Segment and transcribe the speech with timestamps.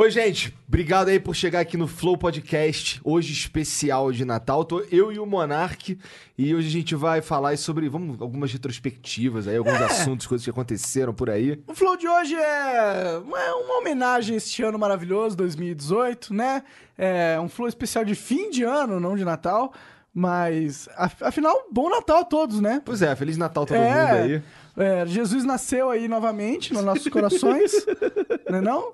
[0.00, 0.56] Oi, gente.
[0.68, 4.64] Obrigado aí por chegar aqui no Flow Podcast, hoje especial de Natal.
[4.64, 5.98] Tô eu e o Monark
[6.36, 10.50] e hoje a gente vai falar sobre vamos, algumas retrospectivas aí, alguns assuntos, coisas que
[10.50, 11.60] aconteceram por aí.
[11.66, 16.62] O Flow de hoje é uma, é uma homenagem a este ano maravilhoso, 2018, né?
[16.96, 19.72] É um Flow especial de fim de ano, não de Natal.
[20.14, 22.80] Mas, af- afinal, bom Natal a todos, né?
[22.84, 24.42] Pois é, Feliz Natal todo É, mundo aí.
[24.76, 27.72] é, Jesus nasceu aí novamente nos nossos corações,
[28.48, 28.92] não é não?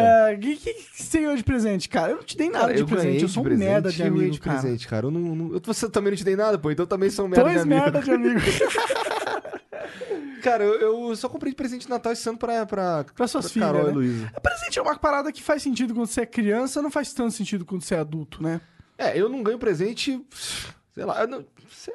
[0.00, 2.12] É, O que, que que você ganhou de presente, cara?
[2.12, 4.30] Eu não te dei nada Cara, de eu presente, eu sou um merda de amigo,
[4.30, 4.60] de cara.
[4.60, 5.06] presente, cara.
[5.06, 7.24] Eu não, não- eu- você também não te dei nada, pô, então eu também sou
[7.24, 7.80] um merda de Dois amigo.
[7.82, 8.40] merda de amigo.
[10.42, 13.52] Cara, eu, eu só comprei de presente de Natal esse ano pra, pra, Pra suas
[13.52, 13.92] Carol filhas, e né?
[13.94, 14.32] Luísa.
[14.42, 17.64] presente é uma parada que faz sentido quando você é criança, não faz tanto sentido
[17.64, 18.60] quando você é adulto, né?
[18.96, 20.24] É, eu não ganho presente,
[20.94, 21.44] sei lá, eu, não-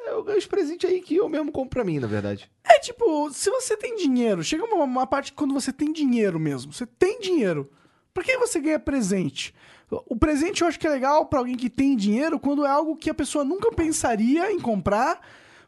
[0.08, 2.52] eu ganho os presentes aí que eu mesmo compro pra mim, na verdade.
[2.66, 6.74] É tipo, se você tem dinheiro, chega uma, uma parte quando você tem dinheiro mesmo.
[6.74, 7.72] Você tem dinheiro.
[8.14, 9.54] Por que você ganha presente?
[9.90, 12.96] O presente eu acho que é legal pra alguém que tem dinheiro quando é algo
[12.96, 15.20] que a pessoa nunca pensaria em comprar,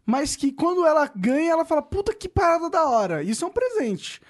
[0.05, 3.21] mas que quando ela ganha, ela fala, puta que parada da hora.
[3.23, 4.21] Isso é um presente.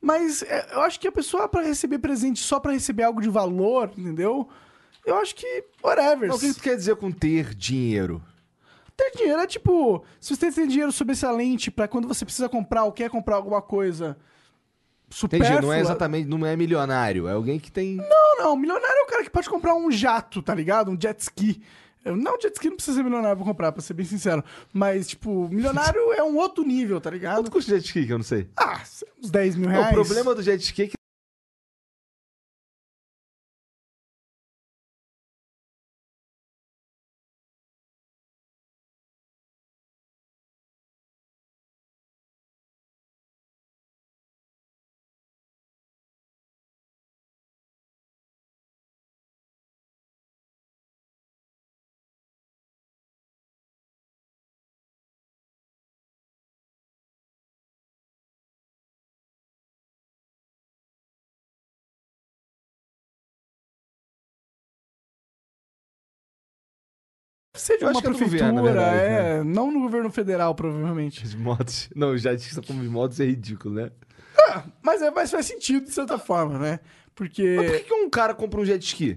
[0.00, 3.28] Mas é, eu acho que a pessoa, pra receber presente só pra receber algo de
[3.28, 4.48] valor, entendeu?
[5.04, 6.28] Eu acho que, whatever.
[6.28, 8.22] Mas o que tu quer dizer com ter dinheiro?
[8.96, 12.92] Ter dinheiro é tipo, se você tem dinheiro sobressalente pra quando você precisa comprar ou
[12.92, 14.16] quer comprar alguma coisa
[15.12, 15.48] supérflua...
[15.50, 17.96] Entendi, não é exatamente, não é milionário, é alguém que tem...
[17.96, 20.90] Não, não, milionário é o cara que pode comprar um jato, tá ligado?
[20.90, 21.62] Um jet ski.
[22.04, 24.42] Eu- Não, jet ski não precisa ser milionário pra comprar, pra ser bem sincero.
[24.72, 27.36] Mas, tipo, milionário é um outro nível, tá ligado?
[27.36, 28.48] Quanto custa jet ski, que eu não sei?
[28.56, 28.80] Ah,
[29.22, 29.90] uns 10 mil reais.
[29.90, 30.94] o problema do jet ski é que
[67.62, 69.44] Ser de Eu uma que é prefeitura, governo, na verdade, é.
[69.44, 71.22] Não no governo federal, provavelmente.
[71.22, 71.88] as motos...
[71.94, 73.90] Não, o jet ski só como motos é ridículo, né?
[74.82, 76.80] Mas, é, mas faz sentido, de certa forma, né?
[77.14, 77.54] Porque.
[77.56, 79.16] Mas por que, que um cara compra um jet ski?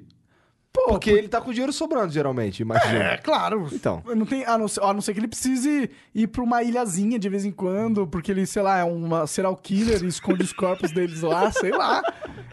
[0.71, 3.13] Pô, Porque ele tá com dinheiro sobrando, geralmente, imagina.
[3.13, 3.67] É, claro.
[3.71, 4.03] Então.
[4.15, 7.17] Não tem, a, não ser, a não ser que ele precise ir pra uma ilhazinha
[7.17, 10.53] de vez em quando, porque ele, sei lá, é uma serial killer e esconde os
[10.53, 12.03] corpos deles lá, sei lá.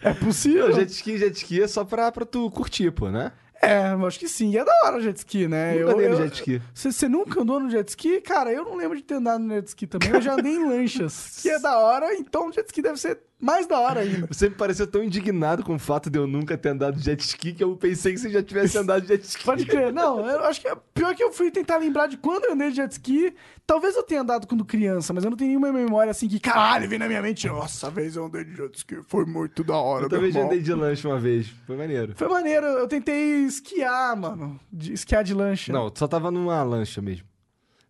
[0.01, 0.69] É possível.
[0.69, 3.33] Não, jet ski, jet ski é só pra, pra tu curtir, pô, né?
[3.65, 4.51] É, eu acho que sim.
[4.51, 5.77] E é da hora o jet ski, né?
[5.77, 6.63] Nunca andei no jet ski.
[6.75, 8.21] Você você nunca andou no jet ski?
[8.21, 10.11] Cara, eu não lembro de ter andado no jet ski também.
[10.11, 13.21] Eu já andei em lanchas, que é da hora, então o jet ski deve ser
[13.43, 14.27] mais da hora ainda.
[14.31, 17.21] Você me pareceu tão indignado com o fato de eu nunca ter andado de jet
[17.21, 19.45] ski que eu pensei que você já tivesse andado de jet ski.
[19.45, 19.93] Pode crer.
[19.93, 22.71] Não, eu acho que é pior que eu fui tentar lembrar de quando eu andei
[22.71, 23.35] de jet ski.
[23.67, 26.89] Talvez eu tenha andado quando criança, mas eu não tenho nenhuma memória assim que, caralho,
[26.89, 27.47] vem na minha mente.
[27.49, 30.51] Nossa, vez eu andei de jet ski, foi muito da hora, Eu também já irmão."
[30.53, 31.49] andei de lanche uma vez.
[31.67, 32.13] Foi maneiro.
[32.17, 34.59] Foi maneiro, eu tentei esquiar, mano.
[34.73, 35.73] De esquiar de lancha.
[35.73, 37.27] Não, só tava numa lancha mesmo.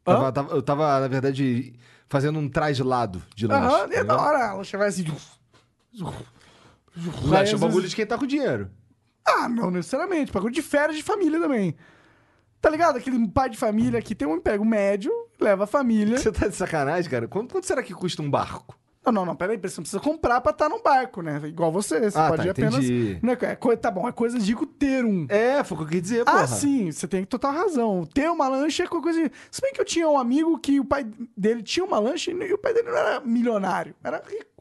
[0.04, 1.74] Tava- tava- eu tava, na verdade,
[2.08, 3.66] fazendo um traslado de lanche.
[3.66, 4.18] Aham, tá é da ligado?
[4.20, 4.48] hora.
[4.50, 5.04] A lancha vai assim.
[5.94, 8.70] É Aí, o bagulho de quem tá com dinheiro.
[9.24, 10.32] Ah, não necessariamente.
[10.32, 11.76] Bagulho de férias de família também.
[12.60, 12.96] Tá ligado?
[12.96, 16.18] Aquele pai de família que tem um emprego médio, leva a família.
[16.18, 17.26] Você tá de sacanagem, cara?
[17.26, 18.78] Quanto, quanto será que custa um barco?
[19.04, 21.40] Não, não, não, peraí, você não precisa comprar pra estar num barco, né?
[21.44, 22.74] Igual você, você Ah, pode tá, ir apenas.
[22.76, 23.18] entendi.
[23.20, 25.26] Não é, é tá bom, é coisa de rico ter um.
[25.28, 26.42] É, foi o que eu quis dizer, porra.
[26.42, 28.06] Ah, sim, você tem total razão.
[28.06, 29.20] Ter uma lancha é coisa.
[29.28, 31.04] de- Se bem que eu tinha um amigo que o pai
[31.36, 34.51] dele tinha uma lancha e o pai dele não era milionário, era rico.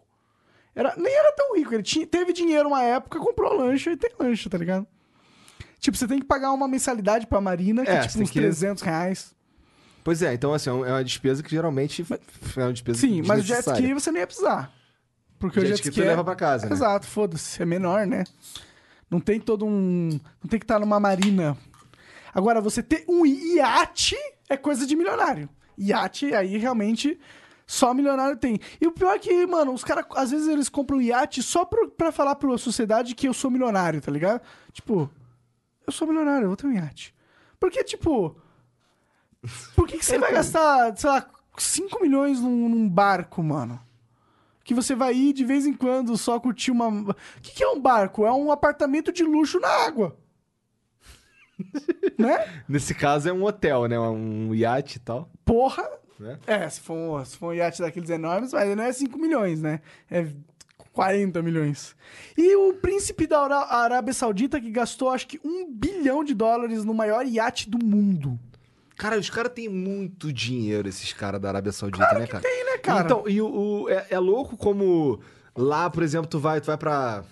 [0.75, 4.11] Era, nem era tão rico, ele tinha, teve dinheiro uma época, comprou lancha e tem
[4.19, 4.87] lancha, tá ligado?
[5.79, 8.29] Tipo, você tem que pagar uma mensalidade pra Marina, que É, é você tipo uns
[8.29, 9.35] que- 300 reais.
[10.03, 12.05] Pois é, então assim, é uma despesa que geralmente
[12.57, 14.71] é uma despesa Sim, mas o jet ski você nem ia precisar.
[15.37, 16.07] Porque Jet o jet ski ski tu é...
[16.09, 16.73] leva pra casa, né?
[16.73, 18.23] Exato, foda-se, é menor, né?
[19.09, 20.09] Não tem todo um...
[20.41, 21.57] Não tem que estar numa marina.
[22.33, 24.15] Agora, você ter um iate
[24.49, 25.49] é coisa de milionário.
[25.77, 27.19] Iate, aí realmente...
[27.71, 28.59] Só milionário tem.
[28.81, 31.89] E o pior é que, mano, os caras, às vezes, eles compram iate só pro,
[31.89, 34.41] pra falar pra sociedade que eu sou milionário, tá ligado?
[34.73, 35.09] Tipo,
[35.87, 37.15] eu sou milionário, eu vou ter um iate.
[37.57, 38.35] Porque, tipo.
[39.73, 41.25] Por que, que você vai gastar, sei lá,
[41.57, 43.79] 5 milhões num, num barco, mano?
[44.65, 46.89] Que você vai ir de vez em quando só curtir uma.
[46.89, 48.25] O que, que é um barco?
[48.25, 50.19] É um apartamento de luxo na água.
[52.19, 52.63] né?
[52.67, 53.97] Nesse caso é um hotel, né?
[53.97, 55.31] Um iate e tal.
[55.45, 56.00] Porra!
[56.21, 56.37] Né?
[56.47, 59.61] É, se for, um, se for um iate daqueles enormes, mas não é 5 milhões,
[59.61, 59.81] né?
[60.09, 60.27] É
[60.93, 61.95] 40 milhões.
[62.37, 66.93] E o príncipe da Arábia Saudita que gastou acho que um bilhão de dólares no
[66.93, 68.39] maior iate do mundo.
[68.97, 72.43] Cara, os caras têm muito dinheiro, esses caras da Arábia Saudita, né, cara?
[72.43, 73.05] Tem, né, cara?
[73.05, 73.47] Então, e o,
[73.83, 75.19] o- é, é louco como
[75.55, 77.23] lá, por exemplo, tu vai, tu vai pra.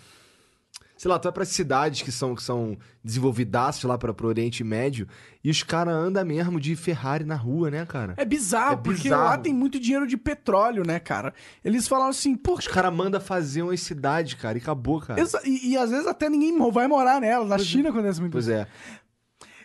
[1.02, 4.66] Sei lá, tu vai pra cidades que são, que são desenvolvidaças lá pra, pro Oriente
[4.66, 5.08] Médio
[5.42, 8.16] e os caras andam mesmo de Ferrari na rua, né, cara?
[8.18, 9.24] É bizarro, É porque bizarro.
[9.24, 11.34] lá tem muito dinheiro de petróleo, né, cara?
[11.64, 15.22] Eles falaram assim, pô, Os caras mandam fazer uma cidade, cara, e acabou, cara.
[15.22, 17.46] exa- e, e às vezes até ninguém vai morar nela.
[17.46, 18.68] Na China acontece muito Pois é.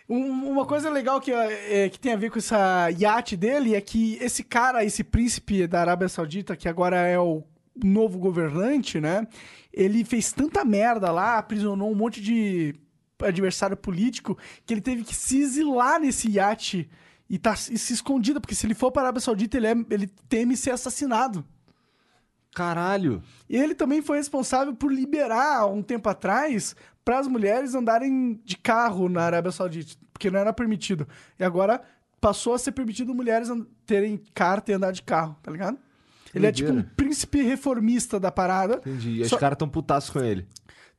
[0.07, 3.81] Um- uma coisa legal que, é, que tem a ver com essa iate dele é
[3.81, 7.43] que esse cara, esse príncipe da Arábia Saudita, que agora é o
[7.83, 9.27] novo governante, né?
[9.73, 12.75] Ele fez tanta merda lá, aprisionou um monte de
[13.21, 16.89] adversário político, que ele teve que se exilar nesse iate
[17.29, 19.85] e, tá, e se escondido, porque se ele for para a Arábia Saudita, ele, é-
[19.89, 21.45] ele teme ser assassinado.
[22.53, 23.21] Caralho.
[23.49, 28.57] E ele também foi responsável por liberar, um tempo atrás, para as mulheres andarem de
[28.57, 31.07] carro na Arábia Saudita, porque não era permitido.
[31.37, 31.81] E agora
[32.21, 33.49] passou a ser permitido mulheres
[33.85, 35.77] terem carta e andar de carro, tá ligado?
[36.35, 38.75] Ele é tipo um príncipe reformista da parada.
[38.77, 39.11] Entendi.
[39.11, 40.45] E os Só- caras tão putaços com ele.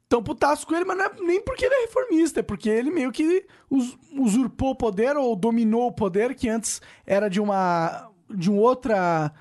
[0.08, 2.90] Tão putaço com ele, mas não é nem porque ele é reformista, é porque ele
[2.90, 8.08] meio que us- usurpou o poder ou dominou o poder que antes era de uma
[8.30, 9.32] de uma outra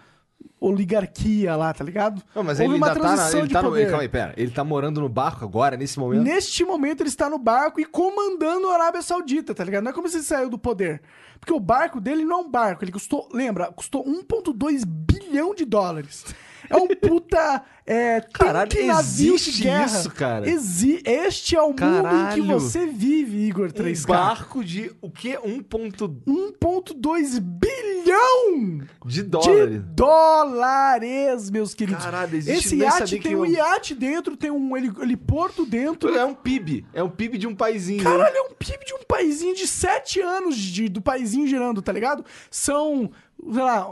[0.59, 2.21] oligarquia lá, tá ligado?
[2.33, 3.81] Não, mas Houve ele uma ainda tá, na, transição ele de tá no, poder.
[3.81, 4.33] ele, calma aí, pera.
[4.37, 6.23] Ele tá morando no barco agora, nesse momento?
[6.23, 9.83] Neste momento ele está no barco e comandando a Arábia Saudita, tá ligado?
[9.83, 11.01] Não é como se ele saiu do poder.
[11.39, 15.14] Porque o barco dele não é um barco, ele custou, lembra, custou 1.2 bilhão
[15.55, 16.23] de dólares.
[16.67, 19.85] É um puta é, Caralho, tanque navio existe de guerra.
[19.85, 20.49] isso, cara?
[20.49, 22.33] Exi este é o mundo em Caralho.
[22.33, 24.07] que você vive, Igor Um 3K.
[24.07, 25.37] barco de o quê?
[25.43, 29.81] Um ponto 1.2 bilhão de de dólares.
[29.93, 32.03] dólares, meus queridos.
[32.03, 36.15] Caralho, existe- Esse iate tem um eu- iate dentro, tem um heli- heliporto dentro.
[36.17, 36.85] É um PIB.
[36.93, 38.03] É um PIB de um paizinho.
[38.03, 38.09] né?
[38.09, 41.91] Caralho, é um PIB de um paizinho de 7 anos de, do paizinho girando, tá
[41.91, 42.25] ligado?
[42.49, 43.11] São,
[43.53, 43.91] sei lá,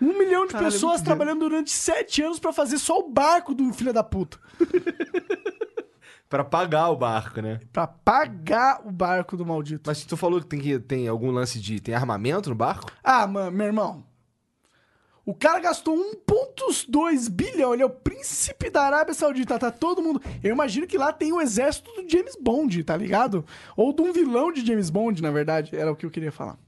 [0.00, 3.08] um milhão de Caralho, é pessoas muito trabalhando durante 7 anos pra fazer só o
[3.08, 4.38] barco do filho da puta.
[6.32, 7.60] Pra pagar o barco, né?
[7.70, 9.82] Pra pagar o barco do maldito.
[9.90, 11.78] Mas tu falou que tem, que tem algum lance de...
[11.78, 12.90] Tem armamento no barco?
[13.04, 14.02] Ah, mano, meu irmão.
[15.26, 17.74] O cara gastou 1,2 bilhão.
[17.74, 19.58] Ele é o príncipe da Arábia Saudita.
[19.58, 20.22] Tá todo mundo.
[20.42, 23.44] Eu imagino que lá tem o exército do James Bond, tá ligado?
[23.76, 25.76] Ou de um vilão de James Bond, na verdade.
[25.76, 26.58] Era o que eu queria falar.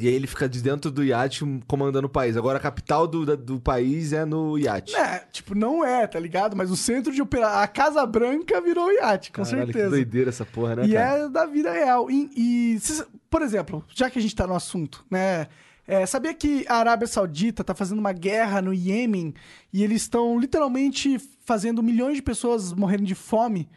[0.00, 2.36] E aí ele fica de dentro do iate comandando o país.
[2.36, 4.96] Agora a capital do, da- do país é no iate.
[4.96, 6.56] É, tipo, não é, tá ligado?
[6.56, 7.58] Mas o centro de operação.
[7.60, 9.84] A Casa Branca virou iate, com Caralho, certeza.
[9.84, 11.18] que doideira essa porra, né, E cara?
[11.18, 12.10] é da vida real.
[12.10, 12.30] E,
[12.74, 15.46] e cês- por exemplo, já que a gente tá no assunto, né?
[15.86, 19.34] é, sabia que a Arábia Saudita tá fazendo uma guerra no Iêmen
[19.72, 23.68] e eles estão literalmente fazendo milhões de pessoas morrerem de fome?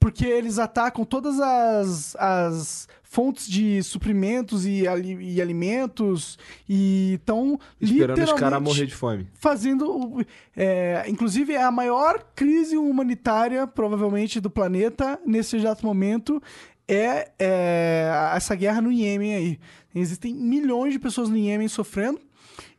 [0.00, 7.58] Porque eles atacam todas as, as fontes de suprimentos e, ali- e alimentos e estão
[7.78, 9.26] Esperando os caras morrer de fome.
[9.34, 10.24] fazendo.
[10.56, 16.42] é, inclusive, é a maior crise humanitária, provavelmente, do planeta nesse exato momento.
[16.88, 19.58] É, é essa guerra no Iêmen aí.
[19.94, 22.18] Existem milhões de pessoas no Iêmen sofrendo.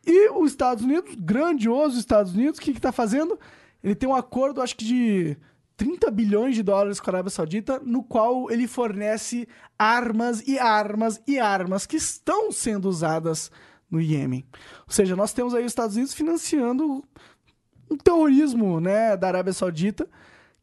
[0.06, 3.40] E os Estados Unidos, grandioso Estados Unidos, o que, que tá fazendo?
[3.84, 5.38] Ele tem um acordo, acho que de
[5.84, 9.46] 30 bilhões de dólares com a Arábia Saudita, no qual ele fornece
[9.78, 13.52] armas e armas e armas que estão sendo usadas
[13.92, 14.46] no Iêmen.
[14.88, 17.04] Ou seja, nós temos aí os Estados Unidos financiando
[17.92, 20.08] um terrorismo né, da Arábia Saudita,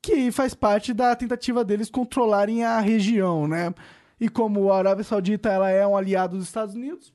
[0.00, 3.75] que faz parte da tentativa deles controlarem a região, né?
[4.19, 7.12] E como a Arábia Saudita ela é um aliado dos Estados Unidos,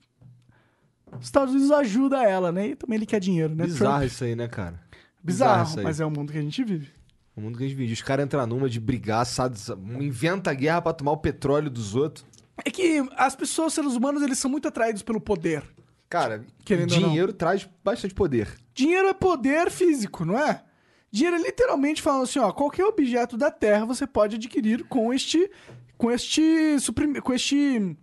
[1.19, 2.67] os Estados Unidos ajuda ela, né?
[2.67, 3.63] E também ele quer dinheiro, né?
[3.63, 4.11] Bizarro Trump?
[4.11, 4.79] isso aí, né, cara?
[5.23, 5.83] Bizarro, aí.
[5.83, 6.94] mas é o mundo que a gente vive.
[7.35, 7.93] O mundo que a gente vive.
[7.93, 9.57] Os caras entram numa de brigar, sabe?
[9.99, 12.25] Inventa a guerra pra tomar o petróleo dos outros.
[12.63, 15.61] É que as pessoas, seres humanos, eles são muito atraídos pelo poder.
[16.07, 17.07] Cara, Querendo ou não.
[17.09, 18.47] dinheiro traz bastante poder.
[18.73, 20.63] Dinheiro é poder físico, não é?
[21.11, 25.49] Dinheiro é literalmente falando assim, ó, qualquer objeto da Terra você pode adquirir com este
[25.97, 26.77] com este
[27.23, 27.97] com este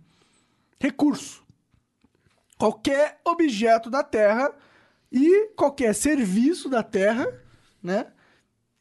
[0.79, 1.43] recurso.
[2.57, 4.51] qualquer objeto da Terra
[5.11, 7.27] e qualquer serviço da Terra,
[7.81, 8.07] né?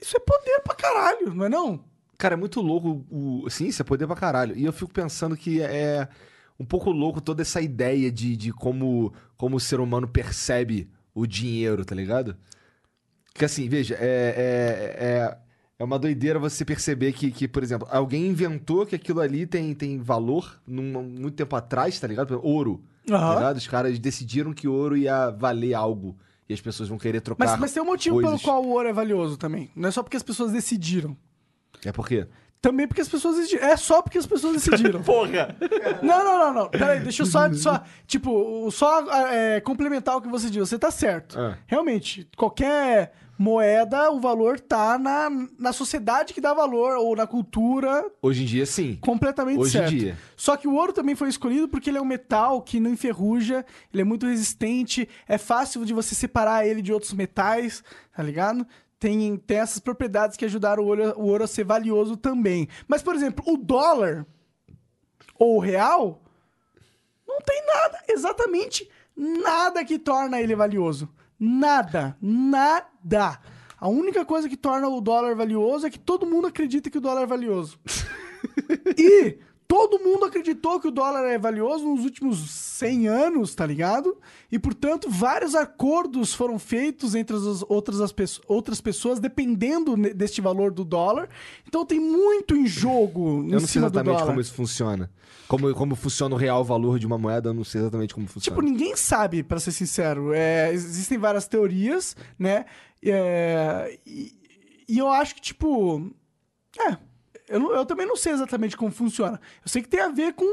[0.03, 1.85] Isso é poder pra caralho, não é não?
[2.19, 3.49] Cara, é muito louco o.
[3.49, 4.57] Sim, isso é poder pra caralho.
[4.57, 6.09] E eu fico pensando que é
[6.59, 11.27] um pouco louco toda essa ideia de, de como, como o ser humano percebe o
[11.27, 12.37] dinheiro, tá ligado?
[13.35, 13.99] Que assim, veja, é,
[14.99, 15.39] é, é,
[15.79, 19.75] é uma doideira você perceber que, que, por exemplo, alguém inventou que aquilo ali tem,
[19.75, 22.39] tem valor num, muito tempo atrás, tá ligado?
[22.43, 22.85] Ouro.
[23.07, 23.35] Tá Aham.
[23.35, 23.57] ligado?
[23.57, 26.17] Os caras decidiram que ouro ia valer algo.
[26.53, 27.47] E as pessoas vão querer trocar.
[27.47, 28.45] Mas, mas tem um motivo pelo coisas.
[28.45, 29.71] qual o ouro é valioso também.
[29.75, 31.17] Não é só porque as pessoas decidiram.
[31.83, 32.27] É por quê?
[32.61, 33.67] Também porque as pessoas decidiram.
[33.67, 35.01] É só porque as pessoas decidiram.
[35.03, 35.57] Porra!
[36.03, 36.69] Não, não, não, não.
[36.69, 40.67] Peraí, deixa eu só, só tipo, só é, complementar o que você disse.
[40.67, 41.41] Você tá certo.
[41.41, 41.57] Ah.
[41.67, 48.09] Realmente, qualquer moeda, o valor tá na, na sociedade que dá valor, ou na cultura,
[48.23, 48.97] Hoje em dia, sim.
[49.01, 49.91] completamente Hoje em certo.
[49.91, 50.19] dia.
[50.37, 53.67] Só que o ouro também foi escolhido porque ele é um metal que não enferruja,
[53.93, 57.83] ele é muito resistente, é fácil de você separar ele de outros metais,
[58.15, 58.65] tá ligado?
[58.99, 62.69] Tem, tem essas propriedades que ajudaram o ouro, o ouro a ser valioso também.
[62.87, 64.25] Mas, por exemplo, o dólar
[65.37, 66.23] ou o real
[67.27, 71.09] não tem nada, exatamente nada que torna ele valioso.
[71.45, 73.41] Nada, nada.
[73.77, 77.01] A única coisa que torna o dólar valioso é que todo mundo acredita que o
[77.01, 77.81] dólar é valioso.
[78.99, 79.39] E
[79.73, 84.19] todo mundo acreditou que o dólar é valioso nos últimos 100 anos, tá ligado?
[84.51, 90.43] E, portanto, vários acordos foram feitos entre as outras, as pesso- outras pessoas, dependendo deste
[90.43, 91.27] valor do dólar.
[91.67, 95.11] Então tem muito em jogo em Eu não sei exatamente como isso funciona.
[95.49, 98.55] Como, como funciona o real valor de uma moeda, eu não sei exatamente como funciona.
[98.55, 100.35] Tipo, ninguém sabe, pra ser sincero.
[100.35, 102.67] É, existem várias teorias, né?
[103.03, 104.33] É, e,
[104.87, 106.11] e eu acho que, tipo.
[106.79, 106.97] É.
[107.53, 109.41] Eu, não- eu também não sei exatamente como funciona.
[109.65, 110.47] Eu sei que tem a ver com,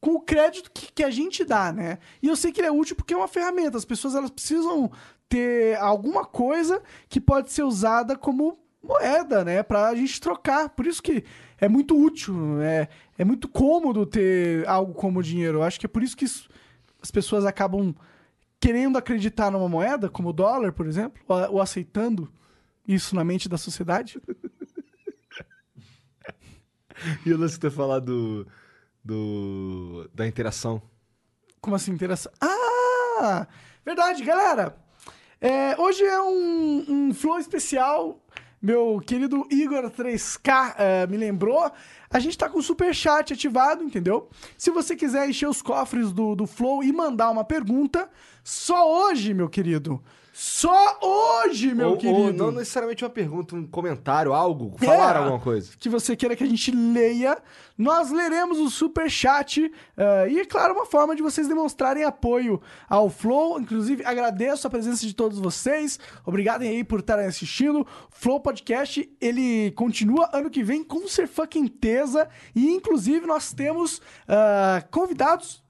[0.00, 1.98] com o crédito que, que a gente dá, né?
[2.22, 3.76] E eu sei que ele é útil porque é uma ferramenta.
[3.76, 4.90] As pessoas elas precisam
[5.28, 9.62] ter alguma coisa que pode ser usada como moeda, né?
[9.62, 10.68] Pra gente trocar.
[10.70, 11.24] Por isso que
[11.60, 12.60] é muito útil.
[12.62, 15.58] É, é muito cômodo ter algo como dinheiro.
[15.58, 16.48] Eu acho que é por isso que isso-
[17.02, 17.94] as pessoas acabam
[18.60, 22.32] querendo acreditar numa moeda, como o dólar, por exemplo, ou, ou aceitando
[22.86, 24.20] isso na mente da sociedade.
[27.24, 28.46] E o lance que tu falar do,
[29.04, 30.08] do.
[30.14, 30.82] da interação.
[31.60, 32.32] Como assim, interação?
[32.40, 33.46] Ah!
[33.84, 34.76] Verdade, galera!
[35.40, 38.20] É, hoje é um, um flow especial.
[38.60, 41.70] Meu querido Igor 3K é, me lembrou.
[42.10, 44.28] A gente tá com o superchat ativado, entendeu?
[44.56, 48.10] Se você quiser encher os cofres do, do Flow e mandar uma pergunta,
[48.42, 50.02] só hoje, meu querido.
[50.40, 52.16] Só hoje, meu ou, querido.
[52.16, 55.72] ou não necessariamente uma pergunta, um comentário, algo, falar É, alguma coisa.
[55.76, 57.36] Que você queira que a gente leia,
[57.76, 62.62] nós leremos o super chat eh, e é claro uma forma de vocês demonstrarem apoio
[62.88, 63.60] ao Flow.
[63.60, 65.98] Inclusive agradeço a presença de todos vocês.
[66.24, 67.84] Obrigado aí por estarem assistindo.
[68.08, 74.00] Flow Podcast ele continua ano que vem com ser fucking tesa e inclusive nós temos
[74.28, 75.64] ah, convidados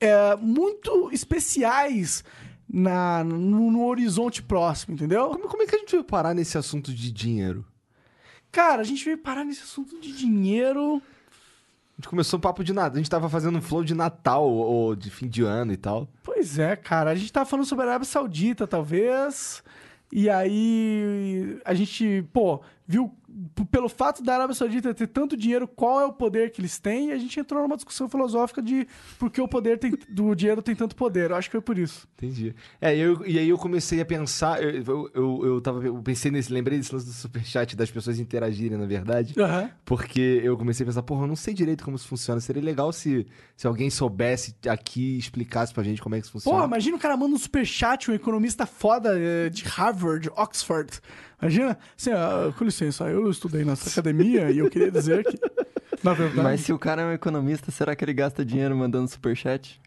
[0.00, 2.24] eh, muito especiais
[2.72, 5.28] na, no, no horizonte próximo, entendeu?
[5.28, 7.64] Como, como é que a gente veio parar nesse assunto de dinheiro?
[8.50, 11.02] Cara, a gente veio parar nesse assunto de dinheiro.
[11.92, 12.94] A gente começou um papo de nada.
[12.94, 15.76] A gente tava fazendo um flow de Natal ou, ou de fim de ano e
[15.76, 16.08] tal.
[16.22, 17.10] Pois é, cara.
[17.10, 19.62] A gente tava falando sobre a Arábia Saudita, talvez.
[20.10, 23.14] E aí a gente, pô, viu
[23.70, 27.08] pelo fato da Arábia Saudita ter tanto dinheiro, qual é o poder que eles têm?
[27.08, 28.86] E a gente entrou numa discussão filosófica de
[29.18, 31.30] por que o poder tem, do dinheiro tem tanto poder.
[31.30, 32.06] Eu acho que foi por isso.
[32.16, 32.54] Entendi.
[32.80, 34.62] É, eu, e aí eu comecei a pensar.
[34.62, 36.52] Eu, eu, eu, eu tava, eu pensei nesse.
[36.52, 39.34] Lembrei desse lance do superchat das pessoas interagirem, na verdade.
[39.38, 39.70] Aham.
[39.84, 42.40] Porque eu comecei a pensar, porra, eu não sei direito como isso funciona.
[42.40, 46.32] Seria legal se, se alguém soubesse aqui e explicasse pra gente como é que isso
[46.32, 46.56] funciona.
[46.56, 51.00] Porra, imagina o cara manda um superchat, um economista foda eh, de Harvard, Oxford.
[51.42, 55.36] Imagina, assim, ah, com licença, eu estudei nessa academia e eu queria dizer que,
[56.02, 56.40] na verdade...
[56.42, 59.80] Mas se o cara é um economista, será que ele gasta dinheiro mandando superchat?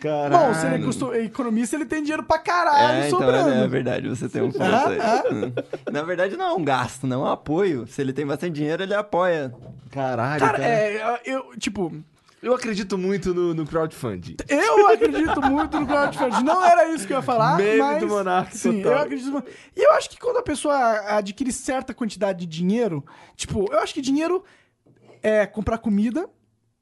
[0.00, 0.48] Caralho.
[0.48, 3.48] Bom, se ele é custo- economista, ele tem dinheiro pra caralho é, então sobrando.
[3.50, 5.34] é, é verdade, você tem um ponto Ah, aí.
[5.34, 5.52] Hum.
[5.90, 7.86] Na verdade, não é um gasto, não é um apoio.
[7.86, 9.52] Se ele tem bastante dinheiro, ele apoia.
[9.90, 10.64] Caralho, Cara, cara.
[10.70, 11.92] é, eu, tipo,
[12.44, 14.36] Eu acredito muito no, no crowdfunding.
[14.46, 16.44] eu acredito muito no crowdfunding.
[16.44, 18.00] Não era isso que eu ia falar, Meme mas...
[18.00, 18.92] do Monark Sim, total.
[18.92, 19.44] eu acredito.
[19.74, 20.76] E eu acho que quando a pessoa
[21.16, 23.02] adquire certa quantidade de dinheiro,
[23.34, 24.44] tipo, eu acho que dinheiro
[25.22, 26.28] é comprar comida,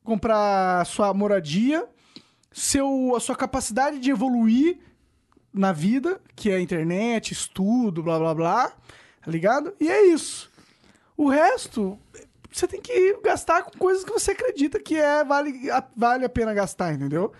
[0.02, 1.86] comprar sua moradia,
[2.50, 4.80] seu, a sua capacidade de evoluir
[5.54, 8.68] na vida, que é internet, estudo, blá blá blá,
[9.24, 9.72] tá ligado?
[9.78, 10.50] E é isso.
[11.16, 11.96] O resto,
[12.58, 16.28] você tem que gastar com coisas que você acredita que é vale a, vale a
[16.28, 17.32] pena gastar, entendeu?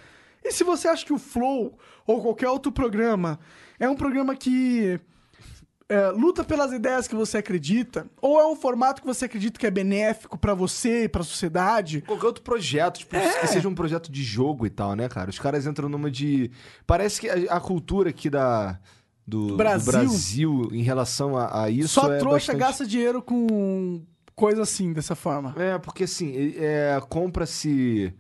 [0.45, 3.39] E se você acha que o Flow ou qualquer outro programa
[3.79, 4.99] é um programa que
[5.89, 9.67] é, luta pelas ideias que você acredita, ou é um formato que você acredita que
[9.67, 13.41] é benéfico pra você e pra sociedade, Qualquer outro projeto, tipo, É.
[13.41, 15.29] que seja um projeto de jogo e tal, né, cara?
[15.29, 16.51] Os caras entram numa de.
[16.87, 18.79] Parece que a, a cultura aqui da.
[19.25, 19.93] Do do Brasil.
[19.93, 21.89] Brasil, em relação a, a isso.
[21.91, 22.59] só é trouxa bastante...
[22.59, 24.03] gasta dinheiro com
[24.35, 25.55] coisa assim, dessa forma.
[25.57, 28.13] É, porque assim, é, compra-se.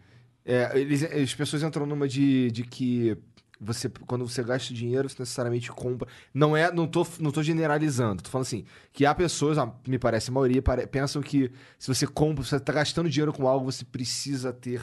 [0.44, 3.16] é, eles, as pessoas entram numa de, de que
[3.62, 6.08] você, quando você gasta dinheiro, você necessariamente compra.
[6.34, 10.30] Não é, não tô, não tô generalizando, tô falando assim, que há pessoas, me parece
[10.30, 14.52] a maioria, pensam que se você compra, você tá gastando dinheiro com algo, você precisa
[14.52, 14.82] ter.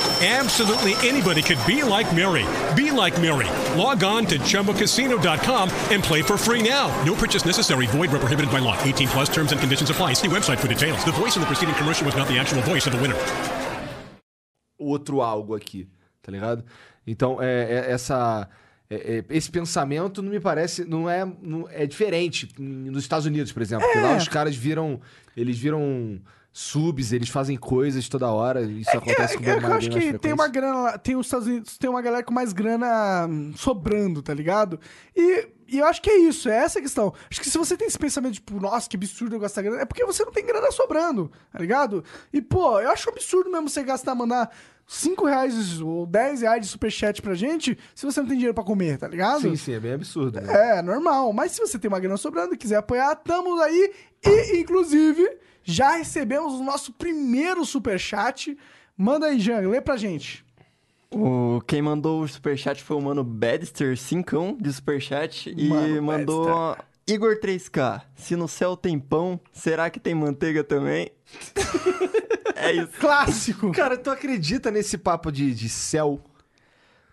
[0.23, 2.45] Absolutely anybody could be like Mary.
[2.75, 3.47] Be like Mary.
[3.75, 6.89] Log on to ChumbaCasino.com and play for free now.
[7.03, 7.87] No purchase necessary.
[7.87, 8.77] Void where prohibited by law.
[8.83, 10.13] 18 plus terms and conditions apply.
[10.13, 11.03] See website for details.
[11.03, 13.15] The voice in the preceding commercial was not the actual voice of the winner.
[14.79, 15.87] outro algo aqui,
[16.23, 16.63] tá ligado?
[17.05, 18.47] Então, é, é- essa,
[18.89, 23.51] é- é- esse pensamento não me parece, não é, não- é diferente nos Estados Unidos,
[23.51, 23.85] por exemplo.
[23.85, 24.99] Porque lá os caras viram,
[25.37, 26.19] eles viram
[26.53, 30.49] subs, eles fazem coisas toda hora, isso acontece com É, eu, acho que tem uma
[30.49, 34.33] grana lá, tem os Estados Unidos, tem uma galera com mais grana hum, sobrando, tá
[34.33, 34.77] ligado?
[35.15, 37.13] E, e eu acho que é isso, é essa a questão.
[37.29, 39.85] Acho que se você tem esse pensamento, tipo, nossa, que absurdo eu gastar grana, é
[39.85, 42.03] porque você não tem grana sobrando, tá ligado?
[42.33, 44.51] E, pô, eu acho absurdo mesmo você gastar, mandar
[44.85, 48.63] 5 reais ou 10 reais de superchat pra gente se você não tem dinheiro pra
[48.63, 49.43] comer, tá ligado?
[49.43, 50.41] Sim, sim, é bem absurdo.
[50.41, 50.79] Né?
[50.79, 51.31] É, normal.
[51.31, 53.93] Mas se você tem uma grana sobrando e quiser apoiar, estamos aí.
[54.25, 55.25] E, inclusive,
[55.63, 58.57] já recebemos o nosso primeiro superchat.
[58.97, 60.45] Manda aí, Jean, lê pra gente.
[61.13, 65.53] O, quem mandou o superchat foi o mano Badster, 5 de superchat.
[65.55, 68.01] E Mano mandou Igor 3K.
[68.15, 71.11] Se no céu tem pão, será que tem manteiga também?
[72.55, 72.93] é isso.
[72.99, 73.71] Clássico.
[73.73, 76.21] Cara, tu acredita nesse papo de, de céu?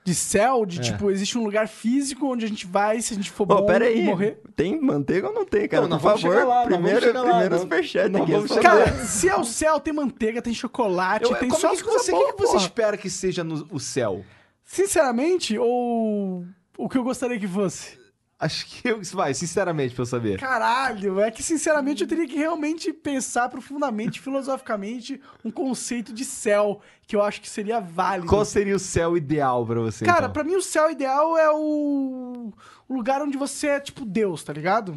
[0.08, 0.66] De céu, É.
[0.66, 3.46] de tipo, existe um lugar físico onde a gente vai se a gente for Ô,
[3.46, 4.02] bom pera aí.
[4.04, 4.40] morrer.
[4.56, 5.86] Tem manteiga ou não tem, cara?
[5.86, 8.32] Não, Por favor, lá, primeiro, lá, primeiro nós- superchat nós aqui.
[8.32, 8.62] vamos chegar.
[8.62, 11.82] Cara, se é o céu, tem manteiga, tem chocolate, Eu- tem como só é que
[11.84, 14.24] você, o boas, que que você espera que seja no o céu?
[14.64, 16.46] Sinceramente, ou
[16.78, 17.97] o que eu gostaria que fosse?
[18.40, 20.38] Acho que eu, vai, sinceramente, pra eu saber.
[20.38, 26.80] Caralho, é que sinceramente eu teria que realmente pensar profundamente, filosoficamente, um conceito de céu
[27.06, 28.28] que eu acho que seria válido.
[28.28, 30.04] Qual seria o céu ideal pra você?
[30.04, 30.32] Cara, então?
[30.32, 32.52] pra mim o céu ideal é o...
[32.88, 34.96] o lugar onde você é tipo Deus, tá ligado?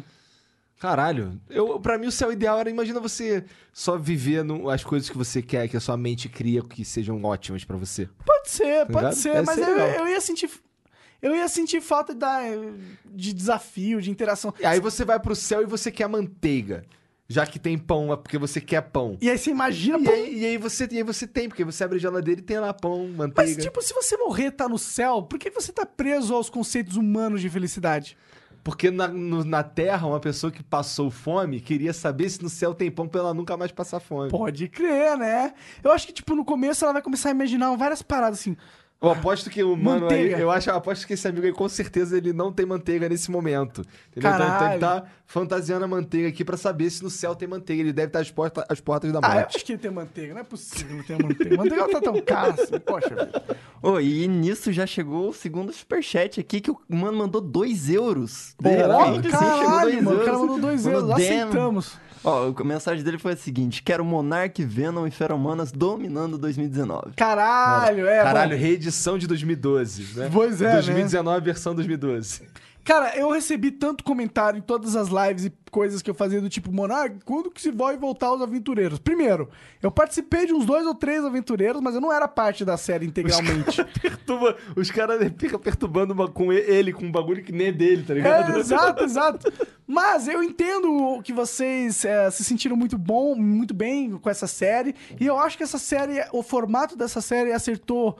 [0.78, 5.08] Caralho, eu, pra mim o céu ideal era, imagina você só viver no- as coisas
[5.08, 8.08] que você quer, que a sua mente cria que sejam ótimas pra você.
[8.24, 9.14] Pode ser, pode ligado?
[9.14, 10.50] ser, mas eu, eu ia sentir.
[11.22, 12.40] Eu ia sentir falta da,
[13.06, 14.52] de desafio, de interação.
[14.58, 16.84] E aí você vai pro céu e você quer manteiga.
[17.28, 19.16] Já que tem pão, é porque você quer pão.
[19.20, 21.64] E aí você imagina, E pô, aí, e aí você, e aí você tem, porque
[21.64, 23.50] você abre a geladeira e tem lá pão, manteiga.
[23.54, 26.96] mas tipo, se você morrer tá no céu, por que você tá preso aos conceitos
[26.96, 28.18] humanos de felicidade?
[28.64, 32.74] Porque na, no- na Terra, uma pessoa que passou fome queria saber se no céu
[32.74, 34.28] tem pão pra ela nunca mais passar fome.
[34.30, 35.54] Pode crer, né?
[35.82, 38.56] Eu acho que, tipo, no começo ela vai começar a imaginar várias paradas assim.
[39.02, 41.68] Eu aposto que o mano aí, eu acho, eu aposto que esse amigo aí com
[41.68, 43.82] certeza ele não tem manteiga nesse momento.
[44.10, 44.30] Entendeu?
[44.32, 47.82] Então, então ele tá fantasiando a manteiga aqui pra saber se no céu tem manteiga.
[47.82, 49.56] Ele deve estar às portas, às portas da Ah, eu morte.
[49.56, 51.56] acho que ele tem manteiga, não é possível não ter manteiga.
[51.56, 53.42] Manteiga não tá tão cara assim, poxa vida.
[53.82, 58.54] Ô, e nisso já chegou o segundo superchat aqui, que o mano mandou 2 euros.
[58.62, 61.40] Chegou caralho, o cara mandou dois Mandou euros, damn.
[61.48, 61.98] aceitamos.
[62.24, 67.12] Ó, a mensagem dele foi a seguinte: Quero Monark, Venom e Feromonas dominando 2019.
[67.16, 68.60] Caralho, é, Caralho, mano.
[68.60, 70.30] reedição de 2012, né?
[70.32, 70.72] Pois é, né?
[70.74, 72.42] 2019, versão 2012.
[72.84, 76.48] Cara, eu recebi tanto comentário em todas as lives e coisas que eu fazia do
[76.48, 78.98] tipo, Monark, quando que se vai voltar os aventureiros?
[78.98, 79.48] Primeiro,
[79.80, 83.06] eu participei de uns dois ou três aventureiros, mas eu não era parte da série
[83.06, 83.84] integralmente.
[84.02, 88.02] Perturba, os caras ficam perturbando uma- com ele com um bagulho que nem é dele,
[88.02, 88.58] tá É, ligado?
[88.58, 89.52] exato, exato.
[89.86, 94.94] Mas eu entendo que vocês é, se sentiram muito bom, muito bem com essa série.
[95.20, 98.18] E eu acho que essa série, o formato dessa série acertou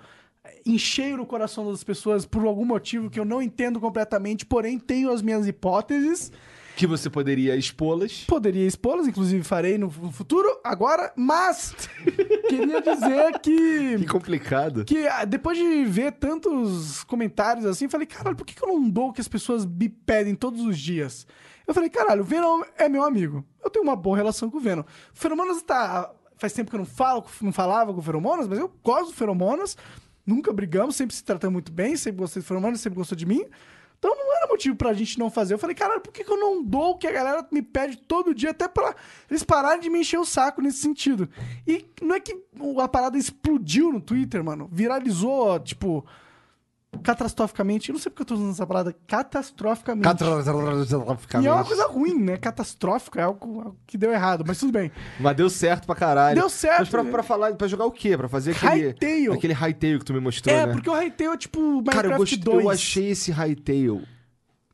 [0.65, 4.79] em cheio no coração das pessoas por algum motivo que eu não entendo completamente, porém
[4.79, 6.31] tenho as minhas hipóteses.
[6.75, 8.25] Que você poderia expô-las.
[8.27, 11.75] Poderia expô-las, inclusive farei no fu- futuro, agora, mas
[12.49, 14.07] queria dizer Que que.
[14.07, 14.85] complicado.
[14.85, 18.89] Que ah, depois de ver tantos comentários assim, falei, caralho, por que, que eu não
[18.89, 21.27] dou o que as pessoas me pedem todos os dias?
[21.67, 23.45] Eu falei, caralho, o Venom é meu amigo.
[23.63, 24.83] Eu tenho uma boa relação com o Venom.
[24.83, 26.11] O Feromonas tá.
[26.39, 29.15] Faz tempo que eu não falo, não falava com o Feromonas, mas eu gosto do
[29.15, 29.77] Feromonas.
[30.27, 33.45] Nunca brigamos, sempre se tratamos muito bem, sempre gostei do Fernando, sempre gostou de mim.
[33.99, 35.55] Então não era motivo pra gente não fazer.
[35.55, 37.97] Eu falei, caralho, por que, que eu não dou o que a galera me pede
[37.97, 38.97] todo dia, até pra
[39.31, 41.29] eles pararem de me encher o saco nesse sentido?
[41.65, 42.37] E não é que
[42.83, 44.69] a parada explodiu no Twitter, mano.
[44.73, 46.05] Viralizou, tipo,
[47.03, 47.89] catastroficamente.
[47.89, 50.07] Eu não sei porque eu tô usando essa parada, catastroficamente.
[51.43, 52.37] E é uma coisa ruim, né?
[52.37, 54.91] Catastrófica, é algo, algo que deu errado, mas tudo bem.
[55.19, 56.39] Mas deu certo pra caralho.
[56.39, 56.81] Deu certo.
[56.81, 58.17] Mas pra, pra falar, pra jogar o quê?
[58.17, 58.89] Pra fazer aquele...
[58.89, 59.33] Hytale.
[59.33, 60.73] Aquele Hytale que tu me mostrou, é, né?
[60.73, 62.65] porque o Hytale é tipo Minecraft Cara, eu, gostei, 2.
[62.65, 64.07] eu achei esse Hytale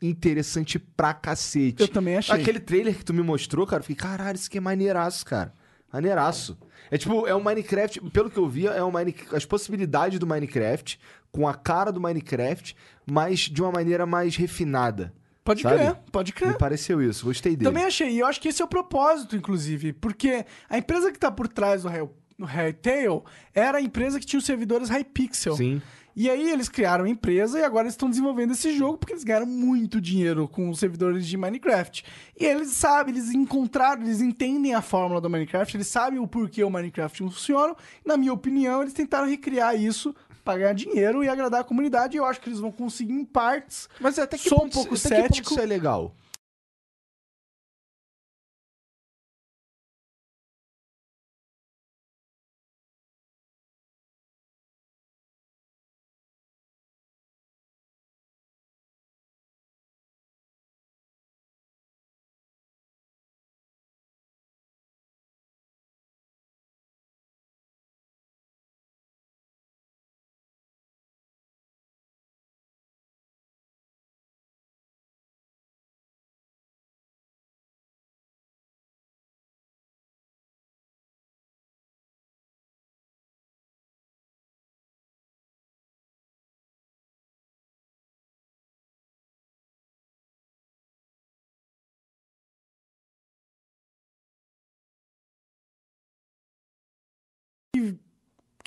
[0.01, 1.83] interessante pra cacete.
[1.83, 2.35] Eu também achei.
[2.35, 5.53] Aquele trailer que tu me mostrou, cara, eu fiquei, caralho, isso aqui é maneiraço, cara.
[5.93, 6.59] Maneiraço.
[6.91, 10.27] É tipo, é um Minecraft, pelo que eu vi, é um Mine, as possibilidades do
[10.27, 10.99] Minecraft,
[11.31, 12.75] com a cara do Minecraft,
[13.07, 15.13] mas de uma maneira mais refinada.
[15.45, 15.77] Pode sabe?
[15.77, 16.53] crer, pode crer.
[16.53, 17.71] Me pareceu isso, gostei dele.
[17.71, 18.11] Também achei.
[18.11, 19.95] E eu acho que esse é o propósito, inclusive.
[19.95, 23.23] Porque a empresa que tá por trás do Hytale
[23.55, 25.57] era a empresa que tinha os servidores Hypixel.
[25.57, 25.81] Sim.
[26.21, 29.23] E aí eles criaram a empresa e agora eles estão desenvolvendo esse jogo porque eles
[29.23, 32.05] ganharam muito dinheiro com os servidores de Minecraft.
[32.37, 36.65] E eles sabem, eles encontraram, eles entendem a fórmula do Minecraft, eles sabem o porquê
[36.65, 37.77] o Minecraft funciona.
[38.05, 40.13] Na minha opinião, eles tentaram recriar isso
[40.45, 42.17] para ganhar dinheiro e agradar a comunidade.
[42.17, 43.89] E eu acho que eles vão conseguir em partes.
[44.01, 45.51] Mas até que Sou um ponto- pouco até que ponto cético.
[45.53, 46.13] isso é legal.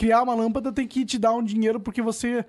[0.01, 2.43] Criar uma lâmpada tem que te dar um dinheiro porque você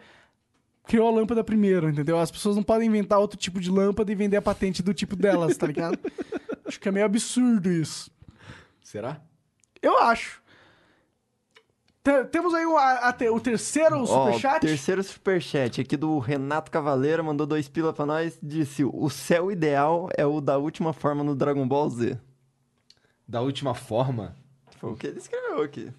[0.84, 2.18] criou a lâmpada primeiro, entendeu?
[2.18, 5.14] As pessoas não podem inventar outro tipo de lâmpada e vender a patente do tipo
[5.14, 5.98] delas, tá ligado?
[6.64, 8.10] acho que é meio absurdo isso.
[8.82, 9.20] Será?
[9.82, 10.40] Eu acho.
[12.02, 14.60] Te- temos aí o, a- o terceiro Ó, superchat.
[14.66, 20.08] terceiro superchat aqui do Renato Cavaleiro, mandou dois pila pra nós, disse, o céu ideal
[20.16, 22.18] é o da última forma no Dragon Ball Z.
[23.28, 24.34] Da última forma?
[24.80, 25.92] Foi o que ele escreveu aqui.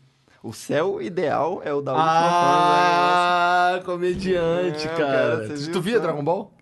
[0.44, 2.74] O céu ideal é o da última forma.
[2.76, 5.48] Ah, comediante, É, cara.
[5.48, 6.00] cara, tu viu via?
[6.02, 6.54] Dragon Ball?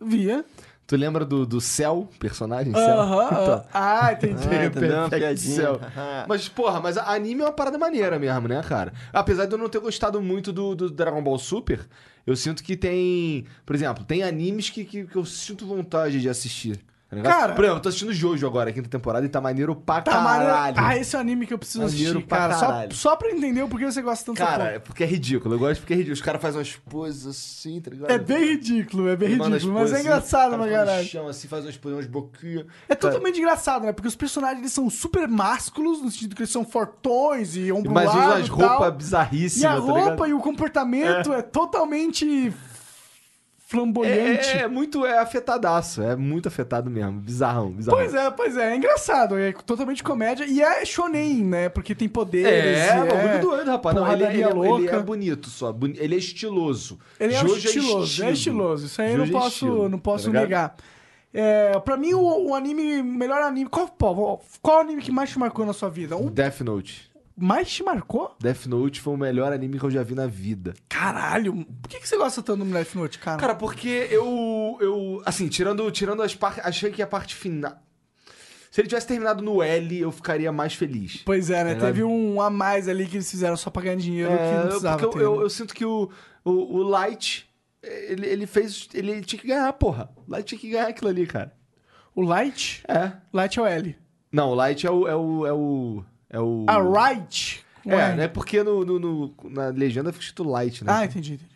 [0.00, 0.44] Via.
[0.86, 3.00] Tu lembra do, do Cell, personagem Cell?
[3.00, 3.26] Aham.
[3.26, 3.64] Então, aham.
[3.74, 4.46] Ah, entendi.
[4.54, 5.36] Ah, entendeu?
[5.36, 5.80] Cell.
[6.28, 8.92] Mas, porra, mas anime é uma parada maneira mesmo, né, cara?
[9.12, 11.80] Apesar de eu não ter gostado muito do, do Dragon Ball Super,
[12.24, 13.44] eu sinto que tem.
[13.64, 16.78] Por exemplo, tem animes que, que, que eu sinto vontade de assistir.
[17.08, 17.22] Tá?
[17.22, 20.20] Cara- Por exemplo, eu tô assistindo Jojo agora, quinta temporada, e tá maneiro pra Tá
[20.20, 20.52] maneiro.
[20.52, 20.76] caralho.
[20.76, 22.54] Ah, esse é o anime que eu preciso Maneiro assistir, pra cara.
[22.54, 22.94] Só, caralho.
[22.96, 25.54] só pra entender o porquê você gosta tanto Cara, é porque é ridículo.
[25.54, 26.14] Eu gosto porque é ridículo.
[26.14, 28.10] Os caras fazem umas poses assim, tá ligado?
[28.10, 31.06] É bem ridículo, é bem ridículo, mas é poses, engraçado cara fica no caralho.
[31.06, 32.66] chão assim, faz umas poses, umas boquinhas.
[32.88, 33.92] É totalmente engraçado, né?
[33.92, 37.92] Porque os personagens eles são super másculos, no sentido que eles são fortões e ombro
[37.92, 40.26] Mas usa largo as roupas E a bizarríssimas, tá roupa ligado?
[40.26, 42.52] e o comportamento é, totalmente É,
[43.66, 44.48] flamboyante.
[44.48, 47.98] é, é muito é afetadaço, é muito afetado mesmo, bizarrão, bizarrão.
[47.98, 51.68] Pois é, pois é, é engraçado, é totalmente comédia e é shonen, né?
[51.68, 52.78] Porque tem poderes.
[52.78, 53.96] É, bagulho doido, rapaz.
[53.96, 54.96] Não, ele, ele, é, ele louca.
[54.96, 55.72] é bonito só.
[55.72, 56.98] boni- Ele é estiloso.
[57.18, 58.28] Ele é Jojo estiloso, estilo.
[58.28, 58.86] é estiloso.
[58.86, 60.42] Isso aí eu não é posso, estilo, não tá posso ligado?
[60.44, 60.76] negar.
[61.34, 63.68] É, pra mim, o, o anime, melhor anime.
[63.68, 66.16] Qual, qual, qual anime que mais te marcou na sua vida?
[66.16, 67.10] O Death Note.
[67.36, 68.34] Mais te marcou?
[68.40, 70.74] Death Note foi o melhor anime que eu já vi na vida.
[70.88, 73.38] Caralho, por que, que você gosta tanto do Death Note, cara?
[73.38, 74.78] Cara, porque eu.
[74.80, 76.64] eu assim, tirando, tirando as partes.
[76.64, 77.76] Achei que a parte final.
[78.70, 81.22] Se ele tivesse terminado no L, eu ficaria mais feliz.
[81.24, 81.74] Pois é, né?
[81.76, 84.52] Tá Teve um a mais ali que eles fizeram só pra ganhar dinheiro que É,
[84.52, 85.24] não eu- precisava porque ter.
[85.24, 85.44] eu, eu, né?
[85.44, 86.10] eu sinto que o,
[86.44, 87.48] o, o Light.
[87.82, 88.88] Ele, ele fez.
[88.92, 90.10] Ele tinha que ganhar, porra.
[90.26, 91.54] O Light tinha que ganhar aquilo ali, cara.
[92.14, 92.82] O Light?
[92.88, 93.12] É.
[93.32, 93.96] Light é o L.
[94.32, 95.06] Não, o Light é o.
[95.08, 95.46] É o.
[95.46, 96.04] É o.
[96.30, 96.64] É o...
[96.68, 97.64] A Right?
[97.86, 98.14] É, Ué.
[98.16, 98.28] né?
[98.28, 100.92] Porque no, no- no- na legenda fica escrito Light, né?
[100.92, 101.50] Ah, entendi, entendi.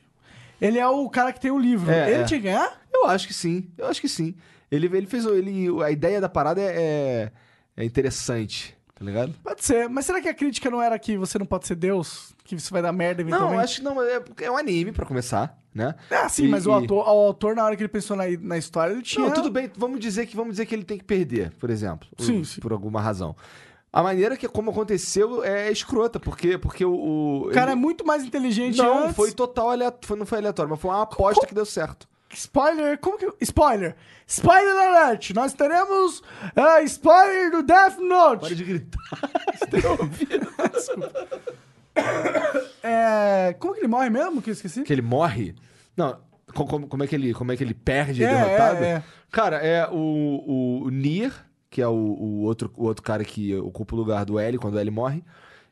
[0.61, 1.91] Ele é o cara que tem o livro.
[1.91, 2.25] É, ele é.
[2.25, 2.81] tinha que ganhar?
[2.93, 3.69] Eu acho que sim.
[3.79, 4.35] Eu acho que sim.
[4.71, 5.25] Ele, ele fez.
[5.25, 7.33] Ele, a ideia da parada é,
[7.77, 9.35] é interessante, tá ligado?
[9.43, 9.89] Pode ser.
[9.89, 12.33] Mas será que a crítica não era que você não pode ser Deus?
[12.45, 13.55] Que você vai dar merda eventualmente?
[13.55, 14.03] Não, acho que não.
[14.03, 15.95] É, é um anime, pra começar, né?
[16.11, 18.59] Ah, sim, E- mas o autor, o autor, na hora que ele pensou na, na
[18.59, 19.25] história, ele tinha...
[19.27, 19.71] Não, tudo bem.
[19.77, 22.07] Vamos dizer que vamos dizer que ele tem que perder, por exemplo.
[22.17, 22.61] por- Sim, sim.
[22.61, 23.35] Por alguma razão.
[23.93, 26.93] A maneira que como aconteceu é escrota, porque, porque o.
[26.93, 29.17] O, O cara ele- é muito mais inteligente Não, antes.
[29.17, 30.17] foi total aleatório.
[30.17, 32.09] Não foi aleatório, mas foi uma aposta que deu certo.
[32.33, 33.27] Spoiler, como que.
[33.41, 33.97] Spoiler!
[34.29, 35.31] Spoiler alert!
[35.35, 36.23] Nós teremos
[36.55, 38.41] ah, spoiler do Death Note!
[38.47, 39.01] Para de gritar.
[42.83, 44.41] É, como que ele morre mesmo?
[44.41, 44.83] Que eu esqueci?
[44.83, 45.55] que ele morre.
[45.97, 46.19] Não,
[46.55, 48.85] co- como, como é que ele, como é que ele perde, é, É, derrotado?
[48.85, 49.03] é, é.
[49.31, 51.33] Cara, é o, o, o Nier,
[51.71, 54.75] que é o, o outro, o outro cara que ocupa o lugar do L quando
[54.75, 55.23] o L morre.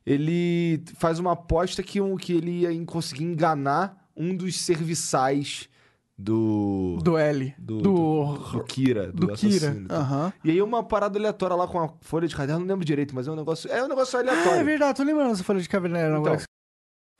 [0.07, 5.69] Ele faz uma aposta que, um, que ele ia conseguir enganar um dos serviçais
[6.17, 6.99] do.
[7.03, 7.55] Do L.
[7.59, 7.83] do, Do.
[7.83, 9.13] do, do Kira.
[9.13, 9.77] Do, do Kira.
[9.91, 10.33] Aham.
[10.43, 13.29] E aí uma parada aleatória lá com a folha de caderno, não lembro direito, mas
[13.29, 13.71] é um negócio.
[13.71, 14.61] É um negócio Ah, aleatório.
[14.61, 16.21] é verdade, tô lembrando essa folha de caverneiro Então.
[16.25, 16.43] agora.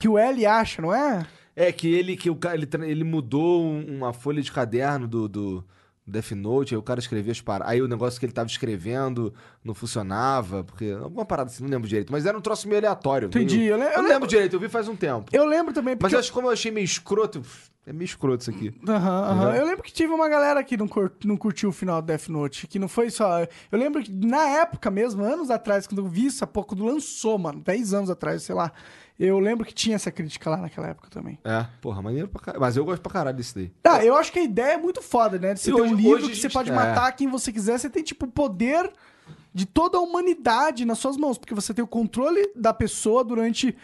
[0.01, 1.25] Que o L acha, não é?
[1.55, 5.65] É que ele que o ele, ele mudou um- uma folha de caderno do, do
[6.09, 7.71] Death Note, aí o cara escrevia as paradas.
[7.73, 11.87] Aí o negócio que ele tava escrevendo não funcionava, porque alguma parada assim, não lembro
[11.87, 13.27] direito, mas era um troço meio aleatório.
[13.27, 15.29] Entendi, eu eu eu não lembro- lembro direito, eu vi faz um tempo.
[15.31, 16.15] Eu lembro também, Mas porque...
[16.15, 17.41] eu acho que como eu achei meio escroto,
[17.85, 18.73] é meio escroto isso aqui.
[18.87, 19.47] Aham, aham.
[19.49, 19.55] Uhum.
[19.55, 22.27] Eu lembro que tive uma galera que não, cur- não curtiu o final do Death
[22.29, 23.39] Note, que não foi só...
[23.71, 27.37] Eu lembro que na época mesmo, anos atrás, quando eu vi isso, há pouco, lançou,
[27.39, 28.71] mano, 10 anos atrás, sei lá,
[29.27, 31.37] eu lembro que tinha essa crítica lá naquela época também.
[31.43, 32.61] É, porra, maneiro pra caralho.
[32.61, 33.71] Mas eu gosto pra caralho desse daí.
[33.83, 35.53] Ah, eu acho que a ideia é muito foda, né?
[35.53, 36.73] De você E ter hoje- um livro que você gente- pode é.
[36.73, 38.91] matar quem você quiser, você tem, tipo, o poder
[39.53, 43.75] de toda a humanidade nas suas mãos, porque você tem o controle da pessoa durante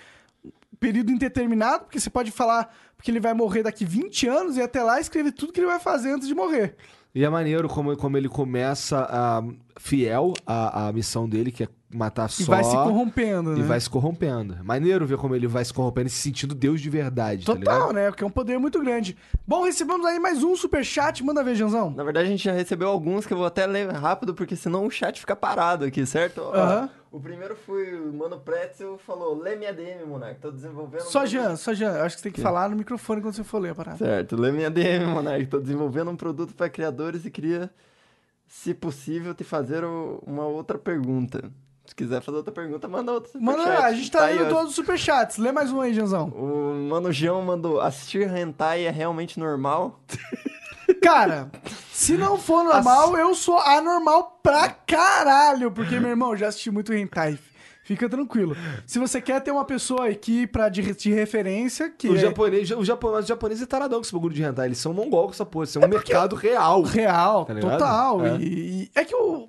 [0.45, 4.61] um período indeterminado, porque você pode falar que ele vai morrer daqui 20 anos e
[4.61, 6.75] até lá escrever tudo que ele vai fazer antes de morrer.
[7.13, 9.41] E é maneiro como, como ele começa a,
[9.79, 12.43] fiel à, à missão dele, que é matar só.
[12.43, 13.65] E vai se corrompendo, E né?
[13.65, 14.57] vai se corrompendo.
[14.63, 17.77] Maneiro ver como ele vai se corrompendo e se sentindo Deus de verdade, tá Total,
[17.79, 17.93] ligado?
[17.93, 18.09] né?
[18.11, 19.17] Porque é um poder muito grande.
[19.47, 21.23] Bom, recebemos aí mais um superchat.
[21.23, 21.89] Manda ver, Janzão.
[21.91, 24.85] Na verdade, a gente já recebeu alguns que eu vou até ler rápido, porque senão
[24.85, 26.41] o chat fica parado aqui, certo?
[26.41, 26.89] Aham.
[27.11, 30.99] O primeiro foi o Mano Pretzel, falou, lê minha DM, Monark, tô desenvolvendo...
[31.01, 31.93] um Só produto." Jean, só Jean.
[31.93, 33.97] Eu Acho que você tem que falar no microfone quando você for ler a parada.
[33.97, 37.69] Certo, lê minha DM, Monark, tô desenvolvendo um produto para criadores e queria,
[38.45, 41.49] se possível, te fazer uma outra pergunta.
[41.87, 43.85] Se quiser fazer outra pergunta, manda outra Manda, superchat.
[43.85, 44.55] a gente tá, aí, lendo ó.
[44.55, 45.37] todos os superchats.
[45.37, 46.29] Lê mais um aí, Janzão.
[46.29, 49.99] O Mano Jean mandou, assistir hentai é realmente normal?
[51.01, 51.49] Cara,
[51.91, 55.71] se não for normal, eu sou anormal pra caralho.
[55.71, 57.37] Porque, meu irmão, já assisti muito hentai.
[57.83, 58.57] Fica tranquilo.
[58.87, 62.71] Se você quer ter uma pessoa aqui pra de, de referência, que O é japonês,
[62.71, 64.65] o japonês, o japonês é taradão com esse bagulho de hentai.
[64.67, 65.65] Eles são mongol com essa porra.
[65.65, 66.81] Isso é um mercado real.
[66.81, 68.25] real, Tá total.
[68.25, 68.37] É.
[68.37, 68.43] E,
[68.85, 69.47] e é que o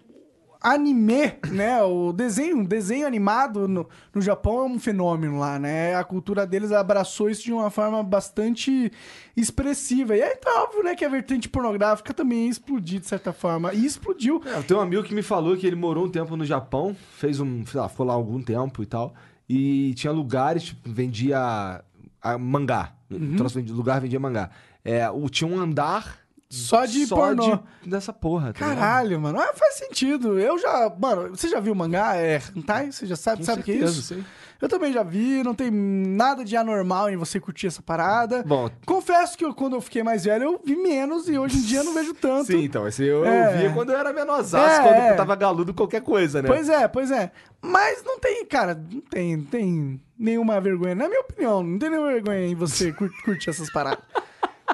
[0.66, 5.94] anime, né, o desenho, desenho animado no, no Japão é um fenômeno lá, né?
[5.94, 8.90] A cultura deles abraçou isso de uma forma bastante
[9.36, 10.16] expressiva.
[10.16, 13.72] E aí, tá óbvio, né, que a vertente pornográfica também ia explodir de certa forma.
[13.72, 14.42] E explodiu.
[14.44, 16.96] É, eu tenho um amigo que me falou que ele morou um tempo no Japão,
[17.16, 19.14] fez um, sei lá, ficou lá algum tempo e tal,
[19.48, 21.80] e tinha lugares, tipo, vendia
[22.20, 22.92] a mangá.
[23.08, 23.36] Uhum.
[23.36, 24.50] Troço lugar vendia mangá.
[24.84, 27.58] É, o, tinha um andar Só de pornô.
[27.82, 28.52] de- dessa porra.
[28.52, 28.78] tá ligado?
[28.78, 29.40] Caralho, mano.
[29.40, 30.38] Ah, faz sentido.
[30.38, 30.92] Eu já.
[30.98, 32.16] Mano, você já viu mangá?
[32.16, 32.92] É hentai?
[32.92, 34.24] Você já sabe, Com sabe o que é isso?
[34.62, 38.42] Eu também já vi, não tem nada de anormal em você curtir essa parada.
[38.42, 41.62] Bom, Confesso que eu, quando eu fiquei mais velho, eu vi menos e hoje em
[41.62, 42.46] dia não vejo tanto.
[42.46, 43.54] sim, então, esse eu, É.
[43.54, 45.12] eu via quando eu era menorzaço, É, quando é.
[45.12, 46.48] eu tava galudo qualquer coisa, né?
[46.48, 47.32] Pois é, pois é.
[47.60, 50.94] Mas não tem, cara, não tem, não tem nenhuma vergonha.
[50.94, 53.98] Na minha opinião, não tem nenhuma vergonha em você cur- curtir essas paradas.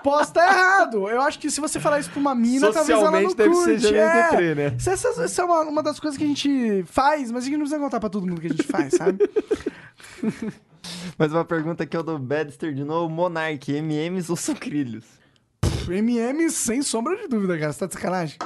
[0.02, 1.08] Posso estar errado.
[1.08, 3.54] Eu acho que se você falar isso pra uma mina, talvez ela não Socialmente deve
[3.54, 3.94] ser curte.
[3.94, 4.30] já é.
[4.30, 4.76] deprê, né?
[4.78, 7.54] Isso, essa, essa é uma, uma das coisas que a gente faz, mas a gente
[7.56, 9.18] não precisa contar pra todo mundo que a gente faz, sabe?
[11.18, 15.04] Mais uma pergunta aqui é o do Badster de novo, Monark, MMs ou sucrilhos?
[15.88, 17.72] MM sem sombra de dúvida, cara.
[17.72, 18.38] Você tá de sacanagem?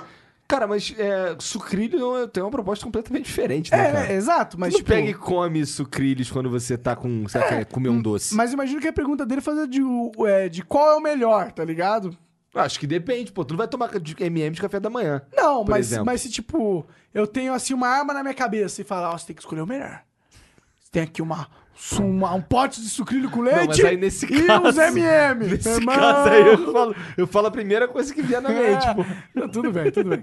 [0.48, 4.12] Cara, mas é, sucrilho tem uma proposta completamente diferente, né, É, cara?
[4.12, 4.90] é, exato, mas tu tipo...
[4.90, 7.24] pega e come sucrilhos quando você tá com.
[7.24, 8.34] Você quer comer um doce.
[8.34, 9.80] Mas imagino que a pergunta dele fazer de,
[10.26, 12.16] é, de qual é o melhor, tá ligado?
[12.54, 13.44] Acho que depende, pô.
[13.44, 15.20] Tu não vai tomar MM de café da manhã.
[15.36, 16.06] Não, mas, exemplo.
[16.06, 19.26] mas se tipo, eu tenho assim uma arma na minha cabeça e falar, ó, você
[19.26, 20.02] tem que escolher o melhor.
[20.80, 21.48] Você tem aqui uma,
[22.36, 24.66] um pote de sucrilho com leite Não, mas aí nesse e caso.
[24.66, 25.46] uns MM.
[25.46, 25.94] Nesse Irmão!
[25.94, 28.94] caso aí eu falo, eu falo a primeira coisa que vier na mente, É.
[28.94, 29.04] pô.
[29.34, 30.22] Não, tudo bem, tudo bem.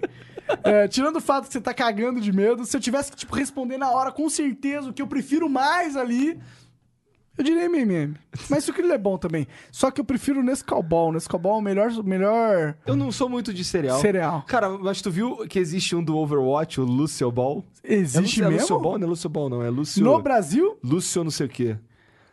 [0.63, 3.35] É, tirando o fato que você tá cagando de medo, se eu tivesse que tipo,
[3.35, 6.37] responder na hora com certeza o que eu prefiro mais ali,
[7.37, 8.13] eu diria MM.
[8.49, 9.47] Mas sucrilho é bom também.
[9.71, 11.11] Só que eu prefiro Nescau Ball.
[11.11, 13.99] Nescau Ball é o melhor, melhor Eu não sou muito de cereal.
[13.99, 14.43] cereal.
[14.47, 17.65] Cara, mas tu viu que existe um do Overwatch, o Lucio Ball?
[17.83, 18.61] Existe é, Lu- é mesmo?
[18.75, 18.97] Lucio Ball?
[18.99, 19.61] Não é Lucio Ball, não.
[19.63, 20.03] É Lucio...
[20.03, 21.75] No Brasil, Lúcio não sei o quê.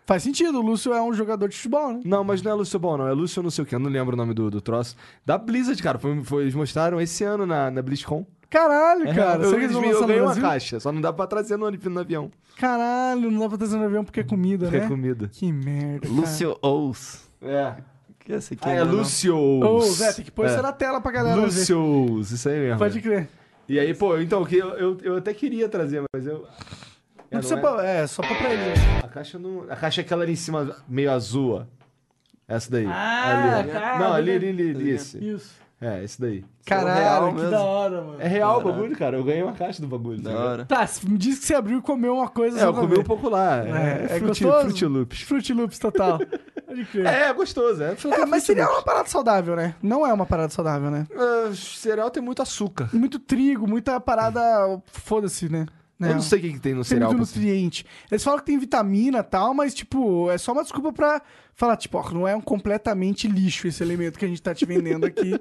[0.06, 0.58] faz sentido.
[0.58, 2.00] O Lúcio é um jogador de futebol, né?
[2.04, 3.08] Não, mas não é Lúcio Ball, não.
[3.08, 3.74] É Lúcio não sei o quê.
[3.74, 4.96] Eu não lembro o nome do, do troço.
[5.24, 5.98] Da Blizzard, cara.
[5.98, 8.26] Foi, foi- eles mostraram esse ano na, na BlizzCon.
[8.50, 9.42] Caralho, É cara.
[9.44, 12.00] eu, que eles vão eu ganhei uma caixa, só não dá pra trazer no, no
[12.00, 12.30] avião.
[12.58, 14.88] Caralho, não dá pra trazer no avião porque é comida, É né?
[14.88, 15.28] comida.
[15.32, 16.00] Que merda.
[16.08, 16.12] cara.
[16.20, 17.30] Lúcio Ous.
[17.40, 17.74] É.
[18.18, 19.62] Que esse aqui Ah, é não- Lucius.
[19.64, 20.48] Ô, Zé, tem que pôr É.
[20.52, 21.42] isso na tela pra galera ver.
[21.42, 22.78] Lucius, isso aí mesmo.
[22.78, 23.28] Pode crer.
[23.68, 26.44] E aí, pô, então, que eu, eu, eu até queria trazer, mas eu.
[27.30, 27.60] É, Não precisa é?
[27.60, 28.74] pra- é, só pra ele.
[29.04, 29.62] A caixa não.
[29.70, 31.64] A caixa é aquela ali em cima, meio azul, ó.
[32.48, 32.84] Essa daí.
[32.86, 33.70] Ah, ali.
[33.70, 35.24] tá, Não, ali, tá ali, ali, ali, esse.
[35.24, 35.54] Isso.
[35.80, 36.44] É, esse daí.
[36.66, 37.50] Caralho, real que mesmo.
[37.50, 38.16] da hora, mano.
[38.20, 39.16] É real o bagulho, cara.
[39.16, 40.20] Eu ganhei uma caixa do bagulho.
[40.20, 40.64] Da tá hora.
[40.66, 42.60] Tá, me diz que você abriu e comeu uma coisa.
[42.60, 43.64] É, eu comi um pouco lá.
[43.64, 44.60] É, É, é fruti, gostoso?
[44.66, 45.20] Fruit Loops.
[45.22, 46.20] Fruit Loops total.
[47.04, 47.82] É, é gostoso.
[47.82, 49.74] É, É, mas seria uma parada saudável, né?
[49.82, 51.06] Não é uma parada saudável, né?
[51.10, 52.90] Uh, cereal tem muito açúcar.
[52.92, 54.40] Muito trigo, muita parada.
[54.92, 55.66] Foda-se, né?
[56.08, 57.12] Eu não sei o que, que tem no Tem cereal.
[57.12, 57.84] muito nutriente.
[58.10, 61.20] Eles falam que tem vitamina e tal, mas, tipo, é só uma desculpa pra
[61.54, 64.64] falar, tipo, ó, não é um completamente lixo esse elemento que a gente tá te
[64.64, 65.32] vendendo aqui.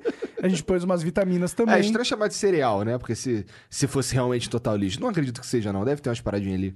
[0.41, 1.75] a gente pôs umas vitaminas também.
[1.75, 2.97] É estranho chamar de cereal, né?
[2.97, 4.99] Porque se, se fosse realmente total lixo.
[4.99, 5.85] Não acredito que seja, não.
[5.85, 6.75] Deve ter umas paradinhas ali.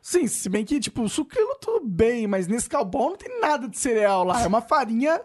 [0.00, 3.78] Sim, se bem que, tipo, sucrilho tudo bem, mas nesse calbol não tem nada de
[3.78, 4.42] cereal lá.
[4.42, 5.20] É uma farinha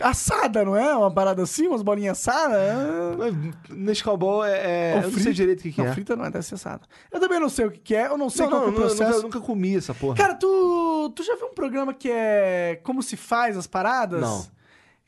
[0.00, 0.94] assada, não é?
[0.94, 2.58] Uma parada assim, umas bolinhas assadas.
[3.18, 3.34] Mas
[3.76, 4.94] Nescau é.
[4.96, 5.92] é eu não sei direito o que, que não, é.
[5.92, 6.82] frita não é, deve ser assada.
[7.10, 8.74] Eu também não sei o que, que é, eu não sei Não, qual não, que
[8.74, 9.22] é o não, eu processo.
[9.22, 10.16] nunca, nunca comi essa porra.
[10.16, 14.20] Cara, tu, tu já viu um programa que é Como se faz as paradas?
[14.20, 14.46] Não.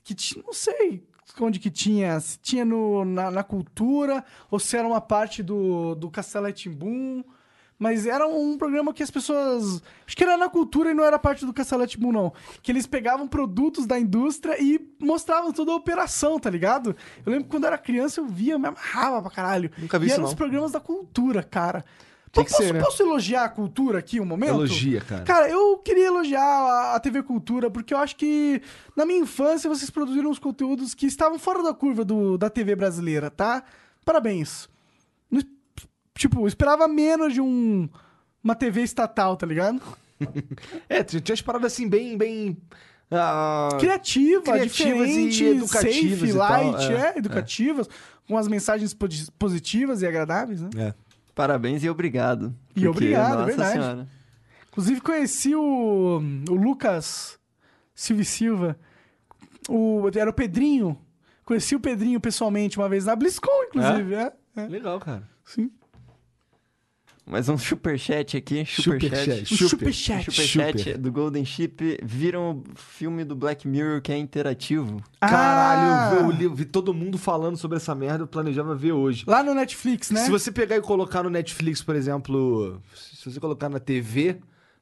[0.05, 1.03] Que ti- não sei
[1.41, 2.19] onde que tinha.
[2.21, 7.23] Se tinha no, na, na cultura, ou se era uma parte do, do Castelo Timbum.
[7.79, 9.81] Mas era um programa que as pessoas.
[10.05, 12.33] Acho que era na cultura e não era parte do Castelo Timbum, não.
[12.61, 16.97] Que eles pegavam produtos da indústria e mostravam toda a operação, tá ligado?
[17.25, 19.71] Eu lembro que quando eu era criança eu via, me amarrava pra caralho.
[19.79, 20.31] Nunca vi e isso, eram não.
[20.31, 21.85] os programas da cultura, cara.
[22.33, 22.81] Tem que posso, ser, né?
[22.81, 24.51] posso elogiar a cultura aqui um momento?
[24.51, 25.23] Elogia, cara.
[25.23, 28.61] Cara, eu queria elogiar a, a TV Cultura, porque eu acho que
[28.95, 32.77] na minha infância vocês produziram uns conteúdos que estavam fora da curva do, da TV
[32.77, 33.63] brasileira, tá?
[34.05, 34.69] Parabéns.
[36.19, 37.89] Tipo, esperava menos de um,
[38.43, 39.81] uma TV estatal, tá ligado?
[40.89, 42.19] É, tinha umas paradas assim, bem.
[42.19, 42.57] bem
[43.09, 47.89] ah, Criativa, criativas e diferente, educativas safe, e tal, light, é, é, educativas,
[48.27, 50.71] com as mensagens posi- positivas e agradáveis, né?
[50.77, 50.95] é.
[51.37, 52.53] Parabéns e obrigado.
[52.71, 53.73] E Porque, obrigado, é nossa verdade.
[53.75, 54.09] Senhora.
[54.73, 57.39] Inclusive conheci o, o Lucas
[57.95, 58.79] Silva e Silva.
[59.69, 61.01] O, era o Pedrinho.
[61.45, 64.15] Conheci o Pedrinho pessoalmente uma vez na BlizzCon, inclusive.
[64.17, 64.33] É?
[64.57, 64.67] é.
[64.67, 65.23] Legal, cara.
[65.45, 65.71] Sim.
[67.31, 68.65] Mais um superchat aqui.
[68.67, 69.45] Superchat.
[69.47, 69.69] Superchat.
[69.69, 70.31] Superchat.
[70.31, 70.99] Superchat Super.
[70.99, 71.99] do Golden Chip.
[72.03, 75.03] Viram o filme do Black Mirror que é interativo?
[75.21, 76.33] Caralho, eu, Ah!
[76.33, 79.25] vi, eu vi todo mundo falando sobre essa merda, eu planejava ver hoje.
[79.27, 80.21] Lá no Netflix, né?
[80.25, 84.39] Se você pegar e colocar no Netflix, por exemplo, se você colocar na TV,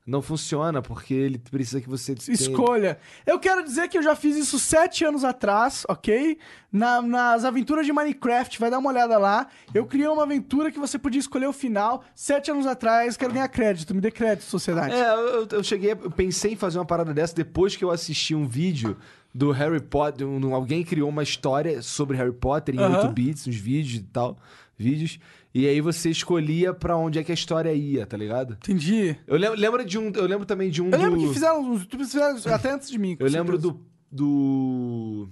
[0.07, 2.97] não funciona, porque ele precisa que você Escolha.
[3.27, 6.39] Eu quero dizer que eu já fiz isso sete anos atrás, ok?
[6.71, 9.49] Na- nas aventuras de Minecraft, vai dar uma olhada lá.
[9.75, 13.17] Eu criei uma aventura que você podia escolher o final sete anos atrás.
[13.17, 14.95] Quero ganhar crédito, me dê crédito, sociedade.
[14.95, 18.33] É, eu, eu cheguei, eu pensei em fazer uma parada dessa depois que eu assisti
[18.35, 18.97] um vídeo
[19.35, 22.99] do Harry Potter, um- alguém criou uma história sobre Harry Potter em Aham.
[23.03, 24.39] 8 bits, uns vídeos e tal,
[24.79, 25.19] vídeos,
[25.59, 28.55] e aí você escolhia pra onde é que a história ia, tá ligado?
[28.55, 29.17] Entendi.
[29.27, 31.73] Eu lembro, lembro de um, eu lembro também de um Eu lembro do- que fizeram,
[31.73, 33.17] os youtubers fizeram até antes de mim.
[33.19, 33.81] Eu lembro do.
[34.11, 35.29] do.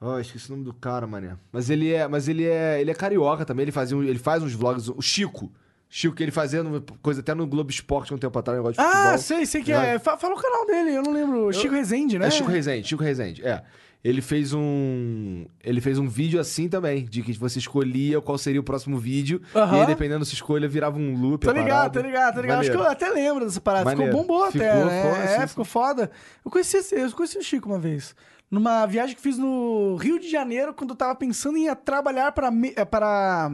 [0.00, 1.36] Oh, esqueci o nome do cara, mané.
[1.52, 4.42] Mas ele é, mas ele é, ele é carioca também, ele fazia, um- ele faz
[4.42, 5.50] uns vlogs, o Chico.
[5.90, 8.80] Chico que ele fazia no- coisa até no Globo Esporte um tempo atrás, negócio de
[8.88, 9.18] Ah, futebol.
[9.18, 9.84] sei, sei que Ligado?
[9.86, 9.98] é.
[9.98, 11.52] Fa- Fala o canal dele, eu não lembro.
[11.52, 12.26] Chico Rezende, né?
[12.26, 13.62] É Chico Rezende, Chico Rezende, é.
[14.02, 15.46] Ele fez um.
[15.62, 19.42] Ele fez um vídeo assim também, de que você escolhia qual seria o próximo vídeo.
[19.54, 21.44] E aí, dependendo da sua escolha, virava um loop.
[21.44, 22.60] Tô a ligado, tô ligado, tô ligado.
[22.60, 23.84] Acho que eu até lembro dessa parada.
[23.84, 24.12] Maneiro.
[24.12, 25.02] Ficou bombou até, Ficou, né?
[25.02, 26.10] ficou, é, ficou foda.
[26.44, 28.14] Eu conheci, eu conheci o Chico uma vez.
[28.50, 32.50] Numa viagem que fiz no Rio de Janeiro, quando eu tava pensando em trabalhar para,
[32.76, 33.50] eh, para,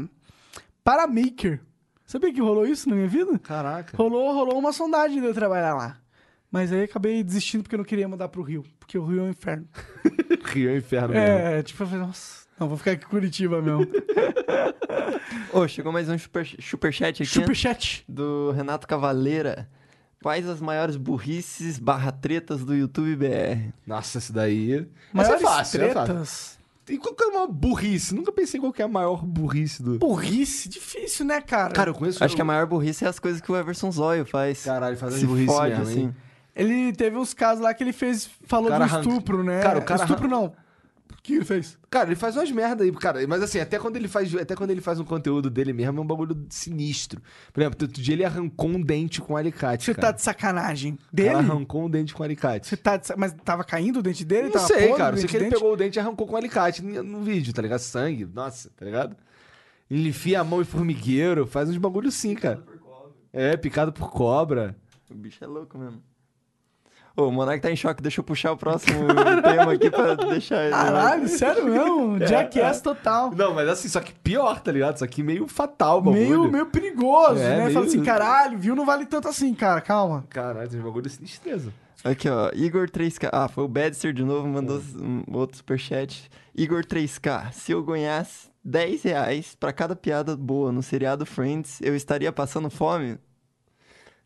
[0.85, 1.61] para Maker.
[2.07, 3.39] Sabia que rolou isso na minha vida?
[3.39, 3.97] Caraca.
[3.97, 5.97] Rolou, rolou uma sondagem de eu trabalhar lá.
[6.55, 8.62] Mas aí acabei desistindo porque eu não queria mudar pro Rio.
[8.79, 9.67] Porque o Rio é um inferno.
[10.47, 11.27] Rio é um inferno mesmo.
[11.27, 13.88] É, tipo, eu falei, nossa, não, vou ficar aqui em Curitiba mesmo.
[15.53, 17.27] Ô, chegou mais um super, superchat aqui.
[17.27, 18.05] Superchat.
[18.09, 19.69] Do Renato Cavaleira.
[20.23, 23.73] Quais as maiores burrices barra tretas do YouTube BR?
[23.85, 24.87] Nossa, esse daí.
[25.13, 26.15] Mas Maiores é fácil, é fácil.
[26.15, 26.59] tretas.
[26.88, 28.15] E qual que é a maior burrice?
[28.15, 29.98] Nunca pensei qual que é a maior burrice do.
[29.98, 31.75] Burrice, difícil, né, cara?
[31.75, 32.23] Cara, eu conheço.
[32.23, 34.63] Acho que a maior burrice é as coisas que o Everson Zóio faz.
[34.63, 36.15] Caralho, faz umas Se burrice fode, mesmo, assim.
[36.55, 39.61] Ele teve uns casos lá que ele fez, falou O cara do estupro, né?
[39.61, 40.52] Cara, o cara Estupro não.
[41.23, 41.77] que ele fez?
[41.90, 43.27] Cara, ele faz umas merda aí, cara.
[43.27, 46.02] Mas assim, até quando ele faz, até quando ele faz um conteúdo dele mesmo, é
[46.02, 47.21] um bagulho sinistro.
[47.52, 49.85] Por exemplo, outro dia ele arrancou um dente com um alicate.
[49.87, 50.13] Você tá cara.
[50.13, 50.92] de sacanagem.
[50.92, 51.31] O Dele?
[51.31, 52.69] cara arrancou um dente com alicate.
[52.69, 54.44] Você tá de sa- Mas tava caindo o dente dele?
[54.44, 55.17] Não Tava sei, podre cara.
[55.17, 55.55] o Eu sei dente que ele dente?
[55.57, 57.81] pegou o dente e arrancou com um alicate no, vídeo, tá ligado?
[57.81, 59.17] Sangue, nossa, tá ligado?
[59.90, 62.63] Ele enfia a mão em formigueiro, faz uns bagulho sim, cara.
[63.33, 64.77] É, picado por cobra.
[65.11, 66.00] O bicho é louco mesmo.
[67.17, 69.06] Ô, o Monark tá em choque, deixa eu puxar o próximo
[69.42, 70.73] tema aqui pra deixar ele.
[70.73, 72.19] Caralho, sério mesmo?
[72.27, 73.31] Jackass total.
[73.31, 74.98] Não, mas assim, só que pior, tá ligado?
[74.98, 76.21] Só que meio fatal o bagulho.
[76.29, 77.56] Meio, meio perigoso, É, né?
[77.62, 78.75] meio- Fala assim, caralho, viu?
[78.75, 80.25] Não vale tanto assim, cara, calma.
[80.29, 81.73] Caralho, um bagulho sinistreza.
[82.02, 83.31] Aqui, ó, Igor 3K.
[83.33, 86.29] Ah, foi o Badster de novo, mandou um outro superchat.
[86.54, 91.94] Igor 3K, se eu ganhasse 10 reais pra cada piada boa no seriado Friends, eu
[91.96, 93.19] estaria passando fome?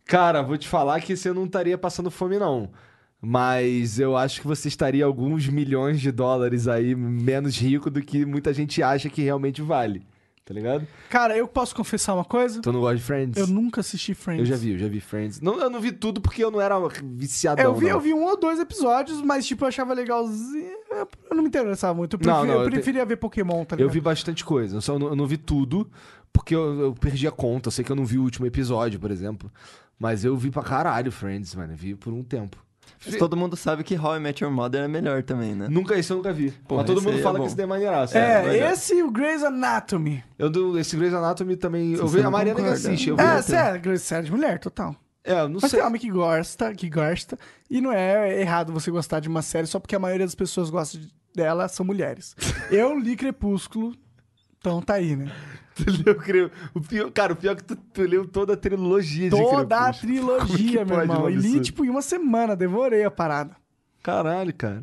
[0.09, 2.71] Cara, vou te falar que você não estaria passando fome, não.
[3.21, 8.25] Mas eu acho que você estaria alguns milhões de dólares aí menos rico do que
[8.25, 10.03] muita gente acha que realmente vale.
[10.45, 10.87] Tá ligado?
[11.11, 12.63] Cara, eu posso confessar uma coisa?
[12.63, 13.37] Tu não gosta de Friends?
[13.39, 14.41] Eu nunca assisti Friends.
[14.41, 15.43] Eu já vi, eu já vi Friends.
[15.43, 17.91] Não, eu não vi tudo porque eu não era viciadão, É, eu vi, não.
[17.91, 20.73] eu vi um ou dois episódios, mas tipo, eu achava legalzinho.
[21.31, 22.17] Eu não me interessava muito.
[22.19, 23.93] Eu, Não, não, eu eu te- preferia ver Pokémon, tá Eu ligado?
[23.93, 24.77] vi bastante coisa.
[24.77, 25.87] Eu, só não, eu não vi tudo
[26.33, 27.69] porque eu, eu perdi a conta.
[27.69, 29.53] Eu sei que eu não vi o último episódio, por exemplo.
[29.99, 31.73] Mas eu vi pra caralho Friends, mano.
[31.73, 32.57] Eu vi por um tempo.
[33.05, 35.69] Mas todo mundo sabe que How I Met Your Mother é melhor também, né?
[35.69, 36.51] Nunca, isso eu nunca vi.
[36.67, 37.45] Porra, Mas todo mundo é fala bom.
[37.45, 38.17] que esse daí é maneiraço.
[38.17, 38.73] É, verdade.
[38.73, 40.25] esse e o Grey's Anatomy.
[40.39, 41.93] Eu do, esse Grey's Anatomy também.
[41.93, 42.89] eu Você vi a Mariana que concorda?
[42.89, 43.11] assiste.
[43.11, 44.97] Eu É, até- sério, série de mulher, total.
[45.23, 45.79] É, eu não Mas sei.
[45.81, 47.39] tem homem que gosta, que gosta.
[47.71, 50.71] E não é errado você gostar de uma série só porque a maioria das pessoas
[50.71, 52.35] gosta de- dela são mulheres.
[52.71, 53.95] Eu li Crepúsculo,
[54.59, 55.31] então tá aí, né?
[55.79, 55.85] Tu
[56.33, 56.51] leu.
[56.75, 59.79] O pior, cara, o pior é que tu, tu leu toda a trilogia de Toda
[59.79, 61.31] a que trilogia, meu irmão.
[61.31, 63.55] E li, tipo, em uma semana, devorei a parada.
[64.03, 64.83] Caralho, cara.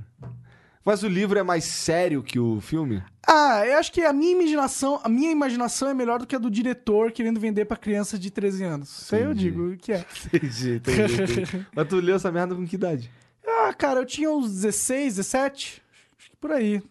[0.86, 3.04] Mas o livro é mais sério que o filme?
[3.28, 6.40] Ah, eu acho que a minha imaginação, a minha imaginação é melhor do que a
[6.40, 9.02] do diretor querendo vender pra criança de 13 anos.
[9.02, 10.06] Isso aí eu digo que é.
[10.32, 11.68] Entendi, entendi, entendi.
[11.76, 13.12] Mas tu leu essa merda com que idade?
[13.46, 15.82] Ah, cara, eu tinha uns 16, 17,
[16.20, 16.84] acho que por aí.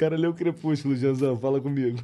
[0.00, 1.98] O cara leu Crepúsculo, Janzão, fala comigo.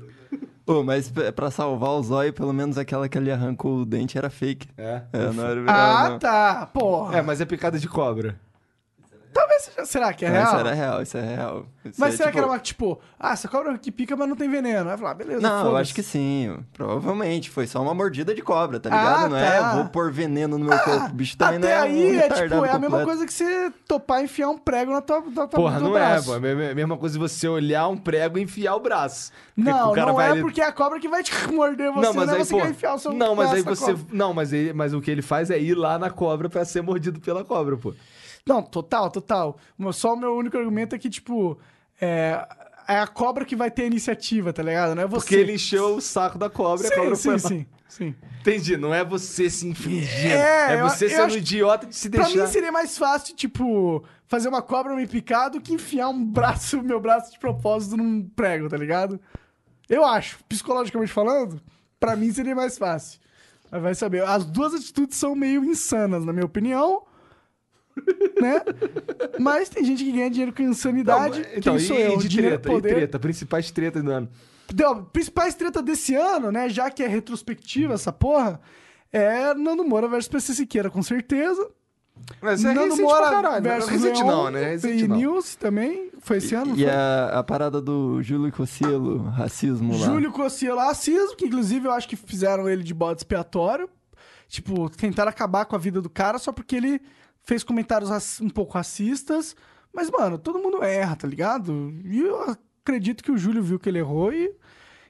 [0.66, 4.28] Ô, mas pra salvar o zóio, pelo menos aquela que ele arrancou o dente era
[4.28, 4.68] fake.
[4.76, 5.00] É?
[5.14, 6.18] É, não era Ah, não.
[6.18, 7.16] tá, porra.
[7.16, 8.38] É, mas é picada de cobra.
[9.36, 10.46] Talvez seja, será que é Não, real?
[10.46, 11.66] Isso era real, isso é real.
[11.84, 14.26] Isso Mas é, será que tipo- era uma, tipo, ah, essa cobra que pica, mas
[14.28, 14.88] não tem veneno?
[14.88, 16.56] Aí falar, ah, beleza, Não, eu acho que sim.
[16.72, 17.50] Provavelmente.
[17.50, 19.24] Foi só uma mordida de cobra, tá ligado?
[19.24, 19.44] Ah, não tá.
[19.44, 21.06] é, vou pôr veneno no meu corpo.
[21.06, 23.04] O bicho também Até não é aí um é tipo, é a mesma completo.
[23.04, 26.00] coisa que você topar e enfiar um prego na tua, na tua Porra, não é,
[26.00, 26.26] braço.
[26.26, 26.32] pô.
[26.34, 29.30] É a me- mesma coisa você olhar um prego e enfiar o braço.
[29.54, 31.32] Porque Não, o cara não vai é ali- porque é a cobra que vai te
[31.52, 33.34] morder você, Não, mas não é aí, você pô, que vai enfiar o seu Não,
[33.34, 33.92] mas aí você.
[33.92, 34.06] cobra.
[34.12, 36.82] Não, mas, ele, mas o que ele faz é ir lá na cobra pra ser
[36.82, 37.92] mordido pela cobra, pô.
[38.46, 39.58] Não, total, total.
[39.92, 41.58] Só o meu único argumento é que, tipo,
[42.00, 42.46] é,
[42.88, 44.94] é a cobra que vai ter a iniciativa, tá ligado?
[44.94, 45.20] Não é você.
[45.26, 48.14] Porque ele encheu o saco da cobra e a Sim, cobra sim, foi sim, sim.
[48.40, 50.32] Entendi, não é você se infligindo.
[50.34, 52.40] É, É, eu- você eu sendo acho- idiota de se Pra deixar.
[52.40, 56.80] mim seria mais fácil, tipo, fazer uma cobra me picar do que enfiar um braço,
[56.84, 59.18] meu braço de propósito num prego, tá ligado?
[59.88, 61.60] Eu acho, psicologicamente falando,
[61.98, 63.18] pra mim seria mais fácil.
[63.72, 64.22] Mas vai saber.
[64.22, 67.02] As duas atitudes são meio insanas, na minha opinião.
[68.40, 68.60] né?
[69.38, 71.38] Mas tem gente que ganha dinheiro com Não, insanidade.
[71.40, 72.14] mas- então, Quem sou e, eu?
[72.14, 72.94] e de Dinheiro é treta, e poder.
[72.94, 74.28] treta, principais tretas do ano.
[74.72, 76.68] Então, principais treta desse ano, né?
[76.68, 78.60] Já que é retrospectiva essa porra,
[79.12, 81.68] é Nando Moura versus PC Siqueira, com certeza.
[82.40, 83.62] Mas é Nando Moura caralho.
[83.62, 84.70] versus recente Leon, não, né?
[84.70, 85.16] Recente e não.
[85.16, 86.10] News também.
[86.18, 90.06] Foi esse ano, não E a, a parada do Júlio Cossielo, racismo lá.
[90.06, 93.88] Júlio Cossielo racismo, que inclusive eu acho que fizeram ele de bode expiatório.
[94.48, 97.00] Tipo, tentaram acabar com a vida do cara só porque ele
[97.46, 99.56] fez comentários um pouco racistas.
[99.92, 101.94] Mas, mano, todo mundo erra, tá ligado?
[102.04, 102.42] E eu
[102.82, 104.52] acredito que o Júlio viu que ele errou e,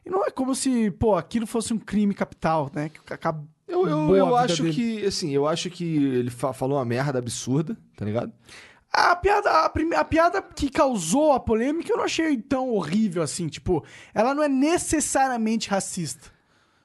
[0.04, 2.90] e não é como se, pô, aquilo fosse um crime capital, né?
[2.90, 3.42] Que acaba.
[3.66, 4.74] Eu, eu, eu acho dele.
[4.74, 8.32] que, assim, eu acho que ele fa- falou uma merda absurda, tá ligado?
[8.92, 13.48] A piada, a, a piada que causou a polêmica eu não achei tão horrível assim.
[13.48, 13.84] Tipo,
[14.14, 16.30] ela não é necessariamente racista.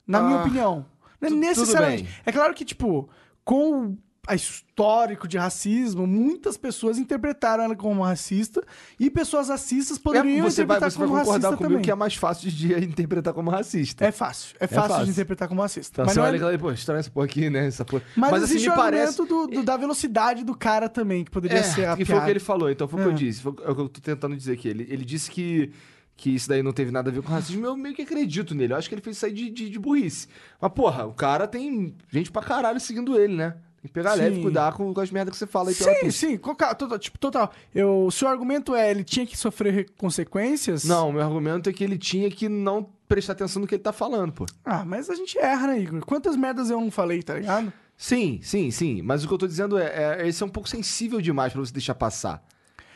[0.07, 0.85] Na minha Ah, opinião.
[1.21, 2.09] Não é necessariamente.
[2.25, 3.07] É claro que, tipo,
[3.45, 3.95] com
[4.35, 8.63] histórico de racismo, muitas pessoas interpretaram ela como racista
[8.99, 11.81] e pessoas racistas poderiam É, você vai, interpretar você vai como concordar racista comigo também.
[11.83, 14.05] que é mais fácil de interpretar como racista.
[14.05, 14.55] É fácil.
[14.59, 15.05] É fácil, fácil.
[15.05, 15.91] de interpretar como racista.
[15.93, 16.37] Então mas você não olha é...
[16.37, 17.67] aquela, pô, estranho essa porra aqui, né?
[17.67, 18.03] Essa porra.
[18.15, 19.17] Mas, assim, existe me o parece.
[19.17, 22.05] do, do- da velocidade do cara também, que poderia É, ser a que piada.
[22.05, 23.11] foi o que ele falou, então foi o que É.
[23.11, 23.41] eu disse.
[23.41, 24.67] Foi o que eu tô tentando dizer aqui.
[24.67, 25.71] Ele, ele disse que,
[26.15, 27.65] que isso daí não teve nada a ver com racismo.
[27.65, 28.73] Eu meio que acredito nele.
[28.73, 30.27] Eu acho que ele fez isso aí de, de, de burrice.
[30.61, 33.55] Mas, porra, o cara tem gente pra caralho seguindo ele, né?
[33.81, 34.19] Tem que pegar Sim.
[34.19, 36.27] leve e cuidar com, com as merdas que você fala aí pela Sim, pista.
[36.27, 37.51] sim, total, total, tipo, total.
[37.73, 40.83] Eu, se o argumento é ele tinha que sofrer re- consequências.
[40.83, 43.91] Não, meu argumento é que ele tinha que não prestar atenção no que ele tá
[43.91, 44.45] falando, pô.
[44.63, 46.05] Ah, mas a gente erra, né, Igor?
[46.05, 47.73] Quantas merdas eu não falei, tá ligado?
[47.97, 49.01] Sim, sim, sim.
[49.01, 51.61] Mas o que eu tô dizendo é, é esse é um pouco sensível demais pra
[51.61, 52.43] você deixar passar.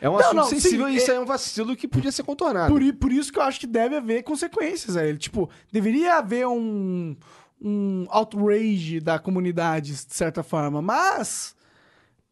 [0.02, 2.12] É um Não, assunto não, sensível sim, e isso é- é um vacilo que podia
[2.12, 2.72] ser contornado.
[2.72, 5.18] Por, por isso que eu acho que deve haver consequências a ele.
[5.18, 7.16] Tipo, deveria haver um,
[7.68, 10.82] um outrage da comunidade, de certa forma.
[10.84, 11.56] Mas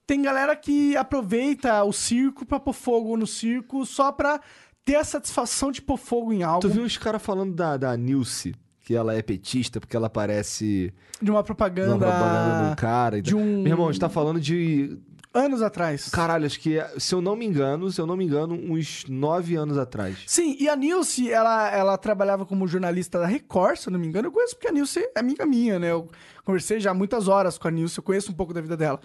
[0.05, 4.39] tem galera que aproveita o circo pra pôr fogo no circo só pra
[4.86, 6.61] ter a satisfação de pôr fogo em algo.
[6.61, 10.93] Tu viu uns caras falando da, da Nilce, que ela é petista porque ela parece
[11.21, 13.21] De uma uma propaganda, propaganda de um cara.
[13.21, 14.97] de um- Meu irmão, a gente tá falando de.
[15.34, 16.09] Anos atrás.
[16.09, 19.55] Caralho, acho que, se eu não me engano, se eu não me engano, uns nove
[19.55, 20.17] anos atrás.
[20.27, 24.05] Sim, e a Nilce, ela, ela trabalhava como jornalista da Record, se eu não me
[24.07, 24.27] engano.
[24.27, 25.89] Eu conheço porque a Nilce é amiga minha, né?
[25.91, 26.07] Eu
[26.45, 28.99] conversei já muitas horas com a Nilce, eu conheço um pouco da vida dela.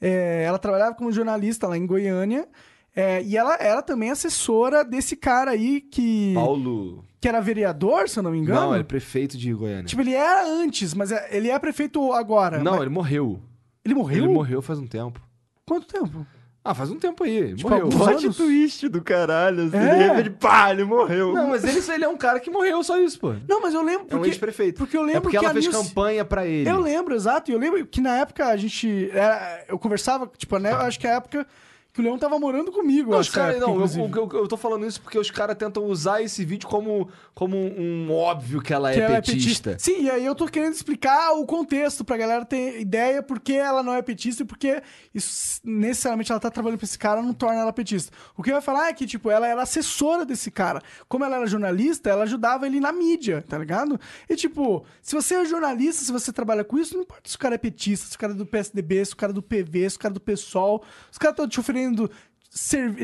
[0.00, 2.46] É, ela trabalhava como jornalista lá em Goiânia.
[2.94, 7.02] é, e ela era também assessora desse cara aí que, Paulo.
[7.20, 8.60] que era vereador, se eu não me engano.
[8.60, 9.84] Não, ele é prefeito de Goiânia.
[9.84, 12.58] Tipo, ele era antes, mas é- ele é prefeito agora.
[12.58, 13.40] não, Mas- ele morreu.
[13.84, 14.24] ele morreu?
[14.24, 15.20] Ele morreu faz um tempo.
[15.68, 16.26] Quanto tempo?
[16.64, 17.54] Ah, faz um tempo aí.
[17.56, 17.88] Tipo, morreu.
[17.88, 18.36] Plot anos?
[18.36, 19.64] twist do caralho.
[19.64, 19.96] Assim, É.
[19.96, 21.32] De repente, pá, ele morreu.
[21.34, 23.34] Não, mas ele, ele é um cara que morreu, só isso, pô.
[23.48, 24.28] Não, mas eu lembro É um porque...
[24.28, 24.78] ex-prefeito.
[24.78, 26.70] porque eu lembro é porque que ela a fez Nilce- campanha pra ele.
[26.70, 27.50] Eu lembro, exato.
[27.50, 29.10] E eu lembro que na época a gente.
[29.12, 30.70] era- eu conversava, tipo, né?
[30.70, 31.44] Eu acho que a época
[31.92, 33.10] que o Leão tava morando comigo.
[33.10, 35.56] Não, eu os cara, época, não eu, eu, eu tô falando isso porque os caras
[35.56, 39.76] tentam usar esse vídeo como, como um óbvio que ela é Que ela petista.
[39.78, 43.52] Sim, e aí eu tô querendo explicar o contexto pra galera ter ideia por que
[43.52, 44.82] ela não é petista e porque
[45.14, 48.10] isso, necessariamente ela tá trabalhando pra esse cara não torna ela petista.
[48.34, 50.80] O que eu ia falar é que, tipo, ela era assessora desse cara.
[51.08, 54.00] Como ela era jornalista, ela ajudava ele na mídia, tá ligado?
[54.30, 57.38] E, tipo, se você é jornalista, se você trabalha com isso, não importa se o
[57.38, 59.90] cara é petista, se o cara é do PSDB, se o cara é do PV,
[59.90, 61.81] se o cara é do PSOL, os caras estão te oferecendo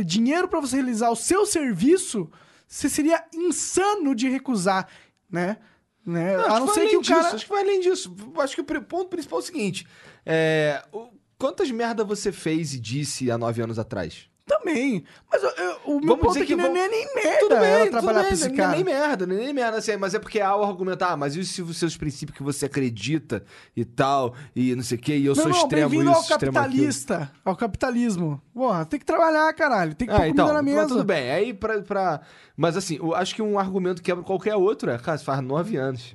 [0.04, 2.30] dinheiro pra você realizar o seu serviço,
[2.66, 4.88] você seria insano de recusar,
[5.30, 5.56] né?
[6.04, 6.36] né?
[6.36, 7.22] Não, a não ser que o cara.
[7.22, 8.16] disso, Acho que vai além disso.
[8.38, 9.86] Acho que o ponto principal é o seguinte:
[10.24, 11.08] é, o-
[11.38, 14.28] quantas merda você fez e disse há nove anos atrás?
[14.59, 15.04] Também.
[15.30, 17.38] Mas eu- eu- o meu Vamos ponto é que, que não vamos- é nem merda
[17.40, 19.78] Tudo bem, ela trabalhar bem, pra esse não é nem merda, não é nem merda,
[19.78, 22.42] assim, mas é porque há o argumento, ah, mas e se os seus princípios que
[22.42, 23.44] você acredita
[23.76, 26.20] e tal, e não sei o que, e eu Não, sou não, extremo isso, ao
[26.20, 26.52] extremo aquilo.
[26.54, 27.32] capitalista.
[27.44, 28.42] Ao capitalismo.
[28.54, 29.94] Porra, tem que trabalhar, caralho.
[29.94, 30.88] Tem que pôr Ah, então, comida na mas mesa.
[30.88, 31.30] tudo bem.
[31.30, 32.20] Aí pra, pra-
[32.56, 36.14] Mas assim, eu acho que um argumento quebra qualquer outro é, cara, faz nove anos,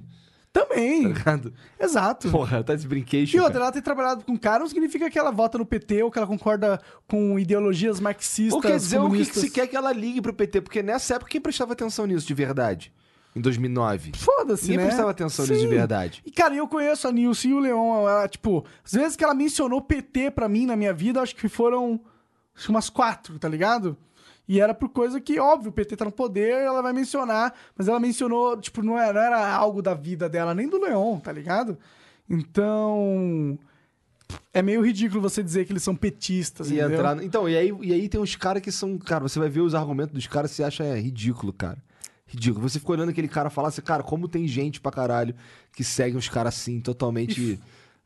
[0.53, 1.11] Também.
[1.15, 1.39] tá?
[1.79, 2.29] Exato.
[2.29, 3.27] Porra, tá de brinquedo.
[3.33, 6.11] E outra, ela ter trabalhado com cara não significa que ela vota no PT ou
[6.11, 9.91] que ela concorda com ideologias marxistas, Ou quer dizer o que, se quer que ela
[9.91, 12.93] ligue pro PT, porque nessa época quem prestava atenção nisso de verdade?
[13.35, 14.11] Em 2009.
[14.15, 14.85] Foda-se, Ninguém né?
[14.85, 16.21] prestava atenção nisso de verdade.
[16.23, 18.07] E, cara, eu conheço a Nilce e o Leon.
[18.07, 21.49] Ela, tipo, às vezes que ela mencionou PT pra mim na minha vida, acho que
[21.49, 21.99] foram
[22.55, 23.97] acho que umas quatro, tá ligado?
[24.47, 27.87] E era por coisa que, óbvio, o PT tá no poder, ela vai mencionar, mas
[27.87, 31.31] ela mencionou, tipo, não era, não era algo da vida dela, nem do Leon, tá
[31.31, 31.77] ligado?
[32.29, 33.57] Então.
[34.51, 36.97] É meio ridículo você dizer que eles são petistas, E entendeu?
[36.97, 37.23] entrar...
[37.23, 38.97] Então, e aí, e aí tem uns caras que são.
[38.97, 41.77] Cara, você vai ver os argumentos dos caras e você acha é, ridículo, cara.
[42.25, 42.67] Ridículo.
[42.67, 45.35] Você fica olhando aquele cara falar assim, cara, como tem gente pra caralho
[45.75, 47.59] que segue uns caras assim, totalmente.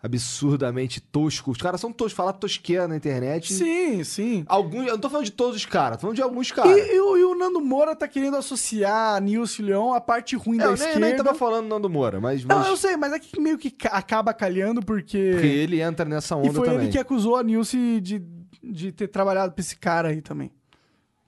[0.08, 1.58] Absurdamente toscos.
[1.58, 3.54] Os caras são toscos, falar tosqueira na internet.
[3.54, 4.44] Sim, sim.
[4.48, 6.76] Alguns, eu não tô falando de todos os caras, tô falando de alguns caras.
[6.76, 10.02] E, e o, e o Nando Moura tá querendo associar a Nilce o Leon à
[10.02, 11.00] parte ruim É, da eu esquerda.
[11.00, 13.70] nem tava falando Nando Moura, mas, Não, mas eu sei, mas é que meio que
[13.72, 15.30] ca- acaba calhando porque.
[15.34, 16.84] porque ele entra nessa onda e foi também.
[16.84, 18.24] ele que acusou a Nilce de,
[18.64, 20.52] de ter trabalhado pra esse cara aí também.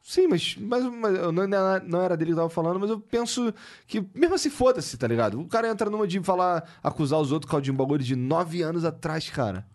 [0.09, 1.45] Sim, mas, mas, mas eu não,
[1.85, 3.53] não era dele que eu tava falando, mas eu penso
[3.85, 5.39] que, mesmo assim, foda-se, tá ligado?
[5.39, 8.15] O cara entra numa de falar, acusar os outros por causa de um bagulho de
[8.15, 9.67] nove anos atrás, cara.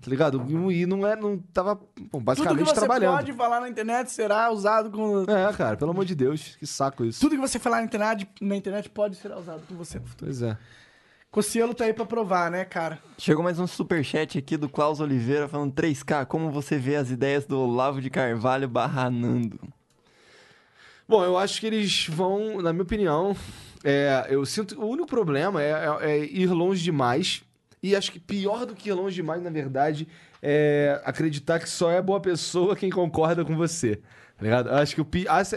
[0.00, 0.42] Tá ligado?
[0.72, 2.00] E não é, não tava, bom, Uhum.
[2.00, 3.14] Tudo que basicamente você trabalhando.
[3.14, 5.30] pode falar na internet será usado com.
[5.30, 7.20] É, cara, pelo amor de Deus, que saco isso.
[7.20, 10.30] Tudo que você falar na internet, na internet pode ser usado com você no futuro.
[10.30, 10.56] Pois é.
[11.32, 12.98] Cossielo tá aí pra provar, né, cara?
[13.16, 17.46] Chegou mais um superchat aqui do Klaus Oliveira falando 3K, como você vê as ideias
[17.46, 19.58] do Olavo de Carvalho barra Nando?
[21.08, 23.34] Bom, eu acho que eles vão, na minha opinião,
[23.82, 24.78] é, eu sinto.
[24.78, 27.42] O único problema é, é- é ir longe demais.
[27.82, 30.06] E acho que pior do que ir longe demais, na verdade,
[30.42, 33.96] é acreditar que só é boa pessoa quem concorda com você.
[34.36, 34.68] Tá ligado?
[34.68, 35.08] Eu acho que o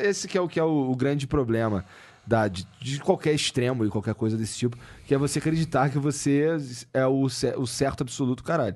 [0.02, 1.84] esse que é o que é o, o grande problema
[2.26, 6.00] da, de, de qualquer extremo e qualquer coisa desse tipo, que é você acreditar que
[6.00, 6.58] você
[6.94, 8.76] é o, o certo absoluto, caralho.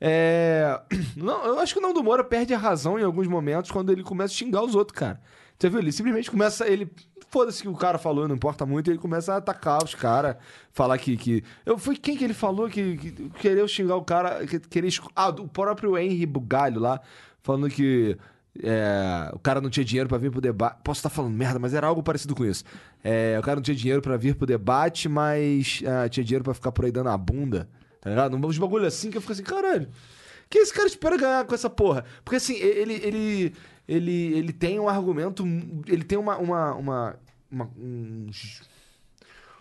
[0.00, 0.80] É,
[1.16, 4.02] não, eu acho que o Nando Moura perde a razão em alguns momentos quando ele
[4.02, 5.20] começa a xingar os outros, cara.
[5.58, 5.80] Você viu?
[5.80, 6.68] Ele simplesmente começa.
[6.68, 6.88] Ele
[7.28, 10.36] foda-se que o cara falou, não importa muito, ele começa a atacar os caras,
[10.72, 11.16] falar que.
[11.16, 11.44] que...
[11.66, 14.46] Eu, foi quem que ele falou que, que queria xingar o cara.
[14.46, 17.00] Que, queria, ah, o próprio Henry Bugalho lá,
[17.42, 18.16] falando que.
[18.62, 20.78] É, o cara não tinha dinheiro pra vir pro debate.
[20.82, 22.64] Posso estar falando merda, mas era algo parecido com isso.
[23.02, 26.54] É, o cara não tinha dinheiro pra vir pro debate, mas ah, tinha dinheiro pra
[26.54, 27.68] ficar por aí dando a bunda.
[28.00, 28.36] Tá ligado?
[28.36, 29.88] Uns bagulho assim que eu fico assim, caralho.
[30.50, 32.04] Que esse cara espera ganhar com essa porra?
[32.24, 33.54] Porque assim, ele, ele,
[33.86, 35.44] ele, ele tem um argumento.
[35.86, 36.38] Ele tem uma.
[36.38, 37.16] uma, uma,
[37.50, 38.26] uma- um,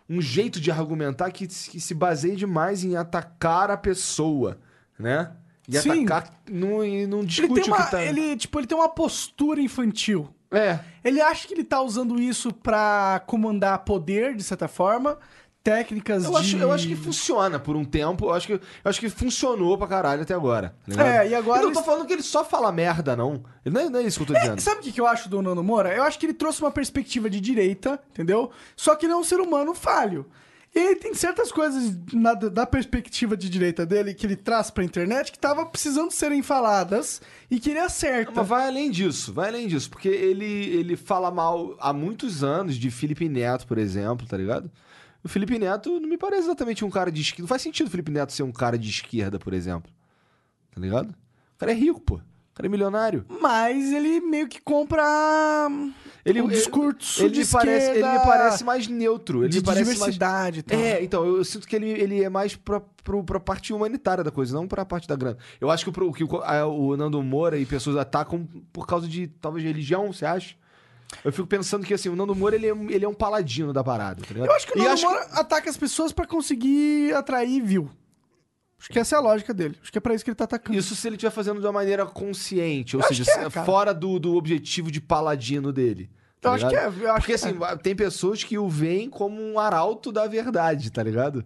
[0.10, 4.58] um jeito de argumentar que, que se baseia demais em atacar a pessoa,
[4.98, 5.32] né?
[5.68, 6.05] E Sim.
[6.05, 6.84] atacar não, não
[7.20, 8.01] Ele discute tem, o uma, que tá.
[8.03, 10.30] ele, tipo, ele tem uma postura infantil.
[10.49, 10.80] É.
[11.03, 15.18] Ele acha que ele tá usando isso pra comandar poder, de certa forma,
[15.61, 16.38] técnicas Eu de...
[16.38, 18.28] acho, eu acho que funciona por um tempo.
[18.28, 20.74] Eu acho que, eu acho que funcionou pra caralho até agora.
[20.95, 21.05] tá?
[21.05, 23.43] É, e agora Eu não tô falando que ele só fala merda, não.
[23.65, 24.61] Ele não, é, não é isso que eu tô É, dizendo.
[24.61, 25.93] sabe o que que eu acho do Nando Moura?
[25.93, 28.49] Eu acho que ele trouxe uma perspectiva de direita, entendeu?
[28.78, 30.26] Só que ele é um ser humano falho.
[30.78, 34.84] E ele tem certas coisas na- da perspectiva de direita dele que ele traz pra
[34.84, 37.19] internet que tava precisando serem faladas
[37.49, 38.32] e que ele acerta.
[38.36, 42.75] Mas vai além disso, vai além disso, porque ele, ele fala mal há muitos anos
[42.75, 44.69] de Felipe Neto, por exemplo, tá ligado?
[45.23, 47.41] O Felipe Neto não me parece exatamente um cara de esquerda.
[47.41, 49.91] Não faz sentido o Felipe Neto ser um cara de esquerda, por exemplo.
[50.73, 51.09] Tá ligado?
[51.09, 52.15] O cara é rico, pô.
[52.15, 52.21] O
[52.53, 53.25] cara é milionário.
[53.41, 55.03] Mas ele meio que compra
[56.30, 59.39] Ele, um discurso ele, de me parece, ele me parece mais neutro.
[59.43, 60.80] Ele de me parece mais diversidade e tal.
[60.80, 64.32] É, então, eu sinto que ele, ele é mais pra, pro, pra parte humanitária da
[64.32, 65.38] coisa, não pra parte da grana.
[65.61, 68.86] Eu acho que, o pro- que o, a- o Nando Moura e pessoas atacam por
[68.86, 70.55] causa de, talvez, de religião, você acha?
[71.23, 73.71] Eu fico pensando que, assim, o Nando Moura, ele é, um- ele é um paladino
[73.71, 74.49] da parada, tá ligado?
[74.49, 77.89] Eu acho que o Nando Moura ataca as pessoas pra conseguir atrair view.
[78.80, 79.75] Acho que essa é a lógica dele.
[79.82, 80.78] Acho que é pra isso que ele tá atacando.
[80.78, 83.93] Isso se ele estiver fazendo de uma maneira consciente, ou Eu seja, acho é, fora
[83.93, 86.09] do, do objetivo de paladino dele.
[86.39, 86.93] tá Eu acho ligado?
[86.93, 87.49] que é, eu acho Porque que é.
[87.67, 91.43] assim, tem pessoas que o veem como um arauto da verdade, tá ligado?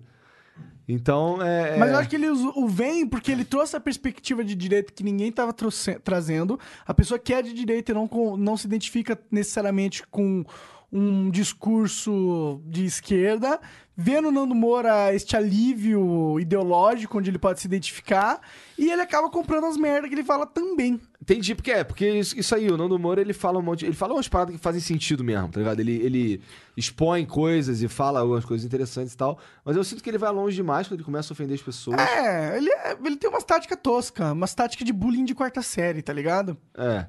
[0.87, 1.77] Então, é.
[1.77, 4.91] Mas eu é- acho que ele o vem porque ele trouxe a perspectiva de direita
[4.91, 6.59] que ninguém tava trouxe- trazendo.
[6.85, 10.43] A pessoa que é de direita e não, não se identifica necessariamente com
[10.91, 13.59] um discurso de esquerda,
[13.95, 18.41] vê no Nando Moura este alívio ideológico onde ele pode se identificar
[18.77, 20.99] e ele acaba comprando as merdas que ele fala também.
[21.21, 23.85] Entendi, porque é, porque isso, isso aí, o Nando Moura, ele fala um monte.
[23.85, 25.79] Ele fala umas paradas que fazem sentido mesmo, tá ligado?
[25.79, 26.41] Ele, ele
[26.75, 29.37] expõe coisas e fala algumas coisas interessantes e tal.
[29.63, 31.99] Mas eu sinto que ele vai longe demais quando ele começa a ofender as pessoas.
[31.99, 36.01] É, ele, é- ele tem umas táticas toscas, umas táticas de bullying de quarta série,
[36.01, 36.57] tá ligado?
[36.75, 37.05] É.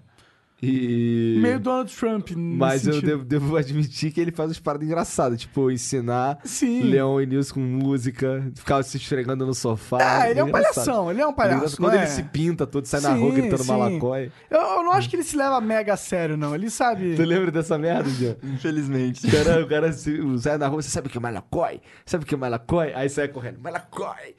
[0.63, 1.39] E.
[1.41, 2.31] Meio Donald Trump.
[2.31, 3.09] nesse Mas eu sentido.
[3.09, 6.83] devo, devo admitir que ele faz umas paradas engraçadas, tipo, ensinar Sim.
[6.83, 9.99] Leon e Nilson com música, ficar se esfregando no sofá.
[10.01, 11.77] Ah, ele é um palhação, ele é um palhaço.
[11.77, 12.11] Quando não ele é?
[12.11, 13.69] se pinta todo, sai na Sim, rua gritando sim.
[13.73, 14.31] malacói.
[14.49, 16.55] Eu, eu não acho que ele se leva mega a sério, não.
[16.55, 17.15] Ele sabe.
[17.17, 18.37] Tu lembra dessa merda, Jean?
[18.43, 19.27] Infelizmente.
[19.27, 21.81] O cara, o cara se- sai na rua, você sabe o que é malacói?
[22.07, 22.93] Sabe o que é malacói?
[22.95, 24.35] Aí sai correndo, malacói,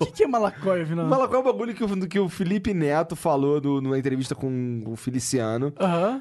[0.00, 1.06] O que, que é malacói, Vinão?
[1.08, 4.82] Malacói é um bagulho que, o- que o Felipe Neto falou no- numa entrevista com
[4.86, 5.72] o Feliciano.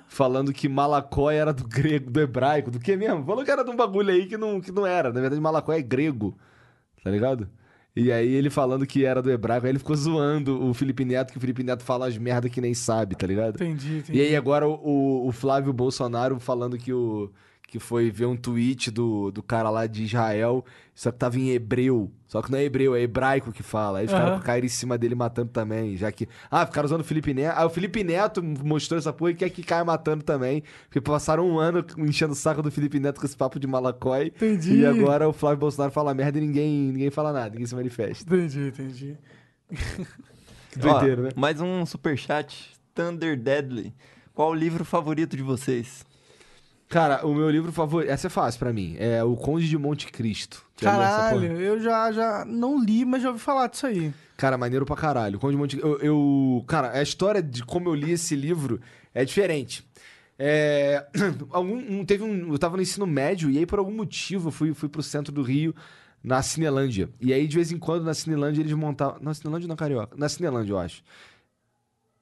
[0.07, 3.25] Falando que Malacói era do grego, do hebraico, do que mesmo?
[3.25, 5.11] Falou que era de um bagulho aí que não, que não era.
[5.11, 6.37] Na verdade, Malacói é grego,
[7.03, 7.47] tá ligado?
[7.95, 11.31] E aí ele falando que era do hebraico, aí ele ficou zoando o Felipe Neto,
[11.31, 13.55] que o Felipe Neto fala as merda que nem sabe, tá ligado?
[13.55, 14.17] Entendi, entendi.
[14.17, 17.29] E aí agora o- o Flávio Bolsonaro falando que o
[17.67, 21.49] que foi ver um tweet do, do cara lá de Israel, só que tava em
[21.49, 22.11] hebreu.
[22.27, 23.99] Só que não é hebreu, é hebraico que fala.
[23.99, 24.23] Aí os Aham.
[24.23, 26.27] caras caíram em cima dele matando também, já que...
[26.51, 27.55] Ah, ficaram usando o Felipe Neto.
[27.57, 30.63] Ah, o Felipe Neto mostrou essa porra e quer que caia matando também.
[30.85, 34.27] Porque passaram um ano enchendo o saco do Felipe Neto com esse papo de malacói.
[34.27, 34.81] Entendi.
[34.81, 38.23] E agora o Flávio Bolsonaro fala merda e ninguém, ninguém fala nada, ninguém se manifesta.
[38.23, 39.17] Entendi, entendi.
[40.73, 41.29] Que doideira, Ó, né?
[41.35, 42.71] Mais um superchat.
[42.95, 43.93] Thunder Deadly.
[44.33, 46.03] Qual o livro favorito de vocês?
[46.93, 48.11] Cara, o meu livro favorito...
[48.11, 48.95] Essa é fácil pra mim.
[48.99, 50.63] É O Conde de Monte Cristo.
[50.79, 54.13] Caralho, eu já, já não li, mas já ouvi falar disso aí.
[54.37, 55.39] Cara, maneiro pra caralho.
[55.39, 58.79] Conde de Monte eu, eu- Cara, a história de como eu li esse livro
[59.11, 59.83] é diferente.
[60.37, 61.03] É,
[61.49, 64.51] algum, um- teve um, eu tava no ensino médio e aí por algum motivo eu
[64.51, 65.73] fui, fui pro centro do Rio
[66.23, 67.09] na Cinelândia.
[67.19, 69.17] E aí de vez em quando na Cinelândia eles montavam...
[69.19, 70.15] Na Cinelândia ou na Carioca?
[70.15, 71.01] Na Cinelândia, eu acho.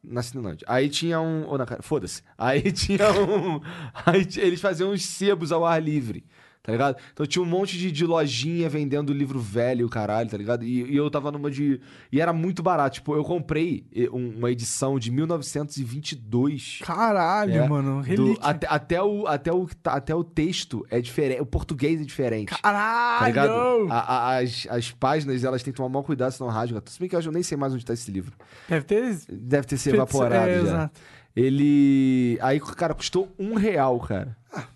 [0.03, 0.65] Na Cinelândia.
[0.67, 1.57] Aí tinha um...
[1.57, 2.23] Na foda-se.
[2.37, 3.61] Aí tinha um...
[4.05, 6.25] Aí eles faziam uns sebos ao ar livre.
[6.63, 6.95] Tá ligado?
[7.11, 10.63] Então tinha um monte de, de lojinha vendendo livro velho, caralho, tá ligado?
[10.63, 11.81] E, e eu tava numa de.
[12.11, 12.95] E era muito barato.
[12.95, 16.79] Tipo, eu comprei eh, um- uma edição de 1922.
[16.83, 18.03] Caralho, É, mano.
[18.03, 21.41] do- até, até, o, até, o, até o texto é diferente.
[21.41, 22.49] O português é diferente.
[22.51, 23.25] Tá Caralho!
[23.25, 23.51] ligado?
[23.91, 26.81] A- a- as, as páginas, elas têm que tomar maior cuidado, senão rasga.
[26.85, 28.33] Se bem que eu nem sei mais onde tá esse livro.
[28.69, 29.17] Deve ter.
[29.31, 30.61] Deve ter se evaporado é, já.
[30.61, 31.01] exato.
[31.35, 32.37] Ele.
[32.41, 34.35] Aí, cara, custou um real, cara.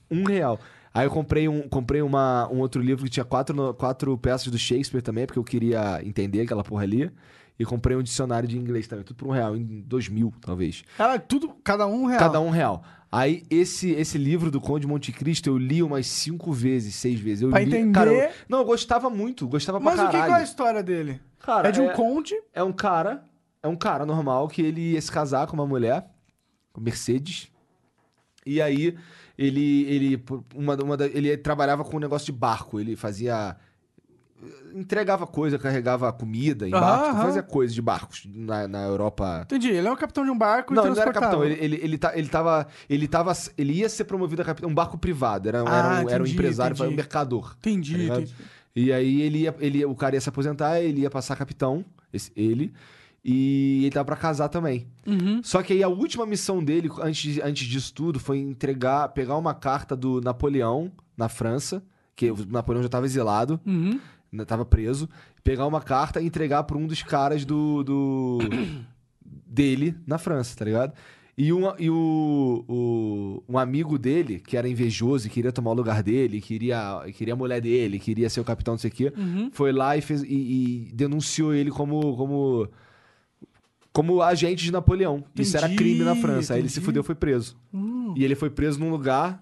[0.10, 0.60] Um um real.
[0.96, 4.58] Aí eu comprei, um, comprei uma, um outro livro que tinha quatro, quatro peças do
[4.58, 7.12] Shakespeare também, porque eu queria entender aquela porra ali.
[7.60, 10.84] E comprei um dicionário de inglês também, tudo por um real, em dois mil, talvez.
[10.98, 12.20] Cara, tudo, cada um real.
[12.20, 12.84] Cada um real.
[13.10, 17.44] Aí, esse, esse livro do Conde Monte Cristo, eu li umas cinco vezes, seis vezes.
[17.44, 20.12] Eu Pra li, entender- Cara, eu- não, eu gostava muito, gostava Mas pra o que,
[20.14, 20.34] caralho.
[20.34, 21.22] que é a história dele?
[21.40, 22.36] Cara, é de um é- conde.
[22.54, 23.24] É um cara,
[23.64, 26.10] é um cara normal que ele ia se casar com uma mulher,
[26.74, 27.50] com Mercedes.
[28.46, 28.96] E aí
[29.38, 30.24] ele ele
[30.54, 33.56] uma, uma da- ele trabalhava com um negócio de barco, ele fazia
[34.76, 37.22] entregava coisa, carregava comida em Aham, barcos, aham.
[37.22, 39.42] fazia coisa de barcos na, na Europa.
[39.46, 41.56] Entendi, ele é o capitão de um barco Não, e ele não era capitão, ele,
[41.64, 42.68] ele, ele, tá, ele tava.
[42.90, 43.34] Ele tava.
[43.58, 44.70] Ele ia ser promovido a capitão.
[44.70, 45.48] Um barco privado.
[45.48, 47.02] Era, Ah, era, um, era um entendi, empresário, foi um entendi.
[47.02, 47.56] mercador.
[47.60, 48.36] Entendi, tá entendi.
[48.76, 52.32] E aí ele ia, ele, o cara ia se aposentar, ele ia passar capitão, esse-
[52.36, 52.74] ele,
[53.28, 54.86] e ele tava pra casar também.
[55.08, 55.42] Uhum.
[55.44, 59.56] Só que aí a última missão dele, antes, antes disso tudo, foi entregar, pegar uma
[59.56, 61.84] carta do Napoleão na França,
[62.16, 64.00] que o Napoleão já tava exilado, Uhum.
[64.32, 65.10] né, tava preso,
[65.44, 68.38] pegar uma carta e entregar pra um dos caras do, do
[69.26, 70.94] dele na França, tá ligado?
[71.38, 75.74] E, um, e o, o- um amigo dele, que era invejoso e queria tomar o
[75.74, 79.14] lugar dele, queria, queria a mulher dele, queria ser o capitão, não sei o quê,
[79.18, 79.50] Uhum.
[79.52, 82.70] foi lá e, fez, e, e denunciou ele como, como,
[83.96, 85.24] como agente de Napoleão.
[85.40, 86.54] Isso era Entendi, crime na França.
[86.54, 86.86] Aí ele se entendi.
[86.86, 87.58] fudeu foi preso.
[87.74, 88.14] Hum.
[88.18, 89.42] E ele foi preso num lugar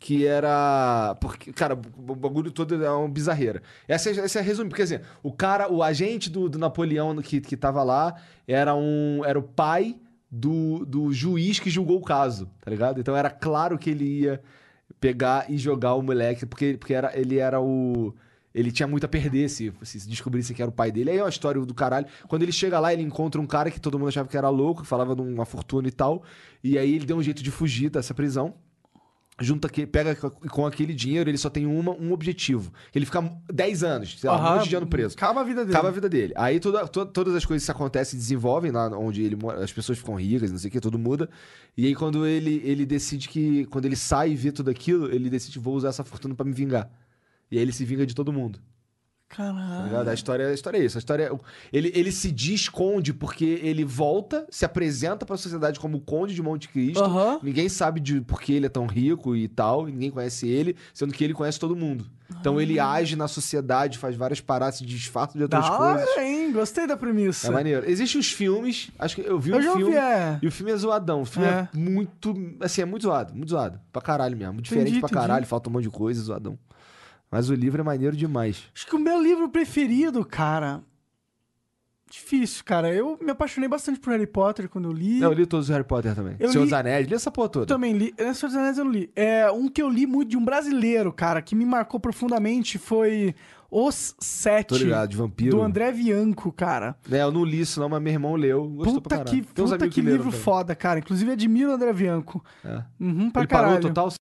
[0.00, 1.16] que era.
[1.20, 3.62] Porque, cara, o bagulho todo é uma bizarreira.
[3.86, 7.40] Essa, é- essa é resumo, porque assim, o cara, o agente do, do Napoleão que,
[7.40, 8.16] que tava lá
[8.46, 9.22] era um.
[9.24, 9.94] Era o pai
[10.28, 13.00] do, do juiz que julgou o caso, tá ligado?
[13.00, 14.42] Então era claro que ele ia
[15.00, 18.12] pegar e jogar o moleque, porque, porque era, ele era o.
[18.56, 21.10] Ele tinha muito a perder se, se descobrisse que era o pai dele.
[21.10, 22.06] Aí é uma história do caralho.
[22.26, 24.82] Quando ele chega lá, ele encontra um cara que todo mundo achava que era louco,
[24.82, 26.22] que falava de uma fortuna e tal.
[26.64, 28.54] E aí ele deu um jeito de fugir dessa prisão
[29.38, 32.72] junta que pega co- com aquele dinheiro, ele só tem uma, um objetivo.
[32.94, 33.20] Ele fica
[33.52, 35.14] 10 anos, sei lá, um Aham, monte de ano preso.
[35.14, 35.74] Acaba a vida dele.
[35.76, 36.32] Acaba a vida dele.
[36.36, 39.98] Aí toda, to- todas as coisas que acontecem desenvolvem lá onde ele mora, as pessoas
[39.98, 41.28] ficam ricas, não sei o que, tudo muda.
[41.76, 43.66] E aí quando ele, ele decide que.
[43.66, 46.52] Quando ele sai e vê tudo aquilo, ele decide, vou usar essa fortuna pra me
[46.54, 46.90] vingar.
[47.50, 48.58] E aí ele se vinga de todo mundo.
[49.28, 49.84] Tá Caralho.
[49.86, 50.08] ligado?
[50.08, 50.96] A história, a história é isso.
[50.96, 51.38] A história é-
[51.72, 56.40] ele, ele se esconde porque ele volta, se apresenta pra sociedade como o Conde de
[56.40, 57.02] Monte Cristo.
[57.02, 57.40] Aham.
[57.42, 59.86] Ninguém sabe de por que ele é tão rico e tal.
[59.86, 62.06] Ninguém conhece ele, sendo que ele conhece todo mundo.
[62.40, 65.70] Então ele age na sociedade, faz várias paradas, se disfarça de outras Ah.
[65.70, 66.08] Da coisas.
[66.08, 66.52] hora, hein?
[66.52, 67.48] Gostei da premissa.
[67.48, 67.88] É maneiro.
[67.90, 69.84] Existem os filmes, acho que eu vi Eu um já filme.
[69.86, 70.38] ouvi, é.
[70.40, 71.22] E o filme é zoadão.
[71.22, 71.50] O filme é.
[71.50, 71.68] É.
[71.76, 72.32] muito.
[72.60, 73.34] Assim, é muito zoado.
[73.34, 73.80] Muito zoado.
[73.92, 74.60] Pra caralho mesmo.
[74.60, 75.20] Diferente Entendi, pra entendi.
[75.20, 75.46] caralho.
[75.46, 76.56] Falta um monte de coisa, zoadão.
[77.36, 78.62] Mas o livro é maneiro demais.
[78.74, 80.80] Acho que o meu livro preferido, cara.
[82.10, 82.94] Difícil, cara.
[82.94, 85.20] Eu me apaixonei bastante por Harry Potter quando eu li.
[85.20, 86.34] Eu li todos os Harry Potter também.
[86.38, 87.66] Eu Senhor li- dos Anéis, li essa porra Eu toda.
[87.66, 88.14] também li.
[88.16, 89.10] É, Senhor dos Anéis eu não li.
[89.14, 93.34] É, um que eu li muito de um brasileiro, cara, que me marcou profundamente foi
[93.70, 94.68] Os Sete.
[94.68, 95.56] Tô ligado, de vampiro.
[95.58, 96.96] Do André Bianco, cara.
[97.10, 98.64] É, eu não li isso não, mas meu irmão leu.
[98.66, 99.44] Gostou pra Puta caralho.
[99.44, 100.40] que, puta que livro também.
[100.40, 101.00] foda, cara.
[101.00, 102.42] Inclusive admiro o André Bianco.
[102.64, 102.82] É.
[102.98, 103.74] Uhum, pra Ele caralho.
[103.74, 104.12] parou total.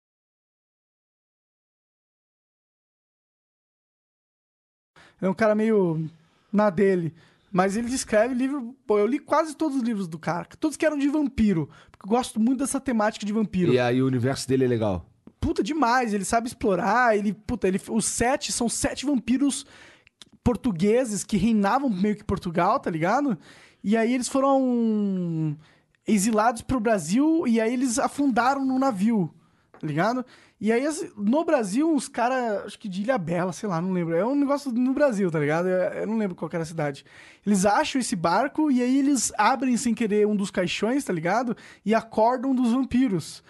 [5.22, 6.10] É um cara meio
[6.52, 7.14] na dele.
[7.52, 8.76] Mas ele escreve livro.
[8.86, 10.46] Pô, eu li quase todos os livros do cara.
[10.60, 11.70] Todos que eram de vampiro.
[11.90, 13.74] Porque eu gosto muito dessa temática de vampiro.
[13.74, 15.06] E aí o universo dele é legal.
[15.40, 16.14] Puta demais.
[16.14, 17.18] Ele sabe explorar.
[17.18, 17.34] Ele.
[17.34, 17.80] Puta, ele.
[17.90, 19.66] Os sete são sete vampiros
[20.44, 23.38] portugueses que reinavam meio que Portugal, tá ligado?
[23.84, 25.58] E aí eles foram
[26.08, 29.34] exilados pro Brasil e aí eles afundaram no navio,
[29.80, 30.24] tá ligado?
[30.66, 33.92] E aí, assim, no Brasil, uns caras, acho que de Ilha Bela, sei lá, não
[33.92, 34.16] lembro.
[34.16, 35.68] É um negócio no Brasil, tá ligado?
[35.68, 37.06] Eu, eu não lembro qual era a cidade.
[37.46, 41.56] Eles acham esse barco e aí eles abrem sem querer um dos caixões, tá ligado?
[41.86, 43.44] E acordam dos vampiros.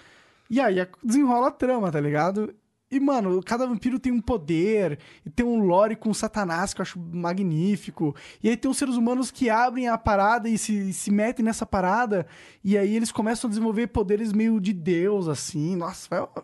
[0.50, 2.54] E aí desenrola a trama, tá ligado?
[2.92, 6.84] E, mano, cada vampiro tem um poder, e tem um lore com Satanás que eu
[6.84, 8.14] acho magnífico.
[8.44, 11.66] E aí tem os seres humanos que abrem a parada e se, se metem nessa
[11.66, 12.28] parada,
[12.62, 15.78] e aí eles começam a desenvolver poderes meio de Deus, assim.
[15.78, 16.44] Nossa, vai-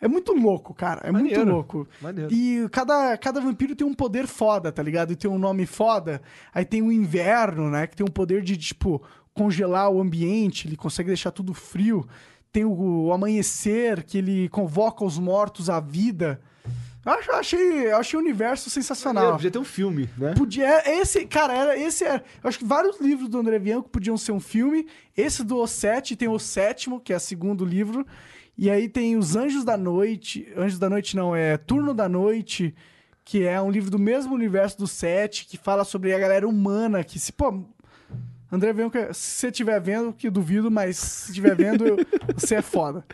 [0.00, 1.00] é muito louco, cara.
[1.04, 1.50] É muito Maneiro.
[1.50, 1.88] louco.
[2.00, 2.32] Maneiro.
[2.32, 5.12] E cada, cada vampiro tem um poder foda, tá ligado?
[5.12, 6.20] E tem um nome foda.
[6.54, 7.86] Aí tem o inverno, né?
[7.86, 9.02] Que tem um poder de, tipo,
[9.34, 12.06] congelar o ambiente, ele consegue deixar tudo frio.
[12.52, 16.40] Tem o, o amanhecer, que ele convoca os mortos à vida.
[17.04, 19.32] Eu acho- achei, achei o universo sensacional.
[19.32, 20.34] Podia ter um filme, né?
[20.34, 24.16] Podia, esse, cara, era esse era, eu acho que vários livros do André Bianco podiam
[24.16, 24.86] ser um filme.
[25.16, 28.04] Esse do O Sete tem o sétimo, que é o segundo livro.
[28.58, 32.74] E aí tem Os Anjos da Noite, Anjos da Noite não, é Turno da Noite,
[33.24, 37.04] que é um livro do mesmo universo do Sete, que fala sobre a galera humana,
[37.04, 37.64] que se, pô,
[38.50, 41.96] André Bianco, se você estiver vendo, que duvido, mas se estiver vendo, eu-
[42.34, 43.04] você é foda.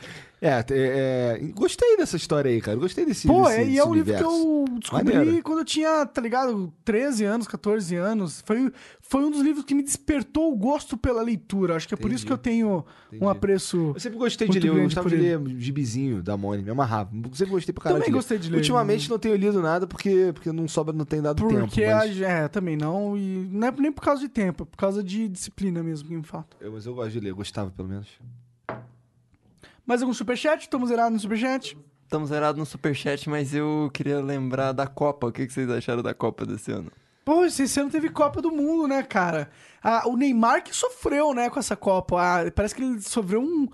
[0.45, 2.76] É, te- é, gostei dessa história aí, cara.
[2.76, 5.43] Gostei desse Pô, desse, é, e é um livro que eu descobri Maneiro.
[5.45, 8.43] quando eu tinha, tá ligado, 13 anos, 14 anos.
[8.45, 11.76] Foi, foi um dos livros que me despertou o gosto pela leitura.
[11.76, 12.26] Acho que é por isso Entendi.
[12.26, 13.24] que eu tenho Entendi.
[13.24, 13.93] um apreço.
[13.95, 17.11] Eu sempre gostei de ler, eu gostava de ler gibizinho da Mônica, me amarrava.
[17.14, 18.57] Eu sempre gostei pra caralho Também gostei de ler.
[18.57, 21.61] Ultimamente não tenho lido nada porque, porque não sobra, não tem dado tempo.
[21.66, 23.16] Porque Mas é, também não.
[23.16, 26.16] E não é nem por causa de tempo, é por causa de disciplina mesmo que
[26.16, 26.57] me falta.
[26.61, 28.09] eu, mas eu gosto de ler, eu gostava pelo menos.
[29.87, 30.62] Mais algum superchat?
[30.62, 31.76] Estamos zerados no superchat?
[32.05, 35.26] Estamos zerados no superchat, mas eu queria lembrar da Copa.
[35.26, 36.91] O que vocês acharam da Copa desse ano?
[37.24, 39.51] Pô, esse ano teve Copa do Mundo, né, cara?
[39.83, 42.20] Ah, o Neymar que sofreu, né, com essa Copa.
[42.20, 43.68] Ah, parece que ele sofreu um,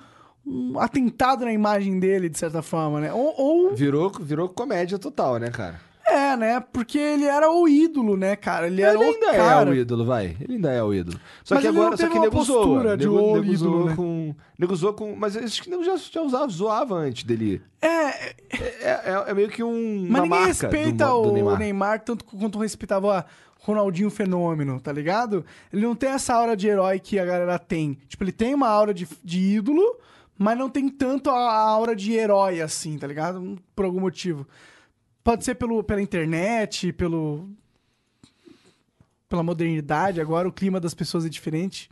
[0.47, 3.13] um atentado na imagem dele, de certa forma, né?
[3.13, 5.81] Ou, ou Virou, virou comédia total, né, cara?
[6.11, 6.61] É, né?
[6.73, 8.67] Porque ele era o ídolo, né, cara?
[8.67, 9.71] Ele era Ele o ainda cara.
[9.71, 10.37] é o ídolo, vai.
[10.41, 11.19] Ele ainda é o ídolo.
[11.45, 12.57] Só Mas que ele agora, só que uma nego zoa.
[12.65, 13.97] postura de Nego, o nego ídolo, né?
[13.97, 14.35] com.
[14.59, 15.15] Nego zoou com.
[15.17, 17.63] Mas acho que nego já, já usava, zoava antes dele.
[17.81, 18.35] É, É,
[18.83, 20.07] é, é meio que um.
[20.09, 21.59] mas ninguém respeita do, do o Neymar.
[21.59, 22.01] Neymar.
[22.05, 23.25] tanto quanto respeitava
[23.61, 25.45] o Ronaldinho Fenômeno, tá ligado?
[25.73, 27.99] Ele não tem essa aura de herói que a galera tem.
[28.09, 29.97] Tipo, ele tem uma aura de, de ídolo,
[30.39, 33.59] mas não tem tanto a, a aura de herói assim, tá ligado?
[33.77, 34.47] Por algum motivo.
[35.23, 37.49] Pode ser pelo, pela internet, pelo.
[39.29, 41.91] pela modernidade, agora o clima das pessoas é diferente.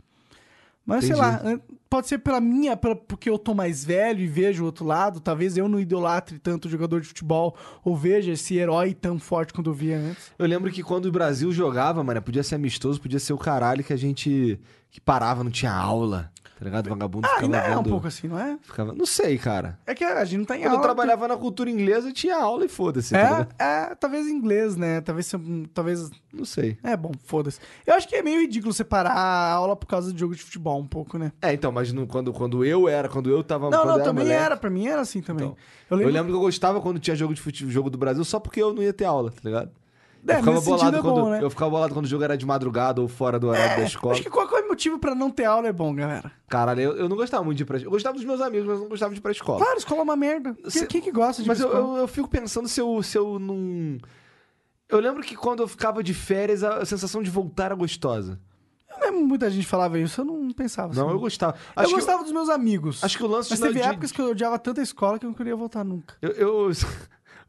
[0.85, 1.27] Mas sei Entendi.
[1.27, 1.59] lá, an-
[1.89, 5.19] pode ser pela minha, pela- porque eu tô mais velho e vejo o outro lado.
[5.19, 9.51] Talvez eu não idolatre tanto o jogador de futebol ou veja esse herói tão forte
[9.53, 10.31] quando eu via antes.
[10.39, 13.83] Eu lembro que quando o Brasil jogava, mano, podia ser amistoso, podia ser o caralho
[13.83, 14.59] que a gente.
[14.89, 16.31] que parava, não tinha aula.
[16.59, 16.89] Tá ligado?
[16.89, 18.57] Vagabundo Ah, ficava ainda é um vendo- pouco assim, não é?
[18.63, 18.91] Ficava...
[18.91, 19.77] Não sei, cara.
[19.85, 20.83] É que a gente não tá em Quando eu aula.
[20.83, 23.11] trabalhava na cultura inglesa, tinha aula e foda-se.
[23.13, 23.47] tá É, ligado?
[23.59, 24.99] é, talvez inglês, né?
[25.01, 25.31] Talvez,
[25.71, 26.09] talvez.
[26.33, 26.75] Não sei.
[26.81, 27.59] É bom, foda-se.
[27.85, 30.79] Eu acho que é meio ridículo separar a aula por causa de jogo de futebol,
[30.79, 31.31] um pouco, né?
[31.43, 33.69] É, então, mas quando, quando eu era, quando eu tava.
[33.69, 35.45] Não, quando não, eu também moleque, era, pra mim era assim também.
[35.45, 35.57] Então,
[35.91, 38.23] eu Eu lembro, lembro que eu gostava quando tinha jogo de futebol, jogo do Brasil,
[38.25, 39.69] só porque eu não ia ter aula, tá ligado?
[40.27, 41.39] É, eu, ficava bolado é quando, bom, né?
[41.41, 44.13] eu ficava bolado quando o jogo era de madrugada ou fora do horário da escola.
[44.13, 46.31] Acho que qualquer motivo pra não ter aula é bom, galera.
[46.49, 48.79] Caralho, eu, eu não gostava muito de ir pra Eu gostava dos meus amigos, mas
[48.79, 49.63] não gostava de ir pra escola.
[49.63, 50.53] Claro, escola é uma merda.
[50.55, 53.17] Quem, Cê- quem que gosta de Mas eu, eu, eu fico pensando se eu, se
[53.17, 53.97] eu não.
[54.89, 58.39] Eu lembro que quando eu ficava de férias, a, sensação de voltar era gostosa.
[58.89, 61.13] Eu lembro muita gente falava isso, eu não pensava Não, assim.
[61.13, 61.53] eu gostava.
[61.75, 63.03] Eu Acho que gostava dos meus amigos.
[63.03, 65.25] Acho que o lance Mas teve de- épocas que eu odiava tanto a escola que
[65.25, 66.15] eu não queria voltar nunca.
[66.21, 66.71] Eu, eu,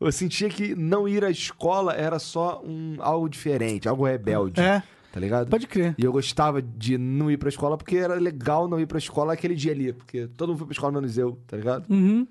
[0.00, 4.60] eu sentia que não ir à escola era só um, algo diferente, algo rebelde.
[4.60, 4.82] É,
[5.12, 5.48] Tá ligado?
[5.48, 5.94] pode crer.
[5.98, 9.32] E eu gostava de não ir pra escola porque era legal não ir pra escola
[9.32, 9.92] aquele dia ali.
[9.92, 11.86] Porque todo mundo foi pra escola menos eu, tá ligado?
[11.90, 12.26] Uhum.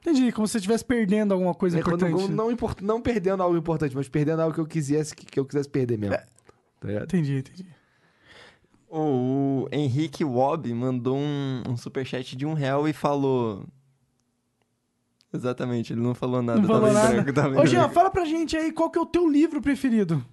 [0.00, 2.32] Entendi, como se você estivesse perdendo alguma coisa É, quando- importante.
[2.32, 5.44] não, import- não perdendo algo importante, mas perdendo algo que eu quisesse, que, que eu
[5.44, 6.14] quisesse perder mesmo.
[6.14, 6.24] É.
[6.80, 7.04] Tá ligado?
[7.04, 7.66] Entendi, entendi.
[8.90, 13.64] O Henrique Wob mandou um, um superchat de um real e falou.
[15.32, 16.60] Exatamente, ele não falou nada.
[16.60, 17.08] Não falou tava nada.
[17.14, 19.60] branco, tava em Ô, Jean, fala pra gente aí qual que é o teu livro
[19.62, 20.24] preferido.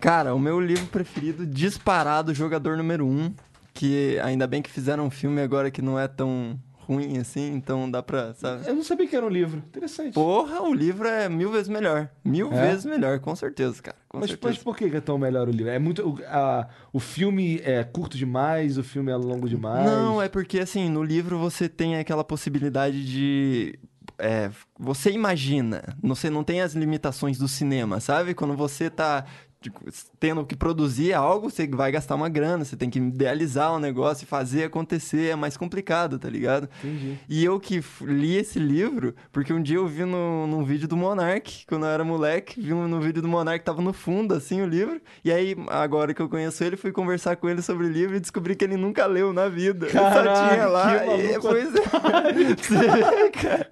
[0.00, 3.08] Cara, o meu livro preferido, disparado, Jogador Número 1.
[3.10, 3.34] Um,
[3.72, 7.90] que ainda bem que fizeram um filme agora que não é tão ruim assim, então
[7.90, 8.66] dá pra, sabe?
[8.66, 9.58] Eu não sabia que era um livro.
[9.58, 10.12] Interessante.
[10.14, 12.08] Porra, o livro é mil vezes melhor.
[12.24, 12.68] Mil É?
[12.68, 13.96] vezes melhor, com certeza, cara.
[14.08, 14.54] Com mas, certeza.
[14.54, 15.70] mas por que que é tão melhor o livro?
[15.72, 16.08] É muito.
[16.08, 19.84] O, a- o filme é curto demais, o filme é longo demais.
[19.84, 23.78] Não, é porque assim, no livro você tem aquela possibilidade de.
[24.18, 28.34] É, você imagina, você não tem as limitações do cinema, sabe?
[28.34, 29.24] Quando você tá
[29.60, 29.80] tipo,
[30.20, 34.24] tendo que produzir algo, você vai gastar uma grana, você tem que idealizar o negócio
[34.24, 36.68] e fazer acontecer, é mais complicado, tá ligado?
[36.84, 37.18] Entendi.
[37.28, 40.96] E eu que li esse livro, porque um dia eu vi no, num vídeo do
[40.96, 44.62] Monark, quando eu era moleque, vi um- no vídeo do Monark, tava no fundo, assim,
[44.62, 45.00] o livro.
[45.24, 48.20] E aí, agora que eu conheço ele, fui conversar com ele sobre o livro e
[48.20, 49.88] descobri que ele nunca leu na vida.
[49.90, 51.04] Só tinha lá.
[51.04, 51.80] E, maluco pois é.
[53.32, 53.70] Cara.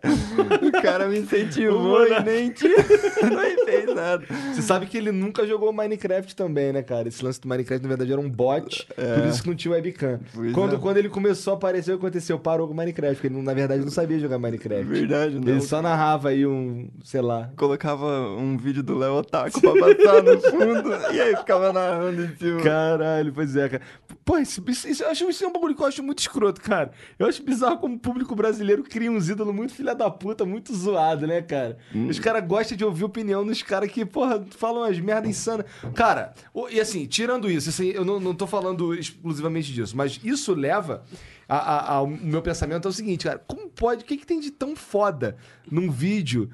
[0.62, 2.76] O cara me incentivou e nem, tinha,
[3.22, 4.24] nem fez nada.
[4.52, 7.08] Você sabe que ele nunca jogou Minecraft também, né, cara?
[7.08, 10.20] Esse lance do Minecraft, na verdade, era um bot, por isso que não tinha webcam.
[10.34, 10.78] Pois Quando, é.
[10.78, 12.38] quando ele começou a aparecer, aconteceu?
[12.38, 14.84] Parou com o Minecraft, porque ele, na verdade, não sabia jogar Minecraft.
[14.84, 15.48] Verdade, não.
[15.48, 17.50] Ele só narrava aí um, sei lá.
[17.56, 18.06] Colocava
[18.36, 22.60] um vídeo do Léo Otaku pra passar no fundo e aí ficava narrando em cima.
[22.62, 23.82] Caralho, pois é, cara.
[24.24, 26.90] Pô, isso, isso, eu acho isso é um bagulho que eu acho muito escroto, cara.
[27.18, 30.74] Eu acho bizarro como o público brasileiro cria uns ídolos muito filha da puta, muito
[30.74, 31.76] zoado, né, cara?
[32.08, 35.63] Os caras gostam de ouvir opinião dos caras que, porra, falam umas merda insana.
[35.94, 36.34] Cara,
[36.70, 41.04] e assim, tirando isso, assim, eu não, não tô falando exclusivamente disso, mas isso leva
[41.48, 44.74] ao meu pensamento é o seguinte, cara, como pode, o que, que tem de tão
[44.74, 45.36] foda
[45.70, 46.50] num vídeo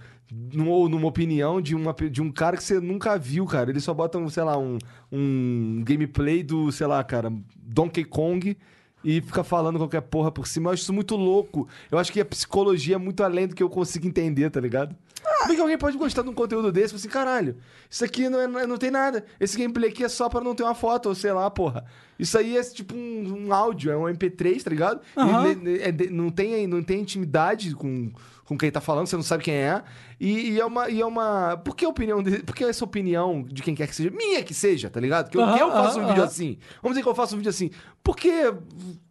[0.67, 3.71] ou numa opinião de, uma, de um cara que você nunca viu, cara.
[3.71, 4.79] Ele só bota, um, sei lá, um,
[5.11, 8.57] um gameplay do, sei lá, cara, Donkey Kong
[9.03, 10.69] e fica falando qualquer porra por cima.
[10.69, 11.67] Eu acho isso muito louco.
[11.91, 14.95] Eu acho que a psicologia é muito além do que eu consigo entender, tá ligado?
[15.41, 17.57] Como é que alguém pode gostar de um conteúdo desse e assim, caralho,
[17.89, 19.25] isso aqui não, é- não é- não tem nada.
[19.39, 21.85] Esse gameplay aqui é só pra não ter uma foto, ou sei lá, porra.
[22.19, 25.01] Isso aí é tipo um, um áudio, é um MP3, tá ligado?
[25.17, 25.47] Aham.
[25.49, 28.13] Ele- é de- não, tem, não tem intimidade com,
[28.45, 29.83] com quem tá falando, você não sabe quem é.
[30.21, 30.91] E, e é uma.
[30.91, 33.87] E é uma por que a opinião dele, Por que essa opinião de quem quer
[33.87, 34.11] que seja?
[34.11, 35.31] Minha que seja, tá ligado?
[35.31, 36.59] Que eu, que eu faço um aham, vídeo assim.
[36.83, 37.71] Vamos dizer que eu faço um vídeo assim.
[38.05, 38.31] Por que.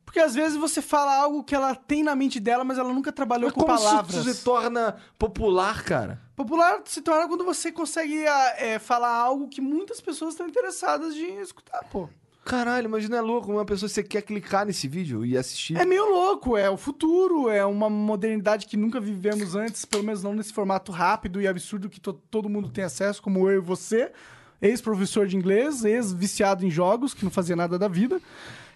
[0.09, 3.11] Porque às vezes você fala algo que ela tem na mente dela, mas ela nunca
[3.11, 4.25] trabalhou com como palavras.
[4.25, 6.19] isso se torna popular, cara?
[6.35, 11.13] Popular se torna quando você consegue ah, é, falar algo que muitas pessoas estão interessadas
[11.13, 12.09] de escutar, pô.
[12.43, 15.77] Caralho, mas não é louco uma pessoa que você quer clicar nesse vídeo e assistir.
[15.77, 20.23] É meio louco, é o futuro, é uma modernidade que nunca vivemos antes, pelo menos
[20.23, 23.63] não nesse formato rápido e absurdo que to- todo mundo tem acesso, como eu e
[23.63, 24.11] você,
[24.59, 28.19] ex-professor de inglês, ex-viciado em jogos, que não fazia nada da vida.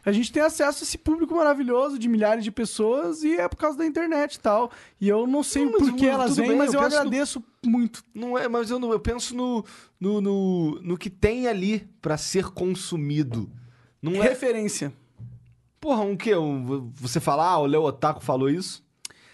[0.05, 3.55] A gente tem acesso a esse público maravilhoso de milhares de pessoas e é por
[3.55, 4.69] causa da internet e tal.
[4.99, 7.01] E eu não sei Não, porquê eu- elas vêm, bem, mas eu eu, penso no-
[7.01, 8.03] agradeço muito.
[8.13, 9.63] Não é, mas eu, não, eu penso no,
[9.99, 13.49] no, no, no que tem ali pra ser consumido.
[14.01, 14.27] Não é.
[14.27, 14.91] Referência.
[15.79, 16.35] Porra, um quê?
[16.35, 18.83] Um, você falar, ah, o Leo Otaku falou isso?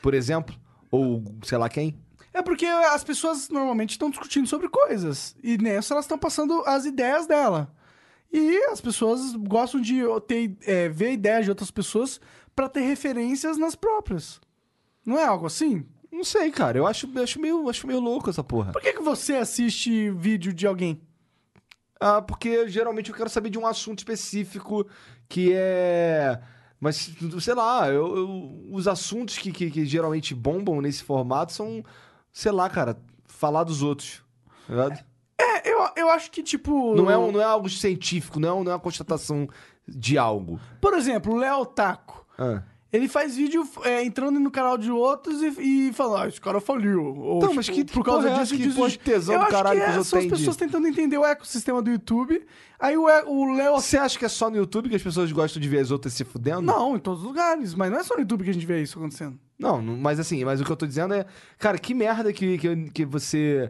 [0.02, 0.56] Por exemplo?
[0.92, 1.98] Ou sei lá quem?
[2.32, 5.36] É porque as pessoas normalmente estão discutindo sobre coisas.
[5.44, 7.72] E nessa elas estão passando as ideias dela.
[8.32, 12.20] E as pessoas gostam de ter, é, ver ideias de outras pessoas
[12.56, 14.40] pra ter referências nas próprias.
[15.06, 15.86] Não é algo assim?
[16.12, 16.78] Não sei, cara.
[16.78, 18.72] Eu acho, acho, meio, acho meio louco essa porra.
[18.72, 21.02] Por que, que você assiste vídeo de alguém?
[22.00, 24.88] Ah, porque geralmente eu quero saber de um assunto específico
[25.28, 26.40] que é.
[26.80, 27.12] Mas,
[27.42, 31.84] sei lá, eu, eu- os assuntos que, que, que geralmente bombam nesse formato são,
[32.32, 34.24] sei lá, cara, falar dos outros.
[34.68, 35.06] tá ligado?
[35.40, 36.94] É, eu, eu acho que, tipo.
[36.96, 39.48] Não, é, um- não é algo científico, não é, não é uma constatação
[39.88, 40.60] de algo.
[40.82, 42.26] Por exemplo, o Léo Taco.
[42.38, 42.62] Ah.
[42.92, 46.60] Ele faz vídeo é, entrando no canal de outros e, e falando, ah, esse cara
[46.60, 47.16] faliu.
[47.16, 48.56] Ou, Então, mas que por causa porra é disso?
[48.58, 50.88] Que disso, tesão Eu do caralho que que os é, outros são as pessoas tentando
[50.88, 52.44] entender o ecossistema do YouTube.
[52.80, 53.76] Aí o, e- o Léo...
[53.76, 56.14] Você acha que é só no YouTube que as pessoas gostam de ver as outras
[56.16, 56.64] se fudendo?
[56.64, 57.76] Não, em todos os lugares.
[57.76, 59.38] Mas não é só no YouTube que a gente vê isso acontecendo.
[59.60, 61.28] Não, não- mas assim, mas o que eu tô dizendo é,
[61.60, 63.70] cara, que merda que, que, que você.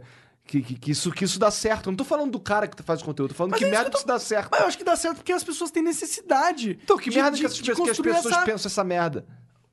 [0.49, 1.89] Que, que, que isso, que isso dá certo.
[1.89, 3.69] Eu não tô falando do cara que faz o conteúdo, tô falando Mas que é
[3.69, 4.49] merda que eu isso dá certo.
[4.51, 6.79] Mas eu acho que dá certo porque as pessoas têm necessidade.
[6.83, 9.27] Então, que de- merda de- que, as, que as pessoas essa- pensam essa merda?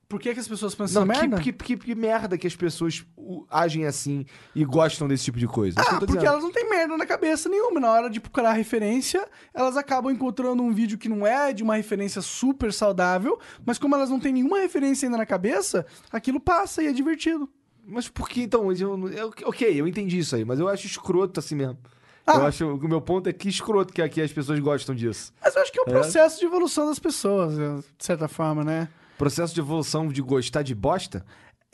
[0.07, 1.41] Por que, que as pessoas pensam Não, essa merda?
[1.41, 3.03] que, que, que merda que as pessoas
[3.49, 4.23] agem assim
[4.55, 5.79] e gostam desse tipo de coisa.
[5.79, 6.25] É Ah, tô porque dizendo.
[6.27, 7.79] elas não têm merda na cabeça nenhuma.
[7.79, 11.75] Na hora de procurar referência, elas acabam encontrando um vídeo que não é de uma
[11.75, 16.81] referência super saudável, mas como elas não têm nenhuma referência ainda na cabeça, aquilo passa
[16.83, 17.49] e é divertido.
[17.87, 18.71] Mas por que então?
[18.71, 21.77] Eu, eu- ok, eu entendi isso aí, mas eu acho escroto assim mesmo.
[22.25, 22.35] Ah.
[22.35, 25.31] Eu acho, o meu ponto é que escroto que aqui as pessoas gostam disso.
[25.41, 25.91] Mas eu acho que é o É?
[25.91, 28.89] processo de evolução das pessoas, de certa forma, né?
[29.17, 31.25] Processo de evolução de gostar de bosta?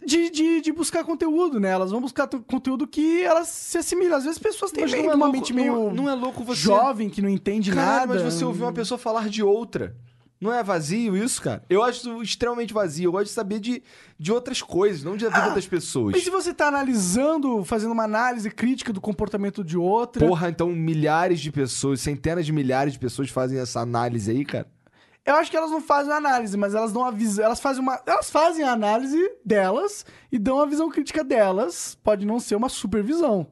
[0.06, 1.70] De, de, de buscar conteúdo, né?
[1.70, 4.18] Elas vão buscar conteúdo que elas se assimilam.
[4.18, 6.14] Às vezes pessoas têm Mas meio, não é uma louco- mente meio não- não é
[6.14, 8.14] louco você- jovem, que não entende Caralho, nada.
[8.24, 9.96] mas você ouviu uma pessoa falar de outra.
[10.44, 11.64] Não é vazio isso, cara?
[11.70, 13.08] Eu acho extremamente vazio.
[13.08, 13.82] Eu gosto de saber de,
[14.20, 16.12] de outras coisas, não de a vida das pessoas.
[16.12, 20.28] Mas se você tá analisando, fazendo uma análise crítica do comportamento de outra...
[20.28, 24.68] Porra, então milhares de pessoas, centenas de milhares de pessoas fazem essa análise aí, cara.
[25.26, 27.46] Eu acho que elas não fazem a análise, mas elas dão a visão.
[27.46, 28.02] Elas fazem uma.
[28.06, 31.98] Elas fazem a análise delas e dão a visão crítica delas.
[32.04, 33.48] Pode não ser uma supervisão.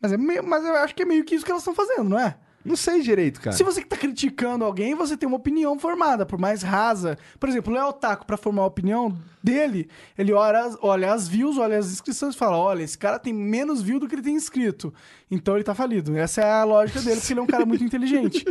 [0.00, 2.10] Mas, é meio, mas eu acho que é meio que isso que elas estão fazendo,
[2.10, 2.36] não é?
[2.66, 3.56] Não sei direito, cara.
[3.56, 7.16] Se você que tá criticando alguém, você tem uma opinião formada, por mais rasa.
[7.38, 9.88] Por exemplo, o Léo Taco, pra formar a opinião dele,
[10.18, 13.32] ele olha, as- olha as views, olha as inscrições e fala: olha, esse cara tem
[13.32, 14.92] menos view do que ele tem inscrito.
[15.30, 16.16] Então ele tá falido.
[16.16, 18.44] Essa é a lógica dele, porque ele é um cara muito inteligente.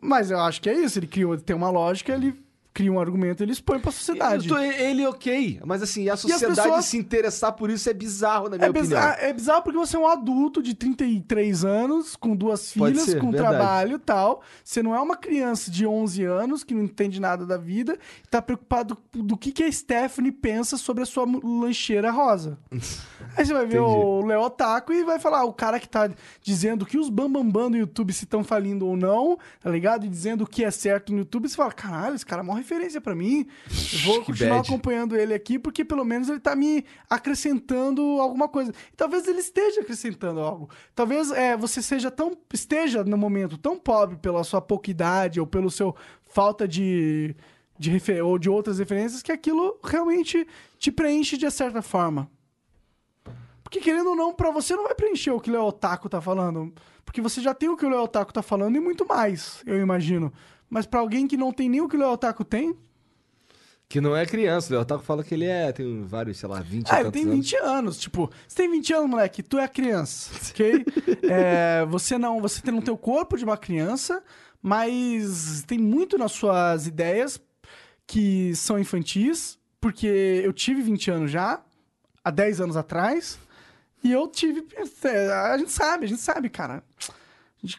[0.00, 0.98] Mas eu acho que é isso.
[0.98, 2.34] Ele criou, tem uma lógica, ele
[2.74, 4.48] cria um argumento, ele expõe pra sociedade.
[4.48, 8.56] Tô- ele ok, mas assim, a sociedade pessoas- se interessar por isso é bizarro, na
[8.56, 8.88] minha É opinião.
[8.88, 13.08] bizarro, é bizarro porque você é um adulto de 33 anos, com duas Pode filhas,
[13.08, 13.54] ser, com verdade.
[13.56, 14.42] trabalho e tal.
[14.64, 18.28] Você não é uma criança de 11 anos que não entende nada da vida e
[18.28, 22.58] tá preocupado do que, que a Stephanie pensa sobre a sua lancheira rosa.
[23.36, 23.96] Aí você vai ver Entendi.
[24.04, 26.08] o Léo Taco e vai falar, o cara que tá
[26.42, 30.04] dizendo que os bambambam do YouTube se estão falindo ou não, tá ligado?
[30.06, 32.54] E dizendo o que é certo no YouTube, você fala, caralho, esse cara é uma
[32.64, 33.46] referência pra mim.
[34.04, 34.68] Vou continuar bad.
[34.68, 38.72] acompanhando ele aqui, porque pelo menos ele tá me acrescentando alguma coisa.
[38.92, 40.70] E talvez ele esteja acrescentando algo.
[40.94, 42.36] Talvez é, você seja tão.
[42.52, 45.94] esteja no momento tão pobre pela sua pouca idade ou pelo seu
[46.26, 47.36] falta de.
[47.78, 50.46] de refer ou de outras referências que aquilo realmente
[50.78, 52.28] te preenche de certa forma.
[53.62, 56.20] Porque querendo ou não, pra você não vai preencher o que o Léo Otaku tá
[56.20, 56.72] falando.
[57.04, 59.80] Porque você já tem o que o Léo Otaku tá falando e muito mais, eu
[59.80, 60.32] imagino.
[60.68, 62.76] Mas pra alguém que não tem nem o que o Léo Otaku tem,
[63.88, 66.88] Que não é criança, o Otaku fala que ele é, tem vários, sei lá, 20
[66.88, 67.36] e Ah, ele tantos tem anos.
[67.36, 67.98] 20 anos.
[67.98, 70.84] Tipo, você tem 20 anos, moleque, tu é criança, ok?
[71.30, 74.22] É, você não, você tem, não tem o corpo de uma criança,
[74.62, 77.40] mas tem muito nas suas ideias
[78.06, 80.06] que são infantis, porque
[80.44, 81.62] eu tive 20 anos já,
[82.24, 83.38] há 10 anos atrás,
[84.02, 84.66] e eu tive.
[85.04, 86.82] é, A gente sabe, a gente sabe, cara.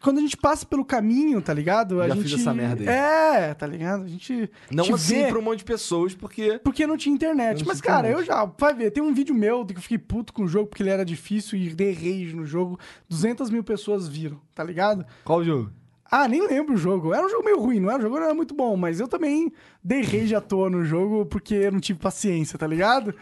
[0.01, 2.01] Quando a gente passa pelo caminho, tá ligado?
[2.01, 2.23] A Já gente.
[2.29, 2.87] fiz essa merda aí.
[2.87, 4.03] É, tá ligado?
[4.03, 4.49] A gente.
[4.71, 6.59] Não assim vê- pra um monte de pessoas, porque.
[6.63, 7.59] porque não tinha internet.
[7.59, 8.19] Não Mas, tinha cara, internet.
[8.29, 8.45] eu já.
[8.57, 10.89] Vai ver, tem um vídeo meu que eu fiquei puto com o jogo porque ele
[10.89, 12.79] era difícil e dei rage no jogo.
[13.09, 15.05] 200 mil pessoas viram, tá ligado?
[15.23, 15.71] Qual o jogo?
[16.09, 17.13] Ah, nem lembro o jogo.
[17.13, 17.99] Era um jogo meio ruim, não era?
[17.99, 19.51] O jogo não era muito bom, mas eu também
[19.83, 23.13] dei rage à toa no jogo porque eu não tive paciência, tá ligado?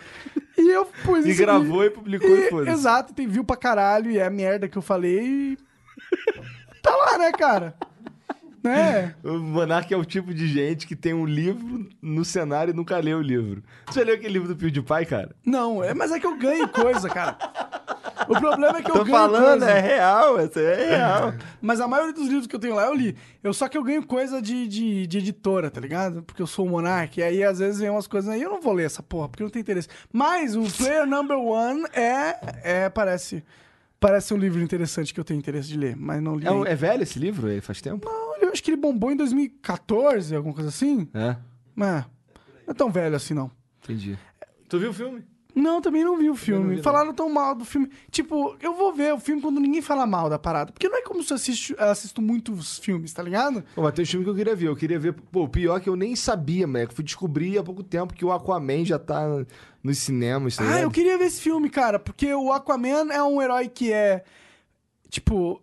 [0.57, 2.72] E eu pus E esse gravou e publicou e e, foda-se.
[2.72, 5.22] Exato, tem view pra caralho e é a merda que eu falei
[5.53, 5.57] e...
[6.84, 7.76] Tá lá, né, cara?
[8.62, 9.16] Né?
[9.24, 12.98] O Monark é o tipo de gente que tem um livro no cenário e nunca
[12.98, 13.64] leu o livro.
[13.88, 15.36] Você já leu aquele livro do PewDiePie, cara?
[15.46, 17.38] Não, é, mas é que eu ganho coisa, cara.
[18.30, 19.70] O problema é que eu Tô ganho falando, coisa.
[19.70, 21.34] é real, essa é real.
[21.62, 23.18] Mas a maioria dos livros que eu tenho lá eu li.
[23.44, 26.24] Eu só que eu ganho coisa de, de, de editora, tá ligado?
[26.24, 27.20] Porque eu sou um monarca.
[27.20, 28.42] E aí, às vezes, vem umas coisas aí.
[28.42, 29.90] Eu não vou ler essa porra, porque não tem interesse.
[30.12, 32.84] Mas o Player Number One é.
[32.86, 33.44] é parece.
[34.04, 36.45] Parece um livro interessante que eu tenho interesse de ler, mas não li.
[36.45, 37.49] É, um- é velho esse livro?
[37.49, 38.06] Ele faz tempo?
[38.06, 41.08] Não, Eu acho que ele bombou em 2014, alguma coisa assim.
[41.14, 41.38] É,
[41.74, 42.04] Mas
[42.68, 43.49] não é tão velho assim, não.
[43.82, 44.20] entendi.
[44.68, 45.24] Tu viu o filme?
[45.56, 46.70] Não, também não vi o filme.
[46.72, 46.84] vi, não.
[46.84, 47.88] Falaram tão mal do filme.
[48.10, 50.72] Tipo, eu vou ver o filme quando ninguém fala mal da parada.
[50.72, 53.64] Porque não é como se eu assisto, assisto muitos filmes, tá ligado?
[53.76, 54.68] Pô, mas tem um filme que eu queria ver.
[54.68, 55.14] Eu queria ver.
[55.14, 56.93] Pô, o pior é que eu nem sabia, moleque.
[56.95, 59.26] Fui descobrir há pouco tempo que o Aquaman já tá
[59.84, 60.82] nos cinemas, tá Ah, ligado?
[60.84, 64.24] eu queria ver esse filme, cara, porque o Aquaman é um herói que é.
[65.10, 65.62] Tipo.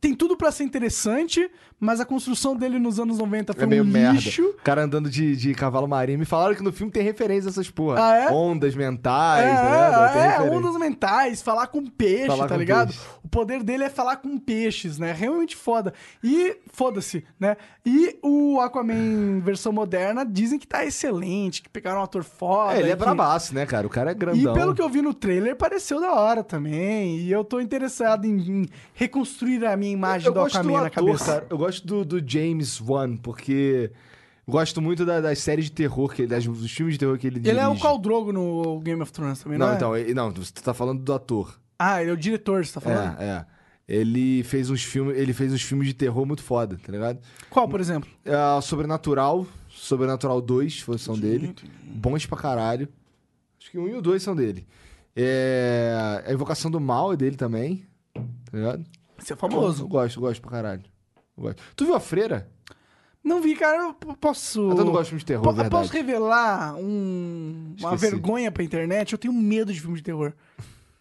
[0.00, 1.50] Tem tudo pra ser interessante,
[1.80, 4.12] mas a construção dele nos anos 90 foi É meio um merda.
[4.14, 4.42] lixo.
[4.42, 6.18] O cara andando de, de cavalo marinho.
[6.18, 7.98] Me falaram que no filme tem referência a essas porra.
[8.04, 8.30] Ah, é?
[8.32, 9.70] Ondas mentais, É, né?
[10.24, 10.52] É, referência.
[10.58, 12.88] ondas mentais, falar com peixe, Falar tá com ligado?
[12.88, 13.00] peixe.
[13.22, 15.12] O poder dele é falar com peixes, né?
[15.12, 15.92] Realmente foda.
[16.24, 17.56] E, foda-se, né?
[17.86, 22.74] E o Aquaman versão moderna dizem que tá excelente, que pegaram um ator foda.
[22.74, 23.86] É, ele é que- brabaço, né, cara?
[23.86, 24.54] O cara é E grandão.
[24.54, 27.18] pelo que eu vi no trailer, pareceu da hora também.
[27.18, 30.80] E eu tô interessado em, em reconstruir a minha imagem eu do gosto Aquaman do
[30.80, 31.24] na ator, cabeça.
[31.24, 31.46] cara.
[31.50, 33.90] Eu gosto do, do James Wan, porque...
[34.46, 37.26] eu Gosto muito da- das séries de terror, que, das, dos filmes de terror que
[37.26, 37.82] ele Ele é o dirige.
[37.82, 39.76] Khal Drogo no Game of Thrones também, não, Não, é?
[39.76, 41.60] então, ele- não, você tá falando do ator.
[41.78, 43.20] Ah, ele é o diretor, você tá falando?
[43.20, 43.46] É, é.
[43.86, 47.20] Ele fez uns filmes, ele fez uns filmes de terror muito foda, tá ligado?
[47.48, 48.08] Qual, por exemplo?
[48.24, 51.54] É, Sobrenatural, Sobrenatural 2 foi- são dele.
[51.84, 52.88] Bons pra caralho.
[53.60, 54.66] Acho que um e o dois são dele.
[55.16, 58.22] É, a Invocação do Mal é dele também, tá
[58.56, 58.84] ligado?
[59.18, 59.86] Você é Eu famoso.
[59.88, 60.82] gosto, gosto pra caralho.
[61.38, 61.62] Eu gosto.
[61.76, 62.50] Tu viu a Freira?
[63.22, 64.70] Não vi, cara, eu posso...
[64.70, 65.70] Ah, tu não gosta de filme de terror, Po- verdade.
[65.70, 69.12] Posso revelar um- uma vergonha pra internet?
[69.12, 70.32] Eu tenho medo de filme de terror.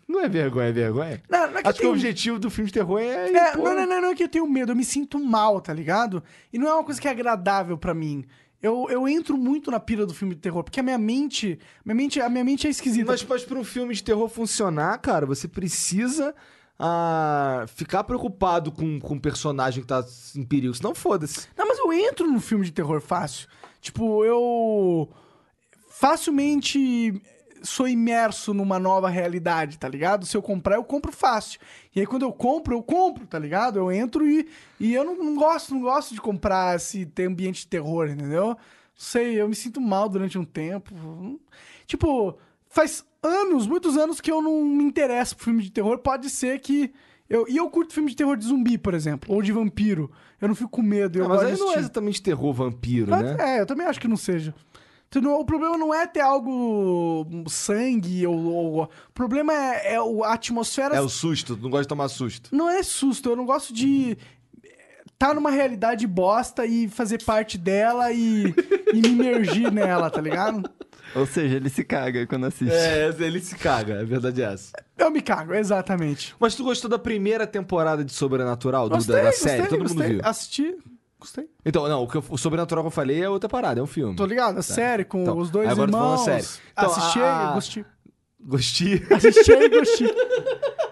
[0.08, 1.22] Não é vergonha, é vergonha?
[1.30, 3.30] Não, não é que Acho que eu o objetivo do filme de terror é...
[3.30, 5.74] É, não, não, não, não é que eu tenho medo, eu me sinto mal, tá
[5.74, 6.24] ligado?
[6.52, 8.26] E não é uma coisa que é agradável pra mim.
[8.62, 11.96] Eu, eu entro muito na pira do filme de terror, porque a minha mente, minha
[11.96, 13.12] mente, a minha mente é esquisita.
[13.12, 16.34] Mas, mas pra um filme de terror funcionar, cara, você precisa
[16.80, 20.06] ah, ficar preocupado com, com o personagem que tá
[20.36, 20.74] em perigo.
[20.74, 21.48] Senão, foda-se.
[21.58, 23.48] Não, mas eu entro no filme de terror fácil.
[23.82, 25.10] Tipo, eu
[25.90, 27.22] facilmente
[27.64, 30.26] sou imerso numa nova realidade, tá ligado?
[30.26, 31.60] Se eu comprar, eu compro fácil.
[31.96, 33.80] E aí quando eu compro, eu compro, tá ligado?
[33.80, 34.48] Eu entro e,
[34.80, 38.48] e eu não, não gosto, não gosto de comprar se tem ambiente de terror, entendeu?
[38.48, 38.58] Não
[38.96, 40.94] sei, eu me sinto mal durante um tempo.
[41.86, 42.38] Tipo,
[42.78, 45.98] faz anos, muitos anos que eu não me interesso por filme de terror.
[45.98, 46.92] Pode ser que
[47.28, 50.12] eu, e eu curto filme de terror de zumbi, por exemplo, ou de vampiro.
[50.40, 51.18] Eu não fico com medo.
[51.18, 53.36] Eu Ah, mas aí não é exatamente terror vampiro, Mas, né?
[53.40, 54.54] É, eu também acho que não seja.
[55.16, 58.36] Não- O problema não é ter algo sangue ou.
[58.36, 60.96] ou- o problema é, é a atmosfera.
[60.96, 62.56] É o susto, tu não gosta de tomar susto.
[62.56, 64.18] Não é susto, eu não gosto de
[65.12, 68.54] estar numa realidade bosta e fazer parte dela e,
[68.94, 70.70] e me imergir nela, tá ligado?
[71.16, 72.72] Ou seja, ele se caga quando assiste.
[72.74, 74.72] É, ele se caga, a verdade é essa.
[74.98, 76.36] Eu me cago, exatamente.
[76.40, 79.68] Mas tu gostou da primeira temporada de Sobrenatural, do- Gostei, da, da gostei, série?
[79.68, 79.98] Todo gostei.
[80.04, 80.22] mundo viu.
[80.24, 80.76] Assisti,
[81.20, 81.50] gostei.
[81.66, 83.88] Então, não, o, que eu- o Sobrenatural que eu falei é outra parada, é um
[83.88, 84.16] filme.
[84.16, 86.44] Tô ligado, a série com Então, os dois agora eu tô falando irmãos.
[86.44, 86.62] sério.
[86.74, 87.86] Então, assisti, a- a- gostei.
[88.40, 89.08] Gostei.
[89.12, 90.08] Assisti e gostei.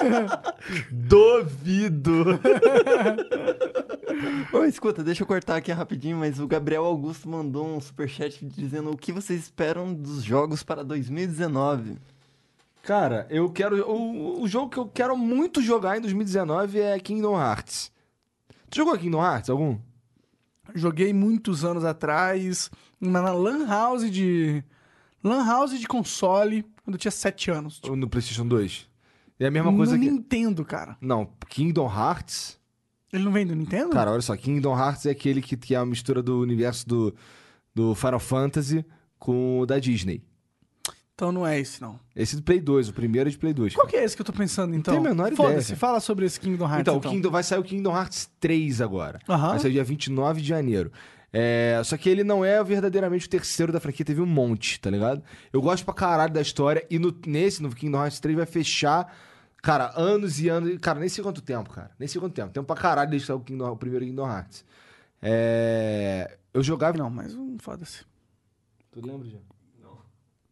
[0.90, 2.40] Duvido.
[4.52, 8.90] Ô, escuta, deixa eu cortar aqui rapidinho, mas o Gabriel Augusto mandou um superchat dizendo
[8.90, 11.96] o que vocês esperam dos jogos para 2019.
[12.82, 13.88] Cara, eu quero.
[13.88, 17.92] O, o jogo que eu quero muito jogar em 2019 é Kingdom Hearts.
[18.68, 19.78] Tu jogou Kingdom Hearts algum?
[20.74, 22.70] Joguei muitos anos atrás,
[23.00, 24.62] uma na Lan House de.
[25.22, 27.80] Lan House de console, quando eu tinha 7 anos.
[27.86, 28.88] Ou No PlayStation 2.
[29.40, 30.10] É a mesma coisa no que.
[30.10, 30.96] Nintendo, cara.
[31.00, 32.58] Não, Kingdom Hearts.
[33.12, 33.90] Ele não vem do Nintendo?
[33.90, 37.14] Cara, olha só, Kingdom Hearts é aquele que, que é a mistura do universo do,
[37.74, 38.84] do Final Fantasy
[39.18, 40.22] com o da Disney.
[41.14, 41.98] Então não é esse, não.
[42.16, 43.74] Esse do Play 2, o primeiro é de Play 2.
[43.74, 44.94] Qual que é esse que eu tô pensando, então?
[44.94, 45.78] tenho a menor ideia, Foda-se, cara.
[45.80, 47.10] fala sobre esse Kingdom Hearts, Então, então.
[47.10, 49.18] o Kingdom, vai sair o Kingdom Hearts 3 agora.
[49.28, 49.50] Aham.
[49.50, 50.90] Vai sair dia 29 de janeiro.
[51.32, 54.88] É, só que ele não é verdadeiramente o terceiro da franquia, teve um monte, tá
[54.88, 55.22] ligado?
[55.52, 59.14] Eu gosto pra caralho da história e no- nesse, no Kingdom Hearts 3, vai fechar,
[59.62, 60.78] cara, anos e anos.
[60.80, 61.90] Cara, nem sei quanto tempo, cara.
[61.98, 62.52] Nem sei quanto tempo.
[62.52, 64.64] Tempo pra caralho deixar o, Kingdom- o primeiro Kingdom Hearts.
[65.22, 66.96] É, eu jogava.
[66.96, 68.04] Não, mas um, foda-se.
[68.90, 69.38] Tu lembra, já?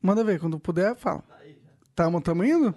[0.00, 1.24] Manda ver, quando puder, fala.
[1.94, 2.72] Tá, tamo indo?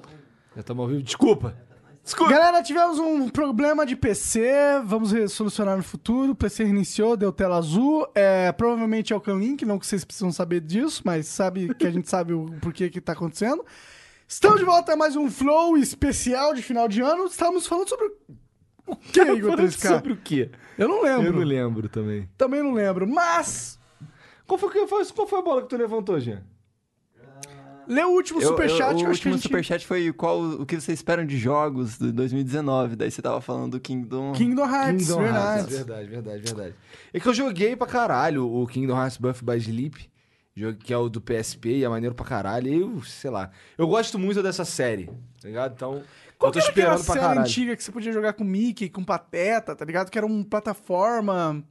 [0.55, 1.03] Já estamos ao vivo?
[1.03, 1.55] Desculpa!
[2.03, 2.33] Desculpa!
[2.33, 6.31] Galera, tivemos um problema de PC, vamos solucionar no futuro.
[6.31, 8.07] O PC reiniciou, deu tela azul.
[8.15, 11.91] É, provavelmente é o Canlink, não que vocês precisam saber disso, mas sabe que a
[11.91, 13.63] gente sabe o porquê que tá acontecendo.
[14.31, 17.25] Estamos de volta a mais um Flow especial de final de ano.
[17.25, 18.05] Estamos falando sobre
[18.87, 19.87] o que, Igor Falando 3K?
[19.89, 20.49] sobre o quê?
[20.77, 21.25] Eu não lembro.
[21.25, 22.29] Eu não lembro também.
[22.37, 23.77] Também não lembro, mas...
[24.47, 24.69] Qual foi,
[25.13, 26.41] qual foi a bola que tu levantou, Jean?
[27.85, 29.41] Lê o último Eu- eu- superchat, o que eu acho que a último gente...
[29.43, 32.95] superchat foi qual, o que vocês esperam de jogos de 2019.
[32.95, 34.31] Daí você tava falando do Kingdom.
[34.31, 35.59] Kingdom Hearts, Kingdom verdade.
[35.59, 36.75] Hearts, verdade, verdade, verdade.
[37.13, 40.09] É que eu joguei pra caralho o Kingdom Hearts Buff by Sleep,
[40.55, 42.67] jogo que é o do PSP e é maneiro pra caralho.
[42.67, 45.07] E eu, sei lá, eu gosto muito dessa série,
[45.41, 45.73] tá ligado?
[45.75, 46.03] Então,
[46.37, 47.41] Qual eu tô esperando pra série caralho.
[47.41, 50.09] antiga que você podia jogar com Mickey, com Pateta, tá ligado?
[50.09, 51.63] Que era uma plataforma...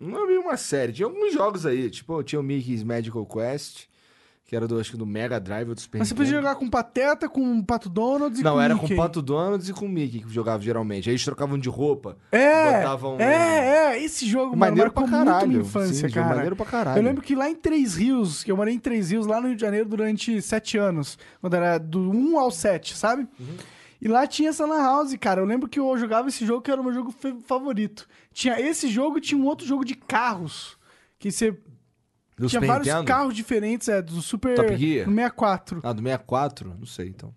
[0.00, 3.86] Não é bem uma série, tinha alguns jogos aí, tipo, tinha o Mickey's Magical Quest,
[4.48, 6.54] que era do, acho que do Mega Drive ou do Super Mas você podia jogar
[6.54, 8.88] com Pateta, com Pato Donald e Não, com era Mickey.
[8.88, 11.06] com Pato Donald e com Mickey que jogava geralmente.
[11.06, 13.20] Aí eles trocavam de roupa, É, botavam...
[13.20, 15.48] é, é, esse jogo, mano, Maneiro marcou pra caralho.
[15.48, 16.28] minha infância, Sim, jogo cara.
[16.34, 16.98] maneiro pra caralho.
[16.98, 19.48] Eu lembro que lá em Três Rios, que eu morei em Três Rios, lá no
[19.48, 23.28] Rio de Janeiro, durante sete anos, quando era do 1 ao 7, sabe?
[23.38, 23.46] Uhum.
[24.00, 25.42] E lá tinha essa Lan House, cara.
[25.42, 27.12] Eu lembro que eu jogava esse jogo, que era o meu jogo
[27.46, 28.08] favorito.
[28.32, 30.78] Tinha esse jogo e tinha um outro jogo de carros,
[31.18, 31.54] que você
[32.38, 33.04] Do tinha Super vários Nintendo?
[33.06, 34.54] carros diferentes, é, do Super...
[34.54, 35.06] Top Gear?
[35.08, 35.80] No 64.
[35.82, 36.74] Ah, do 64?
[36.78, 37.34] Não sei, então.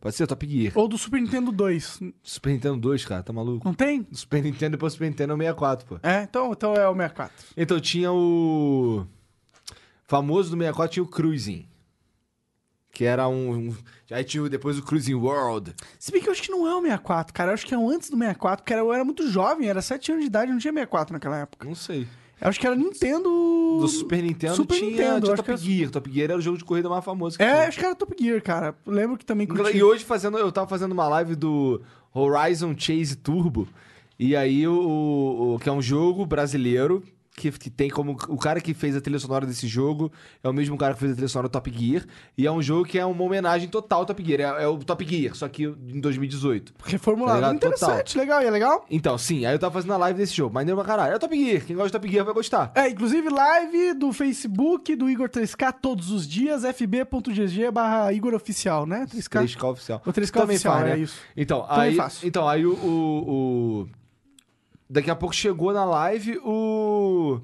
[0.00, 0.72] Pode ser Top Gear.
[0.76, 2.00] Ou do Super Nintendo 2.
[2.22, 3.66] Super Nintendo 2, cara, tá maluco?
[3.66, 4.02] Não tem?
[4.02, 5.98] Do Super Nintendo depois do Super Nintendo é o 64, pô.
[6.02, 7.34] É, então, então é o 64.
[7.56, 9.04] Então tinha o.
[10.06, 11.66] Famoso do 64 tinha o Cruising.
[12.92, 13.68] Que era um.
[13.70, 13.76] um-
[14.10, 15.74] Aí tinha o- depois o Cruising World.
[15.98, 17.50] Se bem que eu acho que não é o 64, cara.
[17.50, 19.82] Eu acho que é o antes do 64, porque era- eu era muito jovem, era
[19.82, 21.66] 7 anos de idade, não tinha 64 naquela época.
[21.66, 22.06] Não sei.
[22.40, 23.28] Eu acho que era Nintendo.
[23.80, 25.90] Do Super Nintendo Super tinha, Nintendo, tinha Top que Gear.
[25.90, 27.68] Top Gear era o jogo de corrida mais famoso que É, tinha.
[27.68, 28.74] acho que era Top Gear, cara.
[28.86, 29.76] Lembro que também curti.
[29.76, 31.80] E hoje fazendo, eu tava fazendo uma live do
[32.14, 33.66] Horizon Chase Turbo.
[34.18, 37.02] E aí, o, o- que é um jogo brasileiro
[37.36, 38.12] que, que tem como.
[38.28, 40.10] O cara que fez a trilha sonora desse jogo
[40.42, 42.04] é o mesmo cara que fez a trilha sonora do Top Gear.
[42.36, 44.56] E é um jogo que é uma homenagem total ao Top Gear.
[44.58, 46.72] É, é o Top Gear, só que em 2018.
[46.84, 47.40] Reformulado.
[47.42, 47.54] Tá?
[47.54, 48.40] Interessante, legal.
[48.42, 48.86] E é legal?
[48.90, 50.54] Então, sim, aí eu tava fazendo a live desse jogo.
[50.54, 51.12] Maneiro pra caralho.
[51.12, 51.62] É o Top Gear.
[51.64, 52.72] Quem gosta de Top Gear vai gostar.
[52.74, 58.86] É, inclusive live do Facebook do Igor 3K todos os dias, fb.gg barra Igor Oficial,
[58.86, 59.06] né?
[59.06, 59.42] 3K?
[59.44, 60.02] 3K oficial.
[60.06, 60.92] O 3K Também oficial, faz, né?
[60.94, 61.20] é isso.
[61.36, 62.26] Então, Também aí, faço.
[62.26, 63.30] então, aí o, o,
[63.82, 63.88] o-
[64.88, 67.40] Daqui a pouco chegou na live o.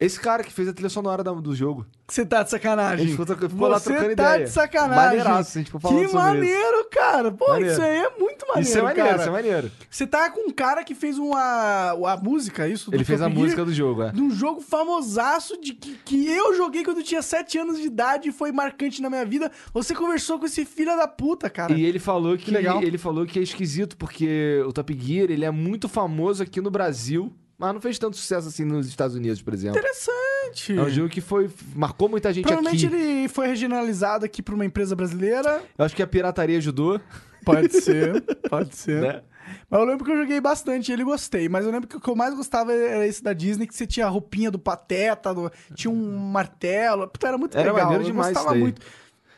[0.00, 1.84] Esse cara que fez a trilha sonora do jogo.
[2.06, 3.04] Você tá de sacanagem.
[3.04, 4.44] A gente ficou, lá Você trocando tá ideia.
[4.46, 5.04] de sacanagem.
[5.18, 7.32] Maneiraço, a gente ficou falando que maneiro, cara.
[7.32, 7.72] Pô, Maneiro.
[7.72, 8.70] isso aí é muito maneiro, isso.
[8.70, 9.20] Isso é maneiro, cara.
[9.20, 9.72] isso é maneiro.
[9.90, 12.90] Você tá com um cara que fez uma a música, isso?
[12.92, 14.12] do Ele fez a Gear, música do jogo, é.
[14.12, 17.86] De um jogo famosaço de que, que eu joguei quando eu tinha 7 anos de
[17.88, 19.50] idade e foi marcante na minha vida.
[19.74, 21.72] Você conversou com esse filho da puta, cara.
[21.74, 22.80] E ele falou que, legal.
[22.84, 26.70] ele falou que é esquisito porque o Top Gear, ele é muito famoso aqui no
[26.70, 29.78] Brasil, mas não fez tanto sucesso assim nos Estados Unidos, por exemplo.
[29.78, 30.78] Interessante.
[30.78, 32.94] É um jogo que foi marcou muita gente Provavelmente aqui.
[32.94, 35.62] ele foi regionalizado aqui pra uma empresa brasileira.
[35.76, 37.00] Eu acho que a pirataria ajudou,
[37.44, 39.00] Pode ser, pode ser.
[39.00, 39.22] né?
[39.70, 41.48] Mas eu lembro que eu joguei bastante e ele gostei.
[41.48, 43.86] Mas eu lembro que o que eu mais gostava era esse da Disney, que você
[43.86, 47.08] tinha a roupinha do Pateta, do- tinha um martelo.
[47.08, 47.84] Puta, era muito Era legal.
[47.86, 48.82] maneiro eu demais gostava muito.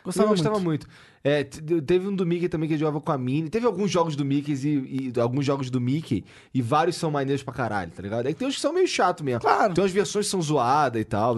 [0.04, 0.86] Gostava, eu gostava muito.
[0.86, 0.88] muito.
[1.22, 3.50] É, teve um do Mickey também que eu jogava com a Minnie.
[3.50, 6.24] Teve alguns jogos do Mickey e, e- alguns jogos do Mickey
[6.54, 8.26] e vários são maneiros pra caralho, tá ligado?
[8.26, 9.40] É que tem uns que são meio chato mesmo.
[9.42, 9.74] Claro.
[9.74, 11.36] Tem umas versões que são zoadas e tal.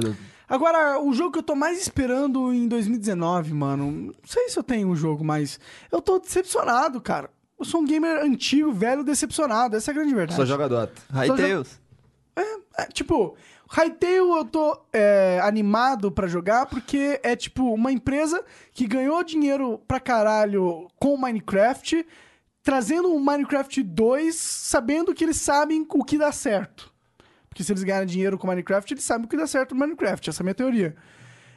[0.49, 3.91] Agora, o jogo que eu tô mais esperando em 2019, mano.
[3.91, 5.59] Não sei se eu tenho um jogo, mas
[5.91, 7.29] eu tô decepcionado, cara.
[7.59, 9.77] Eu sou um gamer antigo, velho, decepcionado.
[9.77, 10.37] Essa é a grande verdade.
[10.37, 10.93] Só joga Dota.
[11.13, 11.81] Hytales.
[12.37, 13.37] É, tipo,
[13.75, 18.45] Hytale eu tô é, animado pra jogar porque é tipo uma empresa
[18.75, 22.07] que ganhou dinheiro pra caralho com Minecraft,
[22.63, 26.93] trazendo um Minecraft 2, sabendo que eles sabem o que dá certo.
[27.49, 30.29] Porque se eles ganharem dinheiro com Minecraft, eles sabem o que dá certo no Minecraft.
[30.29, 30.95] Essa é a minha teoria.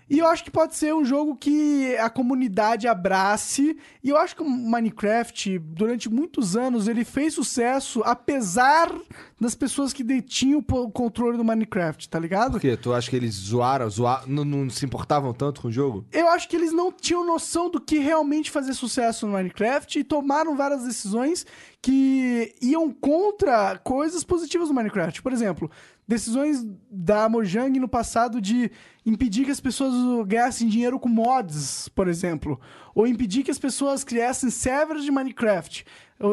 [0.10, 3.76] E eu acho que pode ser um jogo que a comunidade abrace.
[4.03, 8.91] E eu acho que o Minecraft, durante muitos anos, ele fez sucesso apesar
[9.40, 12.53] das pessoas que detinham o controle do Minecraft, tá ligado?
[12.53, 12.77] Por quê?
[12.77, 16.06] Tu acha que eles zoaram, zoaram não, não se importavam tanto com o jogo?
[16.11, 20.03] Eu acho que eles não tinham noção do que realmente fazer sucesso no Minecraft e
[20.03, 21.45] tomaram várias decisões
[21.86, 25.22] que iam contra coisas positivas do Minecraft.
[25.22, 25.70] Por exemplo,
[26.07, 28.72] decisões da Mojang no passado de
[29.06, 29.94] impedir que as pessoas
[30.26, 32.60] ganhassem dinheiro com mods, por exemplo,
[32.95, 35.86] ou impedir que as pessoas criassem servers de Minecraft.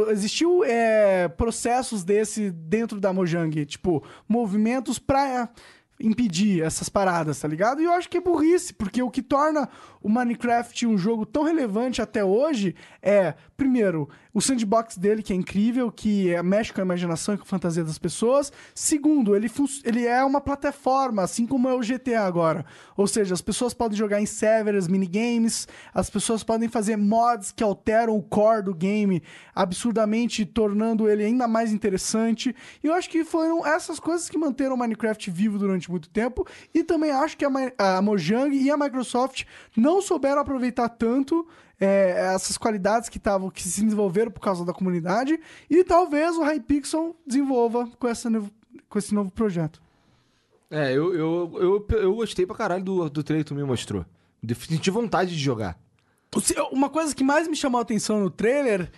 [0.09, 5.51] Existiu é, processos desse dentro da Mojang, tipo, movimentos para
[6.03, 7.81] impedir essas paradas, tá ligado?
[7.81, 9.69] E eu acho que é burrice, porque o que torna
[10.03, 15.37] o Minecraft um jogo tão relevante até hoje é, primeiro, o sandbox dele, que é
[15.37, 18.53] incrível, que é, mexe com a imaginação e com a fantasia das pessoas.
[18.75, 19.49] Segundo, ele,
[19.85, 22.67] ele é uma plataforma, assim como é o GTA agora.
[22.97, 27.63] Ou seja, as pessoas podem jogar em servers, minigames, as pessoas podem fazer mods que
[27.63, 29.23] alteram o core do game
[29.55, 32.57] absurdamente, tornando ele ainda mais interessante.
[32.83, 36.45] E eu acho que foram essas coisas que manteram o Minecraft vivo durante muito tempo.
[36.75, 39.45] E também acho que a, a Mojang e a Microsoft
[39.77, 41.47] não souberam aproveitar tanto
[41.83, 45.39] é, essas qualidades que estavam que se desenvolveram por causa da comunidade
[45.69, 48.53] e talvez o Hypixel desenvolva com, essa novo,
[48.89, 49.83] com esse novo projeto.
[50.71, 54.07] É, eu, eu, eu, eu gostei pra caralho do, do trailer que tu me mostrou.
[54.47, 55.77] Tive vontade de jogar.
[56.71, 58.89] Uma coisa que mais me chamou a atenção no trailer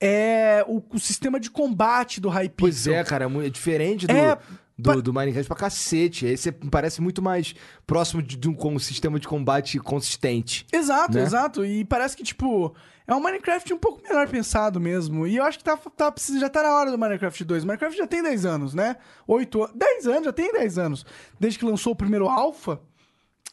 [0.00, 2.54] é o, o sistema de combate do Hypixel.
[2.56, 4.38] Pois é, cara, é, é diferente do, é,
[4.80, 6.26] do, do Minecraft pra cacete.
[6.26, 7.54] Esse parece muito mais
[7.86, 10.66] próximo de, de um, um sistema de combate consistente.
[10.72, 11.22] Exato, né?
[11.22, 11.64] exato.
[11.64, 12.74] E parece que, tipo,
[13.06, 15.26] é um Minecraft um pouco melhor pensado mesmo.
[15.26, 17.64] E eu acho que tá, tá, já tá na hora do Minecraft 2.
[17.64, 18.96] O Minecraft já tem 10 anos, né?
[19.26, 19.76] 8 anos.
[19.76, 21.06] 10 anos, já tem 10 anos.
[21.38, 22.80] Desde que lançou o primeiro Alpha,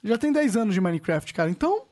[0.03, 1.49] já tem 10 anos de Minecraft, cara.
[1.49, 1.83] Então,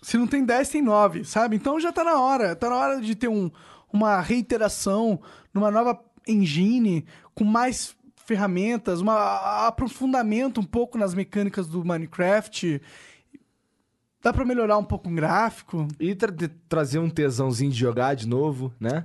[0.00, 1.56] se não tem 10, tem 9, sabe?
[1.56, 2.54] Então já tá na hora.
[2.54, 3.50] Tá na hora de ter um,
[3.92, 5.20] uma reiteração
[5.52, 7.04] numa nova engine
[7.34, 7.96] com mais
[8.26, 12.80] ferramentas, um aprofundamento um pouco nas mecânicas do Minecraft.
[14.22, 15.88] Dá para melhorar um pouco o gráfico.
[15.98, 16.32] E tra
[16.68, 19.04] trazer um tesãozinho de jogar de novo, né?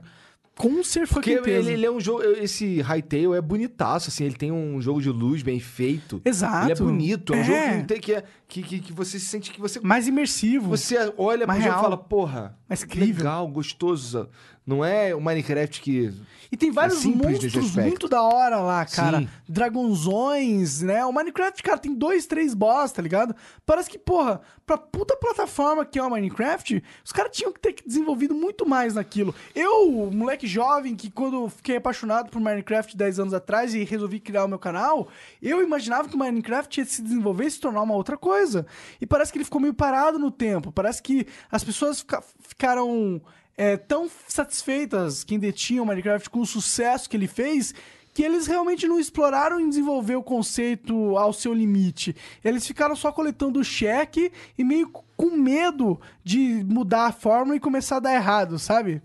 [0.58, 1.14] Com certeza.
[1.14, 2.24] Porque ele, ele, é um jogo.
[2.24, 4.26] Esse Hytale é bonitaço, assim.
[4.26, 6.20] Ele tem um jogo de luz bem feito.
[6.26, 6.66] Exato.
[6.66, 7.34] Ele é bonito.
[7.34, 7.44] É um é.
[7.44, 9.80] jogo que, que, é, que, que, que, você sente que você.
[9.80, 10.70] Mais imersivo.
[10.70, 11.76] Você olha Mais pro real.
[11.76, 12.58] jogo e fala, porra.
[12.68, 13.24] Mais incrível.
[13.24, 14.30] Legal, gostoso.
[14.68, 16.14] Não é o Minecraft que.
[16.52, 19.20] E tem vários é monstros muito da hora lá, cara.
[19.20, 19.30] Sim.
[19.48, 21.06] Dragonzões, né?
[21.06, 23.34] O Minecraft, cara, tem dois, três boss, tá ligado?
[23.66, 27.76] Parece que, porra, pra puta plataforma que é o Minecraft, os caras tinham que ter
[27.86, 29.34] desenvolvido muito mais naquilo.
[29.56, 34.44] Eu, moleque jovem, que quando fiquei apaixonado por Minecraft 10 anos atrás e resolvi criar
[34.44, 35.08] o meu canal,
[35.42, 38.66] eu imaginava que o Minecraft ia se desenvolver e se tornar uma outra coisa.
[39.00, 40.74] E parece que ele ficou meio parado no tempo.
[40.74, 43.22] Parece que as pessoas fica ficaram
[43.58, 47.74] é, tão satisfeitas quem detinha o Minecraft com o sucesso que ele fez
[48.14, 52.16] que eles realmente não exploraram e desenvolver o conceito ao seu limite.
[52.44, 57.60] Eles ficaram só coletando o cheque e meio com medo de mudar a fórmula e
[57.60, 59.04] começar a dar errado, sabe?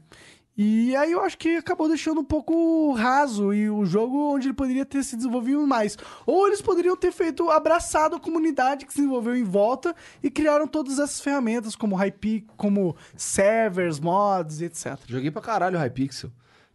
[0.57, 4.55] E aí eu acho que acabou deixando um pouco raso e o jogo onde ele
[4.55, 5.97] poderia ter se desenvolvido mais.
[6.27, 10.67] Ou eles poderiam ter feito, abraçado a comunidade que se desenvolveu em volta e criaram
[10.67, 14.99] todas essas ferramentas como Hype, como servers, mods, etc.
[15.07, 16.31] Joguei pra caralho o Hypixel.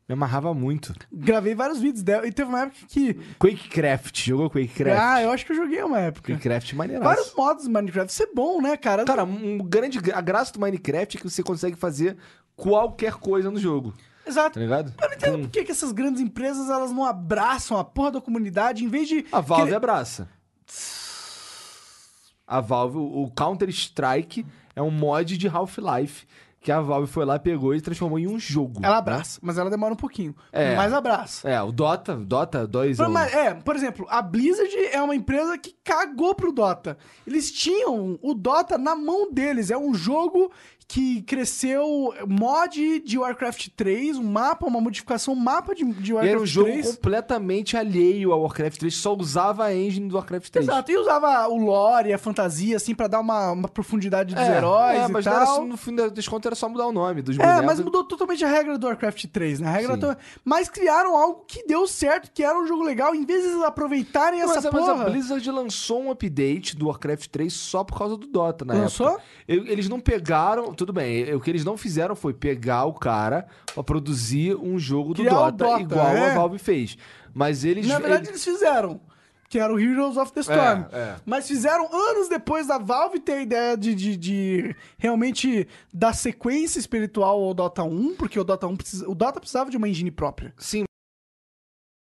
[0.08, 0.94] Me amarrava muito.
[1.12, 2.26] Gravei vários vídeos dela.
[2.26, 3.14] E teve uma época que.
[3.38, 4.26] Quakecraft.
[4.26, 5.02] Jogou Quakecraft?
[5.02, 6.32] Ah, eu acho que eu joguei uma época.
[6.32, 7.10] Quakecraft maneiraço.
[7.10, 8.10] Vários modos do Minecraft.
[8.10, 9.04] Isso é bom, né, cara?
[9.04, 10.00] Cara, um grande.
[10.14, 12.16] A graça do Minecraft é que você consegue fazer
[12.58, 13.94] qualquer coisa no jogo.
[14.26, 14.56] Exato.
[14.56, 14.94] Tá ligado?
[15.02, 18.12] Eu não entendo Com- por que, que essas grandes empresas elas não abraçam a porra
[18.12, 19.26] da comunidade em vez de.
[19.32, 20.28] A Valve querer- abraça.
[22.46, 26.26] A Valve, o Counter-Strike é um mod de Half-Life
[26.60, 28.82] que a Valve foi lá, pegou e transformou em um jogo.
[28.84, 30.36] Ela abraça, mas ela demora um pouquinho.
[30.52, 30.76] É.
[30.76, 31.48] Mas abraça.
[31.50, 35.02] É, o Dota, Dota 2 é Por- um- mas- é, por exemplo, a Blizzard é
[35.02, 36.98] uma empresa que cagou pro Dota.
[37.26, 39.72] Eles tinham o Dota na mão deles.
[39.72, 40.52] É um jogo
[40.90, 46.14] que cresceu mod de Warcraft 3, um mapa, uma modificação, um mapa de, de E
[46.14, 46.96] Warcraft era um jogo 3.
[46.96, 50.66] completamente alheio ao Warcraft 3, só usava a engine do Warcraft 3.
[50.66, 54.58] Exato, e usava o lore, a fantasia, assim, pra dar uma, uma profundidade dos É,
[54.58, 55.34] heróis é, e mas tal.
[55.34, 57.66] não era no fim das contas era só mudar o nome dos É, bonecos.
[57.66, 59.68] mas mudou totalmente a regra do Warcraft 3, né?
[59.68, 63.14] A regra to- Mas criaram algo que deu certo, que era um jogo legal.
[63.14, 65.02] Em vez de eles aproveitarem Mas, essa mas porra...
[65.02, 69.08] a Blizzard lançou um update do Warcraft 3 só por causa do Dota na Lançou?
[69.10, 69.24] época.
[69.48, 70.77] Eu- Eles não pegaram.
[70.78, 71.34] Tudo bem.
[71.36, 75.26] O que eles não fizeram foi pegar o cara pra produzir um jogo do o
[75.26, 76.32] Dota, Dota, igual é.
[76.32, 76.98] a Valve fez.
[77.34, 77.86] Mas eles.
[77.88, 79.02] Na verdade, eles- eles fizeram.
[79.50, 80.84] Que era o Heroes of the Storm.
[80.92, 81.16] É, é.
[81.26, 86.80] Mas fizeram anos depois da Valve ter a ideia de, de, de realmente dar sequência
[86.80, 90.12] espiritual ao Dota 1, porque o Dota 1 precisa, o Dota precisava de uma engine
[90.12, 90.54] própria.
[90.58, 90.84] Sim.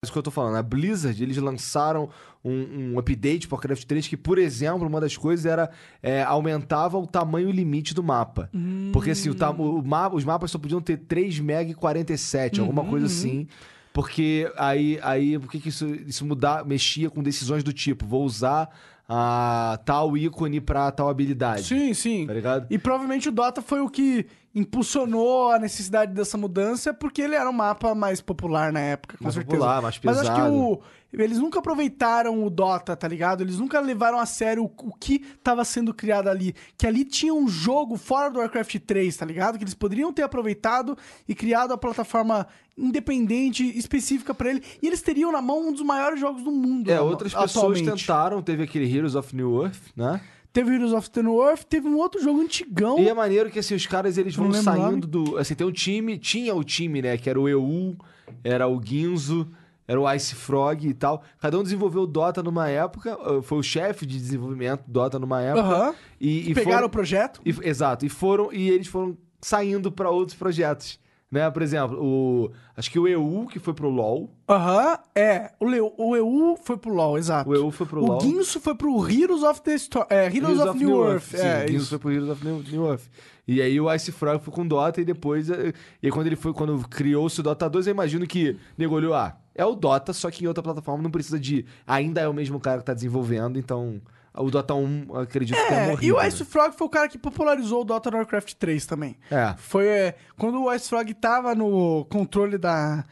[0.04, 2.10] Mas o que eu tô falando, a Blizzard, eles lançaram
[2.44, 5.70] um, um update pro Warcraft 3 que, por exemplo, uma das coisas era
[6.02, 8.50] é, aumentava o tamanho limite do mapa.
[8.92, 12.60] Porque assim, o, tam- o ma- os mapas só podiam ter 3 MB e 47,
[12.60, 13.46] alguma coisa assim.
[13.94, 18.24] Porque aí, aí por que que isso, isso mudar, mexia com decisões do tipo, vou
[18.24, 18.68] usar
[19.08, 21.62] a tal ícone pra tal habilidade.
[21.64, 22.26] Sim, sim.
[22.26, 22.66] Tá ligado?
[22.70, 27.48] E provavelmente o Dota foi o que impulsionou a necessidade dessa mudança, porque ele era
[27.50, 29.56] um mapa mais popular na época, com Mais certeza.
[29.56, 30.54] popular, mais Mas acho que pesado.
[30.54, 30.80] o,
[31.12, 33.40] eles nunca aproveitaram o Dota, tá ligado?
[33.42, 36.54] Eles nunca levaram a sério o, o que tava sendo criado ali.
[36.78, 39.58] Que ali tinha um jogo fora do Warcraft 3, tá ligado?
[39.58, 40.96] Que eles poderiam ter aproveitado
[41.28, 44.62] e criado a plataforma independente, específica pra ele.
[44.82, 46.90] E eles teriam na mão um dos maiores jogos do mundo.
[46.90, 47.90] É, outras pessoas atualmente.
[48.02, 50.20] tentaram, teve aquele Heroes of New Earth, né?
[50.54, 52.96] Teve Heroes of the North, teve um outro jogo antigão.
[53.00, 55.36] E é maneiro que assim, os caras eles vão saindo do.
[55.36, 57.18] Assim, tem um time, tinha o time, né?
[57.18, 57.96] Que era o EU,
[58.44, 59.48] era o Ginzo,
[59.88, 61.24] era o Ice Frog e tal.
[61.40, 65.18] Cada um desenvolveu o Dota numa época, eh, foi o chefe de desenvolvimento do Dota
[65.18, 65.66] numa época.
[65.66, 65.94] Aham.
[66.20, 67.40] E, e Pegaram foram, o projeto.
[67.44, 71.00] e- exato, e foram e eles foram saindo pra outros projetos,
[71.34, 71.50] né?
[71.50, 75.50] Por exemplo, o acho que o EU que foi pro LoL, Aham, é.
[75.60, 75.66] O,
[76.10, 77.50] o EU foi pro LoL, exato.
[77.50, 78.18] o EU foi pro o LoL.
[78.20, 80.06] Guinso foi pro Heroes of the Storm.
[80.08, 81.22] É, Heroes, of, New Earth.
[81.24, 81.88] Sim, é, o isso.
[81.90, 83.02] foi pro Heroes of New, New Earth.
[83.46, 85.50] E aí o Ice Frog foi com Dota e depois.
[85.50, 88.94] eh, E aí quando ele foi, quando criou-se o Dota 2, eu imagino que nego
[88.94, 91.66] olhou, ah, é o Dota, só que em outra plataforma não precisa de.
[91.86, 94.00] Ainda é o mesmo cara que tá desenvolvendo, então.
[94.36, 96.04] O Dota 1, eu acredito que tenha É, morrido.
[96.04, 96.26] e o né?
[96.28, 99.16] Ice Frog foi o cara que popularizou o Dota no Warcraft 3 também.
[99.30, 99.54] É.
[99.56, 103.04] Foi é, quando o Ice Frog tava no controle da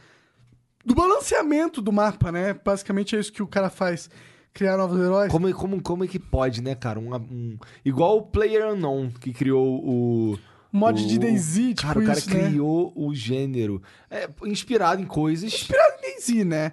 [0.84, 2.54] do balanceamento do mapa, né?
[2.64, 4.10] Basicamente é isso que o cara faz,
[4.52, 5.30] criar novos heróis.
[5.30, 6.98] Como, como, como é que pode, né, cara?
[6.98, 10.38] Um, um- igual o Player Unknown, que criou o.
[10.72, 12.48] Mod o- de DayZ, tipo Cara, o cara isso, né?
[12.48, 13.80] criou o gênero.
[14.10, 15.52] É, inspirado em coisas.
[15.52, 16.72] Inspirado em DayZ, né?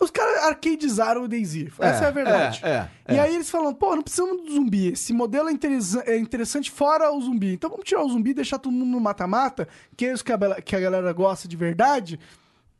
[0.00, 1.66] Os caras arcadizaram o DayZ.
[1.78, 2.60] Essa é, a verdade.
[2.64, 2.68] É,
[3.06, 3.20] é, E é.
[3.20, 4.88] aí eles falam, pô, não precisamos do zumbi.
[4.92, 5.52] Esse modelo é,
[6.06, 7.52] é interessante fora o zumbi.
[7.52, 10.38] Então vamos tirar o zumbi, deixar todo mundo no mata-mata, que é isso que a,
[10.62, 12.18] que a galera gosta de verdade.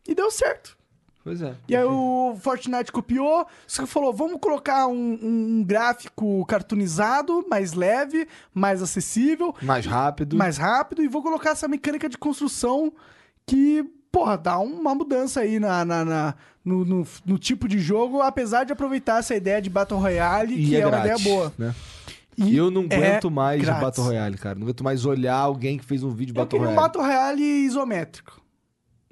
[0.08, 0.78] E deu certo.
[1.22, 1.54] Pois é.
[1.68, 7.74] E aí o Fortnite copiou, só falou, vamos colocar um, um- um gráfico cartoonizado, mais
[7.74, 10.34] leve, mais acessível, Mais rápido.
[10.38, 12.90] mais rápido, e vou colocar essa mecânica de construção
[13.46, 16.34] que, porra, dá uma mudança aí na, na- na-
[16.64, 20.66] no, no- no tipo de jogo, apesar de aproveitar essa ideia de Battle Royale, E
[20.66, 21.52] que é é, uma grátis, ideia boa.
[21.58, 21.74] Né?
[22.36, 23.82] E eu não é aguento mais grátis.
[23.82, 24.54] Battle Royale, cara.
[24.58, 26.88] Não aguento mais olhar alguém que fez um vídeo de Eu Battle queria um Royale.
[26.92, 28.40] Battle Royale isométrico.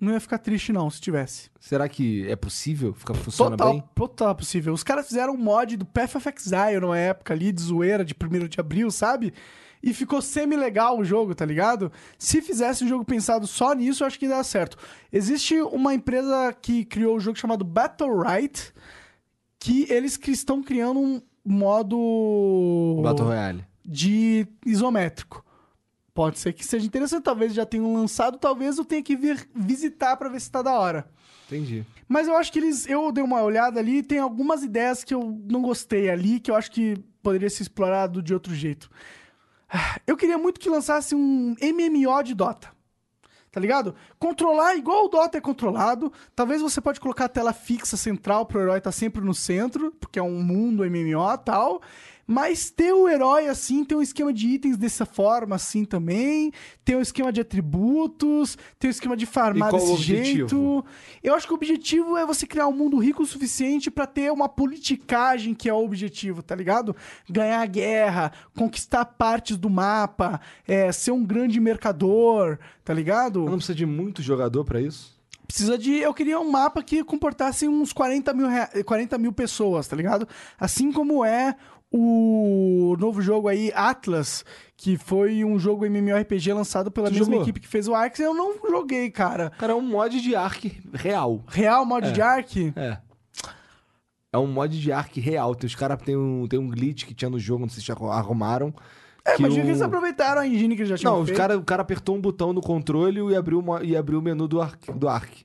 [0.01, 1.51] Não ia ficar triste, não, se tivesse.
[1.59, 2.95] Será que é possível?
[2.95, 3.85] Fica, funciona Total, bem?
[3.97, 4.73] total possível.
[4.73, 8.15] Os caras fizeram um mod do Path of Exile numa época ali, de zoeira, de
[8.15, 9.35] 1 de abril, sabe?
[9.83, 11.93] E ficou semi-legal o jogo, tá ligado?
[12.19, 14.77] Se fizesse um jogo pensado só nisso, eu acho que ia dar certo.
[15.13, 18.73] Existe uma empresa que criou um jogo chamado Battle Right,
[19.59, 23.65] que eles estão criando um modo Battle Royale.
[23.85, 25.45] de isométrico.
[26.13, 30.17] Pode ser que seja interessante, talvez já tenham lançado, talvez eu tenha que vir visitar
[30.17, 31.09] pra ver se tá da hora.
[31.47, 31.85] Entendi.
[32.09, 32.89] Mas eu acho que eles.
[32.89, 36.51] Eu dei uma olhada ali e tem algumas ideias que eu não gostei ali, que
[36.51, 38.91] eu acho que poderia ser explorado de outro jeito.
[40.07, 42.71] Eu queria muito que lançasse um MMO de Dota.
[43.51, 43.95] Tá ligado?
[44.19, 46.13] Controlar igual o Dota é controlado.
[46.35, 50.19] Talvez você pode colocar a tela fixa central pro herói estar sempre no centro, porque
[50.19, 51.81] é um mundo MMO tal.
[52.31, 56.53] Mas ter o herói assim, ter um esquema de itens dessa forma assim também.
[56.85, 60.85] Ter um esquema de atributos, ter um esquema de farmar E desse jeito.
[61.23, 64.31] Eu acho que o objetivo é você criar um mundo rico o suficiente pra ter
[64.31, 66.95] uma politicagem que é o objetivo, tá ligado?
[67.31, 73.45] Ganhar a guerra, conquistar partes do mapa, é, ser um grande mercador, tá ligado?
[73.47, 75.17] Não precisa de muito jogador pra isso?
[75.47, 75.95] Precisa de.
[75.97, 80.29] Eu queria um mapa que comportasse uns 40 mil, rea- 40 mil pessoas, tá ligado?
[80.61, 81.57] Assim como é
[81.91, 84.45] o novo jogo aí, Atlas,
[84.77, 87.43] que foi um jogo MMORPG lançado pela Tu mesma jogou?
[87.43, 88.19] equipe que fez o Ark.
[88.21, 89.51] Eu não joguei, cara.
[89.59, 91.43] Cara, é um mod de Ark real.
[91.49, 92.73] Real mod de Ark?
[92.77, 92.99] É.
[94.33, 95.55] É um mod de Ark real.
[95.55, 97.87] Tem, os caras tem um, tem um glitch que tinha no jogo, não sei se
[97.87, 98.75] já arrumaram.
[99.25, 101.29] É, que imagina o- que eles aproveitaram a engine que eles já tinham Não, os
[101.29, 101.37] feito.
[101.39, 104.47] cara, o cara apertou um botão no controle e abriu, uma, e abriu o menu
[104.47, 104.93] do Ark.
[104.93, 105.45] Do Ark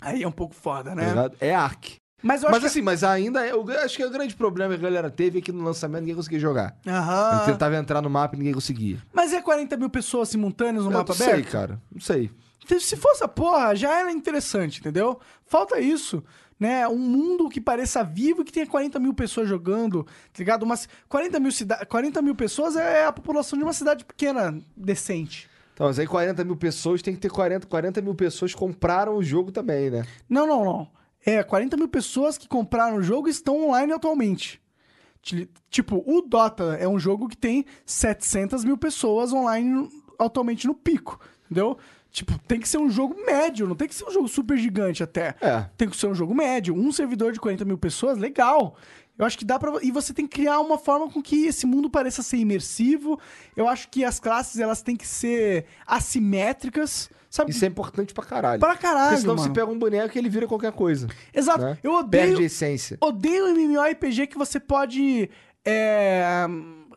[0.00, 1.08] Aí é um pouco foda, tá né?
[1.10, 1.36] ligado?
[1.40, 1.96] É Ark.
[2.22, 4.88] Mas Mas acho assim, mas ainda é, eu acho que o grande problema que a
[4.88, 6.76] galera teve é que no lançamento ninguém conseguia jogar.
[6.82, 6.88] que...
[6.88, 7.44] Ele Aham.
[7.46, 8.98] tentava entrar no mapa e ninguém conseguia.
[9.12, 11.50] Mas é 40 mil pessoas simultâneas no eu mapa não sei, aberto?
[11.50, 11.80] cara.
[11.92, 12.30] Não sei.
[12.78, 15.18] Se fosse a porra, já era interessante, entendeu?
[15.44, 16.22] Falta isso,
[16.60, 16.86] né?
[16.86, 20.62] Um mundo que pareça vivo e que tenha 40 mil pessoas jogando, tá ligado?
[20.62, 25.50] Umas 40 mil, cida 40 mil pessoas é a população de uma cidade pequena, decente.
[25.74, 29.22] Então, mas aí 40 mil pessoas tem que ter 40, 40 mil pessoas compraram o
[29.24, 30.04] jogo também, né?
[30.28, 30.88] Não, não, não.
[31.24, 34.60] É, 40 mil pessoas que compraram o jogo estão online atualmente.
[35.22, 39.88] Ti- Tipo, o Dota é um jogo que tem 700 mil pessoas online
[40.18, 41.78] atualmente no pico, entendeu?
[42.10, 45.02] Tipo, tem que ser um jogo médio, não tem que ser um jogo super gigante
[45.02, 45.34] até.
[45.40, 45.64] É.
[45.78, 46.74] Tem que ser um jogo médio.
[46.74, 48.76] Um servidor de 40 mil pessoas, legal.
[49.18, 49.72] Eu acho que dá pra.
[49.82, 53.20] E você tem que criar uma forma com que esse mundo pareça ser imersivo.
[53.56, 57.10] Eu acho que as classes, elas têm que ser assimétricas.
[57.28, 57.50] Sabe?
[57.50, 58.60] Isso é importante pra caralho.
[58.60, 59.46] Pra caralho, Porque senão mano.
[59.48, 61.08] você pega um boneco e ele vira qualquer coisa.
[61.32, 61.62] Exato.
[61.62, 61.78] né?
[61.82, 62.28] Eu odeio.
[62.28, 62.98] Perde a essência.
[63.00, 65.30] Odeio MMORPG que você pode
[65.64, 66.44] é,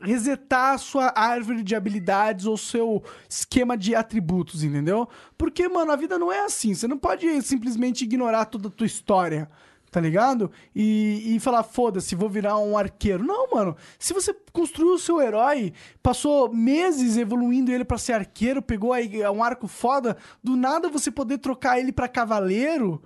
[0.02, 5.08] resetar a sua árvore de habilidades ou seu esquema de atributos, entendeu?
[5.38, 6.74] Porque, mano, a vida não é assim.
[6.74, 9.50] Você não pode simplesmente ignorar toda a tua história.
[9.92, 10.52] Tá ligado?
[10.76, 13.24] E, e falar, foda-se, vou virar um arqueiro.
[13.24, 13.78] Não, mano.
[13.98, 15.72] Se você construiu o seu herói,
[16.04, 21.10] passou meses evoluindo ele pra ser arqueiro, pegou aí um arco foda, do nada você
[21.10, 23.02] poder trocar ele pra cavaleiro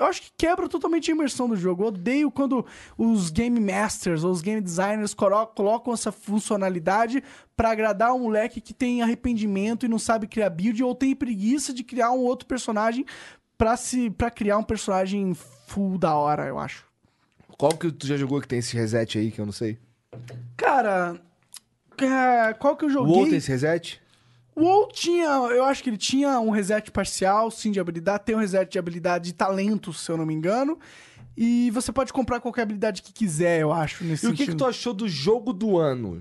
[0.00, 1.82] eu acho que quebra totalmente a imersão do jogo.
[1.82, 2.64] Eu odeio quando
[2.96, 7.22] os game masters ou os game designers colo- colocam essa funcionalidade
[7.54, 11.74] pra agradar um moleque que tem arrependimento e não sabe criar build ou tem preguiça
[11.74, 13.04] de criar um outro personagem
[13.60, 15.34] pra se para criar um personagem
[15.66, 16.86] full da hora, eu acho.
[17.58, 19.78] Qual que tu já jogou que tem esse reset aí, que eu não sei?
[20.56, 21.20] Cara,
[21.98, 23.12] é, qual que eu O joguei?
[23.14, 24.00] outro tem esse reset?
[24.56, 28.24] O WoW tinha, eu acho que ele tinha um reset parcial, sim, de habilidade.
[28.24, 30.78] Tem um reset de habilidade de talento, se eu não me engano.
[31.36, 34.54] E você pode comprar qualquer habilidade que quiser, eu acho, nesse E o que, que
[34.54, 36.20] tu achou do jogo do ano?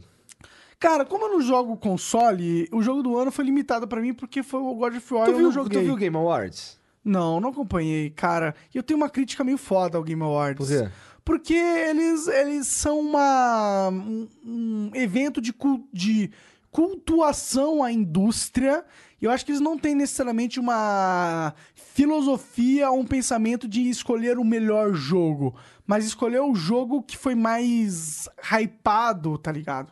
[0.80, 4.44] Cara, como eu não jogo console, o jogo do ano foi limitado pra mim porque
[4.44, 5.84] foi o God of War Tu eu viu, não tu joguei.
[5.84, 6.79] viu o Game Awards?
[7.04, 8.54] Não, não acompanhei, cara.
[8.74, 10.68] E eu tenho uma crítica meio foda ao Game Awards.
[10.68, 10.90] Por quê?
[11.24, 15.54] Porque eles, eles são uma, um, um evento de,
[15.94, 16.32] de
[16.72, 18.84] cultuação à indústria.
[19.22, 24.38] E eu acho que eles não têm necessariamente uma filosofia ou um pensamento de escolher
[24.38, 25.56] o melhor jogo.
[25.86, 29.92] Mas escolher o jogo que foi mais hypado, tá ligado?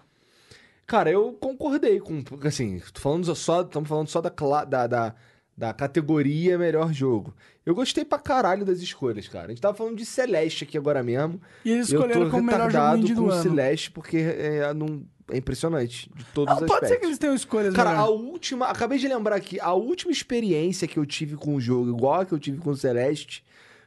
[0.86, 2.24] Cara, eu concordei com.
[2.46, 4.30] Assim, tô falando só, estamos falando só da,
[4.64, 5.16] da, da,
[5.58, 7.34] da categoria melhor jogo.
[7.66, 9.48] Eu gostei pra caralho das escolhas, cara.
[9.48, 11.42] A gente tava falando de Celeste aqui agora mesmo.
[11.66, 13.42] E eles eu escolheram tô como melhor jogo retardado indie do com o ano.
[13.44, 17.00] Celeste porque é, não- é impressionante de todos Não, os pode ser aspectos.
[17.00, 18.22] que eles tenham escolhas Cara, a melhores.
[18.22, 18.68] última.
[18.68, 22.26] Acabei de lembrar aqui, a última experiência que eu tive com o jogo, igual a
[22.26, 23.44] que eu tive com o Celeste,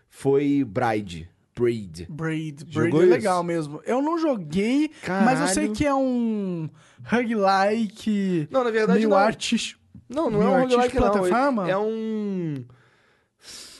[0.09, 1.29] foi Bride.
[1.57, 2.07] Braid.
[2.11, 2.65] Braid.
[2.73, 3.81] Braid é legal mesmo.
[3.85, 5.73] Eu não joguei, mas eu sei Caralho.
[5.75, 6.69] que é um
[7.05, 9.17] roguelike Não, na verdade meio não.
[9.17, 9.80] artístico.
[10.13, 11.03] Não, não Meio é um roguelike, não.
[11.13, 11.71] plataforma?
[11.71, 12.65] É um.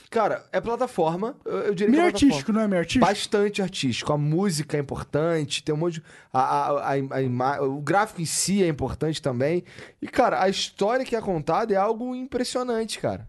[0.09, 1.37] Cara, é plataforma.
[1.45, 3.05] Eu, eu diria Meio que é artístico, não é meio artístico?
[3.05, 4.11] Bastante artístico.
[4.11, 6.03] A música é importante, tem um monte de.
[6.33, 9.63] A, a, a, a o gráfico em si é importante também.
[10.01, 13.27] E, cara, a história que é contada é algo impressionante, cara.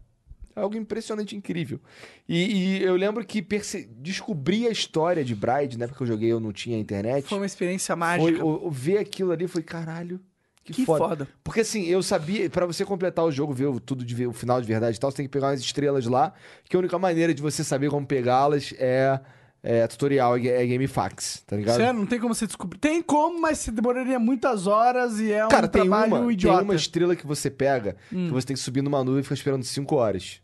[0.56, 1.80] É algo impressionante, incrível.
[2.28, 3.88] E, e eu lembro que perce...
[3.98, 5.86] descobri a história de Bride, né?
[5.86, 7.26] Porque eu joguei, eu não tinha internet.
[7.28, 8.44] Foi uma experiência Foi, mágica.
[8.44, 10.20] o- o- ver aquilo ali foi, caralho,
[10.64, 11.04] que, Que foda.
[11.08, 11.28] foda.
[11.42, 14.32] Porque assim, eu sabia, pra você completar o jogo, ver o- tudo de ver o
[14.32, 16.32] final de verdade e tal, você tem que pegar umas estrelas lá,
[16.64, 19.18] que a única maneira de você saber como pegá-las é,
[19.62, 21.76] é tutorial, é, é GameFAQs, tá ligado?
[21.76, 22.78] Sério, não tem como você descobrir.
[22.78, 26.56] Tem como, mas você demoraria muitas horas e é um Cara, tem trabalho uma, idiota.
[26.56, 26.58] Hum.
[26.60, 29.34] tem uma estrela que você pega, que você tem que subir numa nuvem e ficar
[29.34, 30.40] esperando 5 horas.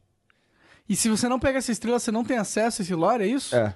[0.89, 3.27] E se você não pega essa estrela, você não tem acesso a esse lore, é
[3.27, 3.55] isso?
[3.55, 3.75] É,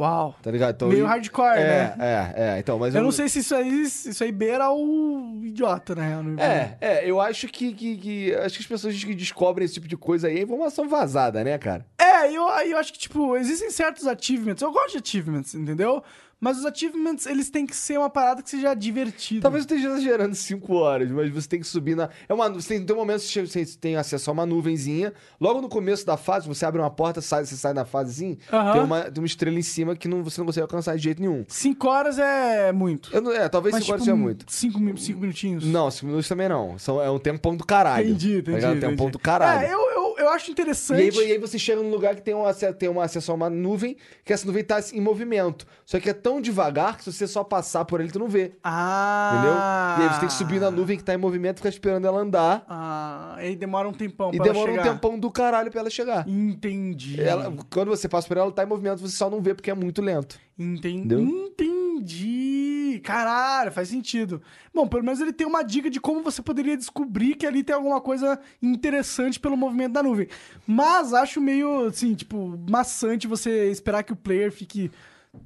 [0.00, 0.34] Uau.
[0.42, 0.74] tá ligado?
[0.74, 1.94] Então, Meio e- hardcore, é, né?
[1.98, 5.94] É, é, então, mas Eu não sei se isso aí, isso aí beira o idiota,
[5.94, 6.18] né?
[6.18, 9.74] Eu É, é, eu acho que, que, que- Acho que as pessoas que descobrem esse
[9.74, 11.84] tipo de coisa aí é informação vazada, né, cara?
[11.98, 14.62] É, eu, eu acho que, tipo, existem certos achievements.
[14.62, 16.02] Eu gosto de achievements, entendeu?
[16.40, 19.42] Mas os achievements, eles têm que ser uma parada que seja divertida.
[19.42, 22.08] Talvez eu esteja exagerando 5 horas, mas você tem que subir na.
[22.28, 22.48] É uma...
[22.48, 25.12] Você tem, tem um momento que você tem acesso a uma nuvenzinha.
[25.40, 28.38] Logo no começo da fase, você abre uma porta, sai, você sai da fase assim,
[28.52, 28.72] Aham.
[28.72, 31.20] tem, uma, tem uma estrela em cima que não, você não consegue alcançar de jeito
[31.20, 31.44] nenhum.
[31.48, 33.10] Cinco horas é muito.
[33.14, 34.44] Eu é, talvez Mas, 5 horas tipo, seja muito.
[34.48, 35.64] Cinco, mi- cinco minutinhos.
[35.66, 36.78] Não, 5 minutos também não.
[36.78, 38.08] São, é um tempão do caralho.
[38.08, 38.64] Entendi, entendi.
[38.64, 38.80] É um entendi.
[38.86, 39.66] tempão do caralho.
[39.66, 41.18] É, eu, eu, eu, eu acho E interessante.
[41.20, 43.34] aí, e aí você chega num lugar que tem um, acesso, tem um acesso a
[43.34, 45.66] uma nuvem, que essa nuvem tá em movimento.
[45.84, 48.52] Só que é tão devagar que se você só passar por ele, tu não vê.
[48.62, 49.32] Ah.
[49.34, 49.54] Entendeu?
[49.98, 52.20] E aí você tem que subir na nuvem que tá em movimento, ficar esperando ela
[52.20, 52.64] andar.
[52.68, 54.92] Ah, aí demora um tempão e pra ela demora um chegar.
[54.92, 56.28] tempão do caralho pra ela chegar.
[56.28, 57.20] Entendi.
[57.20, 59.70] Ela, quando você passa por ela, ela tá em movimento, você só não vê porque
[59.70, 60.38] é muito lento.
[60.58, 60.98] Entendi.
[60.98, 61.20] Entendeu?
[61.20, 62.59] Entendi.
[63.00, 64.40] Caralho, faz sentido.
[64.72, 67.74] Bom, pelo menos ele tem uma dica de como você poderia descobrir que ali tem
[67.74, 70.28] alguma coisa interessante pelo movimento da nuvem.
[70.66, 74.90] Mas acho meio, assim, tipo, maçante você esperar que o player fique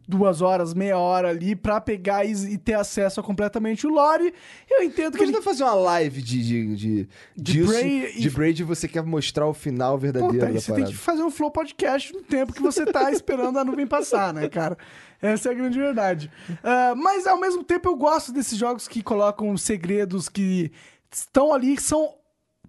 [0.09, 4.33] duas horas, meia hora ali pra pegar e, e ter acesso a completamente o lore.
[4.71, 8.21] Eu entendo que Porque ele fazer uma live de, de, de, De disso, Bray e-
[8.23, 10.87] de Braid e você quer mostrar o final verdadeiro Puta, aí da você parada.
[10.87, 14.33] tem que fazer um flow podcast no tempo que você tá esperando a nuvem passar,
[14.33, 14.79] né, cara?
[15.21, 16.31] Essa é a grande verdade.
[16.63, 20.71] Ah, mas ao mesmo tempo eu gosto desses jogos que colocam segredos que
[21.11, 22.15] estão ali, que são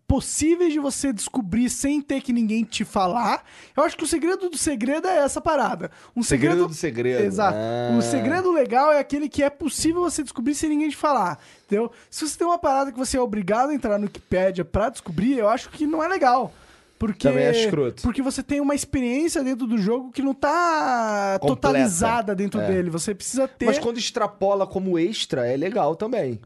[0.07, 3.43] possíveis de você descobrir sem ter que ninguém te falar.
[3.75, 5.89] Eu acho que o segredo do segredo é essa parada.
[6.15, 7.23] Um Segredo segredo, do segredo.
[7.23, 7.57] Exato.
[7.57, 7.97] Ah.
[7.97, 11.39] O segredo legal é aquele que é possível você descobrir sem ninguém te falar.
[11.65, 11.91] Entendeu?
[12.09, 15.37] Se você tem uma parada que você é obrigado a entrar no Wikipedia pra descobrir,
[15.37, 16.53] eu acho que não é legal.
[16.97, 18.01] Porque, Também acho escroto.
[18.01, 21.61] porque você tem uma experiência dentro do jogo que não tá Completa.
[21.61, 22.67] totalizada dentro É.
[22.67, 22.89] dele.
[22.89, 23.65] Você precisa ter.
[23.65, 26.39] Mas quando extrapola como extra, é legal também.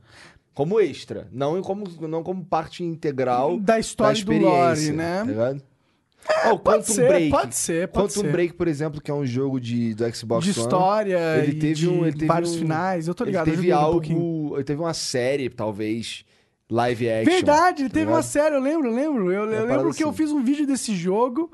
[0.54, 1.28] Como extra.
[1.32, 4.56] Não como, não como parte integral Da história do experiência,
[4.88, 5.18] lore, né?
[5.20, 5.62] Tá ligado?
[6.46, 7.30] Ó, o pode Quantum ser, Break.
[7.30, 8.32] pode ser, pode Quantum ser.
[8.32, 11.74] Break, por exemplo, que é um jogo de, do Xbox de One, história ele teve
[11.76, 13.08] de um, ele teve vários um- finais.
[13.08, 13.92] Eu tô ligado, Ele teve um algo.
[13.94, 14.56] pouquinho.
[14.56, 16.26] ele teve uma série, talvez.
[16.70, 17.32] Live action.
[17.32, 18.16] Verdade, tá teve ligado?
[18.16, 19.32] uma série, eu lembro, eu lembro.
[19.32, 20.18] Eu, eu lembro que eu assim.
[20.18, 21.52] fiz um vídeo desse jogo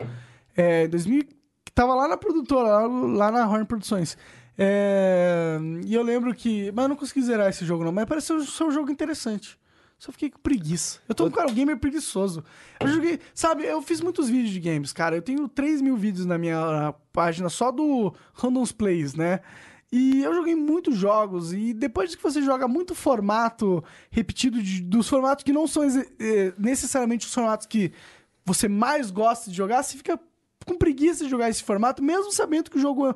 [0.56, 1.24] é, em 2000,
[1.64, 4.18] que tava lá na produtora, lá, lá na Horn Produções.
[4.58, 6.72] É, e eu lembro que.
[6.74, 7.92] Mas eu não consegui zerar esse jogo, não.
[7.92, 9.58] Mas pareceu ser um jogo interessante.
[9.98, 11.00] Só fiquei com preguiça.
[11.08, 12.44] Eu tô um cara gamer preguiçoso.
[12.80, 13.20] Eu joguei.
[13.34, 15.16] Sabe, eu fiz muitos vídeos de games, cara.
[15.16, 19.40] Eu tenho 3 mil vídeos na minha página só do Randoms Plays, né?
[19.92, 21.54] E eu joguei muitos jogos.
[21.54, 26.54] E depois que você joga muito formato repetido de- dos formatos que não são eh,
[26.58, 27.92] necessariamente os formatos que
[28.46, 30.20] você mais gosta de jogar, você fica
[30.66, 33.16] com preguiça de jogar esse formato, mesmo sabendo que o jogo é-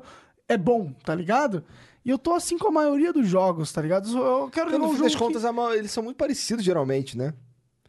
[0.50, 1.64] é bom, tá ligado?
[2.04, 4.08] E eu tô assim com a maioria dos jogos, tá ligado?
[4.16, 7.16] Eu quero jogar um jogo das que- contas, a ma- eles são muito parecidos, geralmente,
[7.18, 7.34] né?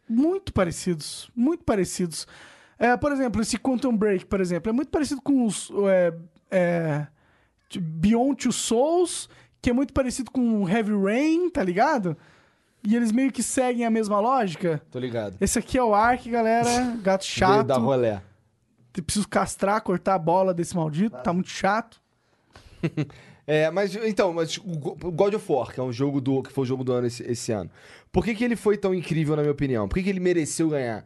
[0.08, 2.26] muito parecidos, muito parecidos.
[2.78, 6.14] É, por exemplo, esse Quantum Break, por exemplo, é muito parecido com os é,
[6.50, 7.06] é,
[7.80, 9.28] Beyond Two Souls,
[9.60, 12.16] que é muito parecido com Heavy Rain, tá ligado?
[12.86, 14.82] E eles meio que seguem a mesma lógica.
[14.90, 15.36] Tô ligado.
[15.40, 17.66] Esse aqui é o Ark, galera, gato chato.
[17.66, 18.20] dar rolé.
[18.92, 22.00] Preciso castrar, cortar a bola desse maldito, tá muito chato.
[23.44, 26.62] É, mas então, mas o God of War, que é um jogo do que foi
[26.62, 27.68] o jogo do ano esse, esse ano.
[28.12, 29.88] Por que, que ele foi tão incrível, na minha opinião?
[29.88, 31.04] Por que, que ele mereceu ganhar?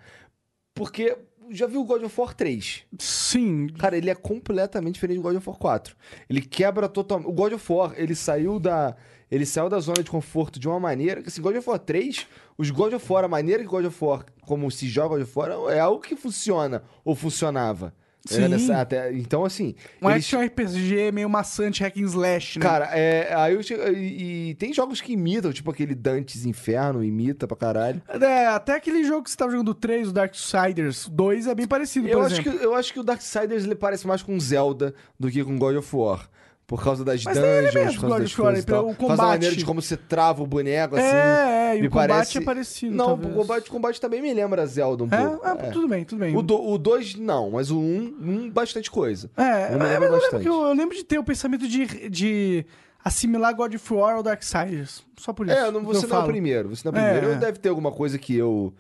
[0.75, 1.17] Porque
[1.51, 2.85] já viu o God of War 3?
[2.99, 5.97] Sim, Cara, ele é completamente diferente do God of War 4.
[6.29, 7.29] Ele quebra totalmente.
[7.29, 8.97] O God of War, ele saiu da.
[9.31, 12.27] Ele saiu da zona de conforto de uma maneira que, assim, God of War 3,
[12.57, 15.33] os God of War, a maneira que God of War, como se joga God of
[15.37, 17.93] War, é algo que funciona ou funcionava.
[18.27, 18.43] Sim.
[18.43, 19.75] É, nessa- até- então, assim.
[20.03, 22.63] um eles- action RPG meio maçante, hack and slash, né?
[22.65, 27.03] Cara, é, aí eu che- e, e tem jogos que imitam, tipo aquele Dantes Inferno,
[27.03, 28.03] imita pra caralho.
[28.09, 32.09] É, até aquele jogo que você tava jogando 3, o Darksiders 2, é bem parecido,
[32.09, 32.59] Eu acho, exemplo.
[32.59, 35.77] que, eu acho que o Darksiders ele parece mais com Zelda do que com God
[35.77, 36.29] of War.
[36.67, 38.85] Por causa das Mas dungeons, elementos por causa das coisas e tal.
[38.87, 39.29] Por causa da combate.
[39.29, 41.05] maneira de como você trava o boneco, assim.
[41.07, 42.39] É, é, e o combate parece...
[42.39, 43.33] é parecido, Não, talvez.
[43.33, 45.17] o combate, o combate também me lembra Zelda um É?
[45.29, 45.41] pouco.
[45.47, 45.71] Ah, é.
[45.71, 46.37] tudo bem, tudo bem.
[46.37, 46.43] O
[46.77, 49.31] 2 não, mas o 1, um, um, bastante coisa.
[49.37, 50.47] É, Um me é, lembra mas eu lembro, bastante.
[50.47, 52.67] eu, lembro de ter o pensamento de, de
[53.05, 55.05] assimilar God of War ao Darksiders.
[55.17, 55.57] Só por isso.
[55.57, 56.69] É, não, você não é o primeiro.
[56.71, 57.31] Você não é o primeiro.
[57.37, 57.39] É.
[57.39, 58.75] Deve ter alguma coisa que eu,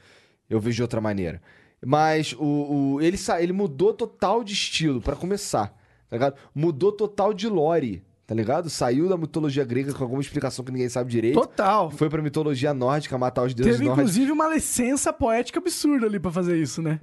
[0.50, 1.40] eu vejo de outra maneira.
[1.84, 5.72] Mas o, o- ele, ele mudou total de estilo, pra começar.
[6.08, 6.36] Tá ligado?
[6.54, 8.02] Mudou total de lore.
[8.26, 8.68] Tá ligado?
[8.68, 11.40] Saiu da mitologia grega com alguma explicação que ninguém sabe direito.
[11.40, 11.90] Total.
[11.92, 14.10] Foi pra mitologia nórdica matar os deuses Teve, nórdicos.
[14.10, 16.98] inclusive, uma licença poética absurda ali pra fazer isso, né?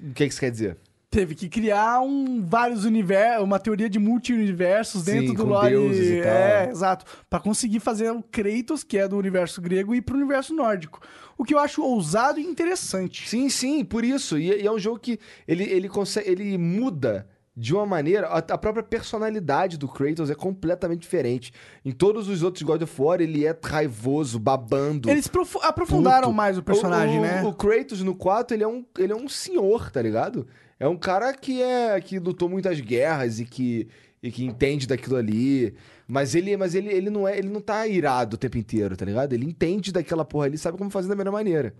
[0.00, 0.76] O que, que isso quer dizer?
[1.08, 5.70] Teve que criar um vários universos, uma teoria de multi-universos dentro Sim, do com lore.
[5.70, 6.32] deuses e tal.
[6.32, 7.04] É, exato.
[7.30, 11.00] Pra conseguir fazer o Kratos, que é do universo grego, ir pro universo nórdico.
[11.38, 13.28] O que eu acho ousado e interessante.
[13.28, 14.36] Sim, sim, por isso.
[14.36, 16.28] E, e é um jogo que ele, ele consegue.
[16.28, 18.26] Ele muda de uma maneira.
[18.28, 21.52] A, própria personalidade do Kratos é completamente diferente.
[21.84, 25.08] Em todos os outros God of War, ele é raivoso, babando.
[25.08, 26.34] Eles profu- aprofundaram puto.
[26.36, 27.42] mais o personagem, o, né?
[27.44, 30.46] O Kratos no 4, ele é, um, ele é um senhor, tá ligado?
[30.78, 33.88] É um cara que é que lutou muitas guerras e que,
[34.22, 35.74] e que entende daquilo ali.
[36.06, 39.04] Mas ele, mas ele, ele não é, ele não tá irado o tempo inteiro, tá
[39.04, 39.32] ligado?
[39.32, 41.74] Ele entende daquela porra ali, sabe como fazer da melhor maneira.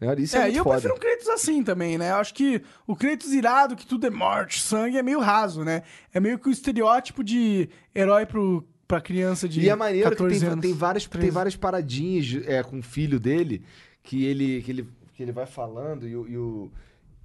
[0.00, 0.76] Tá Isso é, É, muito e eu foda.
[0.80, 2.10] prefiro um Kratos assim também, né?
[2.10, 5.82] Eu acho que o Kratos irado, que tudo é morte, sangue, é meio raso, né?
[6.12, 10.16] É meio que o estereótipo de herói pro, pra criança de E é maneiro que
[10.16, 10.62] 14 tem, anos.
[10.62, 11.30] tem, várias, tem 13.
[11.30, 13.62] várias paradinhas é, com o filho dele
[14.02, 16.12] que ele, que ele, que ele vai falando e.
[16.12, 16.70] E o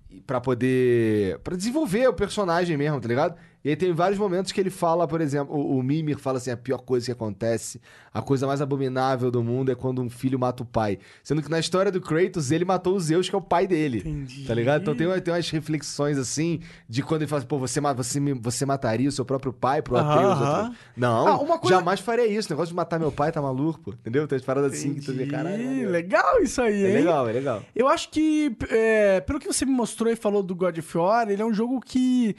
[0.10, 1.40] e pra poder.
[1.40, 3.36] Pra desenvolver o personagem mesmo, tá ligado?
[3.66, 6.52] E aí tem vários momentos que ele fala, por exemplo, o, o Mimir fala assim:
[6.52, 7.82] a pior coisa que acontece,
[8.14, 11.00] a coisa mais abominável do mundo é quando um filho mata o pai.
[11.24, 13.98] Sendo que na história do Kratos, ele matou o Zeus, que é o pai dele.
[14.06, 14.46] Entendi.
[14.46, 14.84] Tá ligado?
[14.84, 18.66] Então tem, tem umas reflexões assim, de quando ele fala assim, pô, você, você, você
[18.68, 20.34] mataria o seu próprio pai pro Aham, Atreus?
[20.34, 20.64] aham.
[20.66, 22.48] outro- Não, Ah, coisa- jamais faria isso.
[22.50, 23.92] O negócio de matar meu pai tá maluco, pô.
[23.94, 24.28] Entendeu?
[24.28, 25.90] Tem umas paradas assim que tu vê, caralho.
[25.90, 26.94] Legal isso aí, É hein?
[26.98, 27.64] legal, é legal.
[27.76, 31.28] Eu acho que, é, pelo que você me mostrou e falou do God of War,
[31.30, 32.36] ele é um jogo que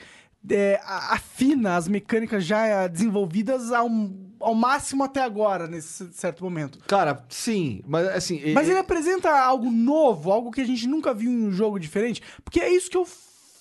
[0.50, 3.88] é, afina as mecânicas já desenvolvidas ao,
[4.40, 6.78] ao máximo até agora, nesse certo momento.
[6.86, 8.52] Cara, sim, mas assim.
[8.52, 11.78] Mas e- ele apresenta algo novo, algo que a gente nunca viu em um jogo
[11.78, 13.06] diferente, porque é isso que eu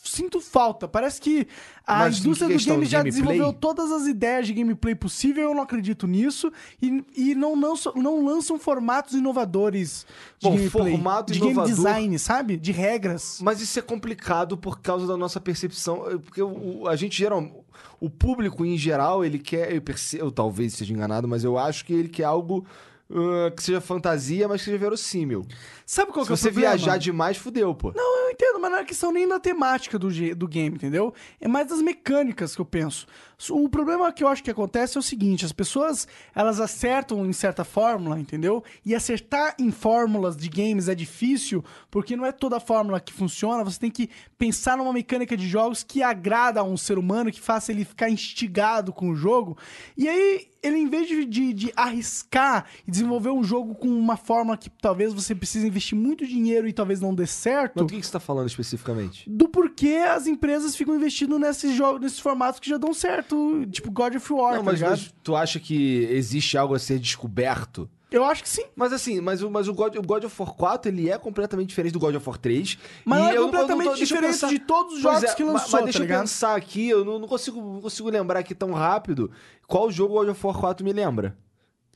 [0.06, 0.88] sinto falta.
[0.88, 1.48] Parece que
[1.86, 5.62] a Mas indústria do game já desenvolveu todas as ideias de gameplay possível, eu não
[5.64, 6.52] acredito nisso,
[6.82, 10.06] e, e não, lançam, não lançam formatos inovadores
[10.40, 12.58] de Bom, gameplay, formato de inovador- game design, sabe?
[12.58, 13.40] De regras.
[13.42, 16.10] Mas isso é complicado por causa da nossa percepção.
[16.10, 17.64] eh, Porque o, a gente geral.
[18.00, 19.74] O público em geral, ele quer.
[19.74, 22.66] Eu, perce- eu talvez esteja enganado, mas eu acho que ele quer algo
[23.12, 25.46] ah, que seja fantasia, mas que seja verossímil.
[25.86, 26.76] Sabe qual Se que é o você problema?
[26.76, 27.92] viajar demais, fudeu, pô.
[27.96, 31.14] Não, eu entendo, mas não é questão nem da temática do, do game, entendeu?
[31.40, 33.06] É mais das mecânicas que eu penso.
[33.50, 37.34] O problema que eu acho que acontece é o seguinte: as pessoas elas acertam em
[37.34, 38.64] certa fórmula, entendeu?
[38.86, 43.64] E acertar em fórmulas de games é difícil, porque não é toda fórmula que funciona.
[43.64, 47.42] Você tem que pensar numa mecânica de jogos que agrada a um ser humano, que
[47.42, 49.58] faça ele ficar instigado com o jogo.
[49.98, 54.18] E aí, ele, em vez de, de, de arriscar e desenvolver um jogo com uma
[54.18, 57.90] fórmula que talvez você precise investir muito dinheiro e talvez não dê certo Mas do
[57.90, 59.30] que, que você tá falando especificamente?
[59.30, 63.25] do porquê as empresas ficam investindo nesses jogos, nesses formatos que já dão certo,
[63.72, 64.92] tipo God of War, Não, tá mas, ligado?
[64.92, 67.90] mas tu acha que existe algo a ser descoberto?
[68.12, 68.64] Eu acho que sim.
[68.76, 71.70] Mas assim, mas, o- mas o, God, o God of War 4, ele é completamente
[71.70, 72.78] diferente do God of War 3.
[73.04, 75.72] Mas não é completamente deixa eu diferente pensar- de todos os jogos é, que lançou,
[75.72, 76.22] Mas deixa tá eu ligado?
[76.22, 79.32] pensar aqui, eu não, não consigo, não consigo lembrar aqui tão rápido
[79.68, 81.36] qual jogo o God of War 4 me lembra.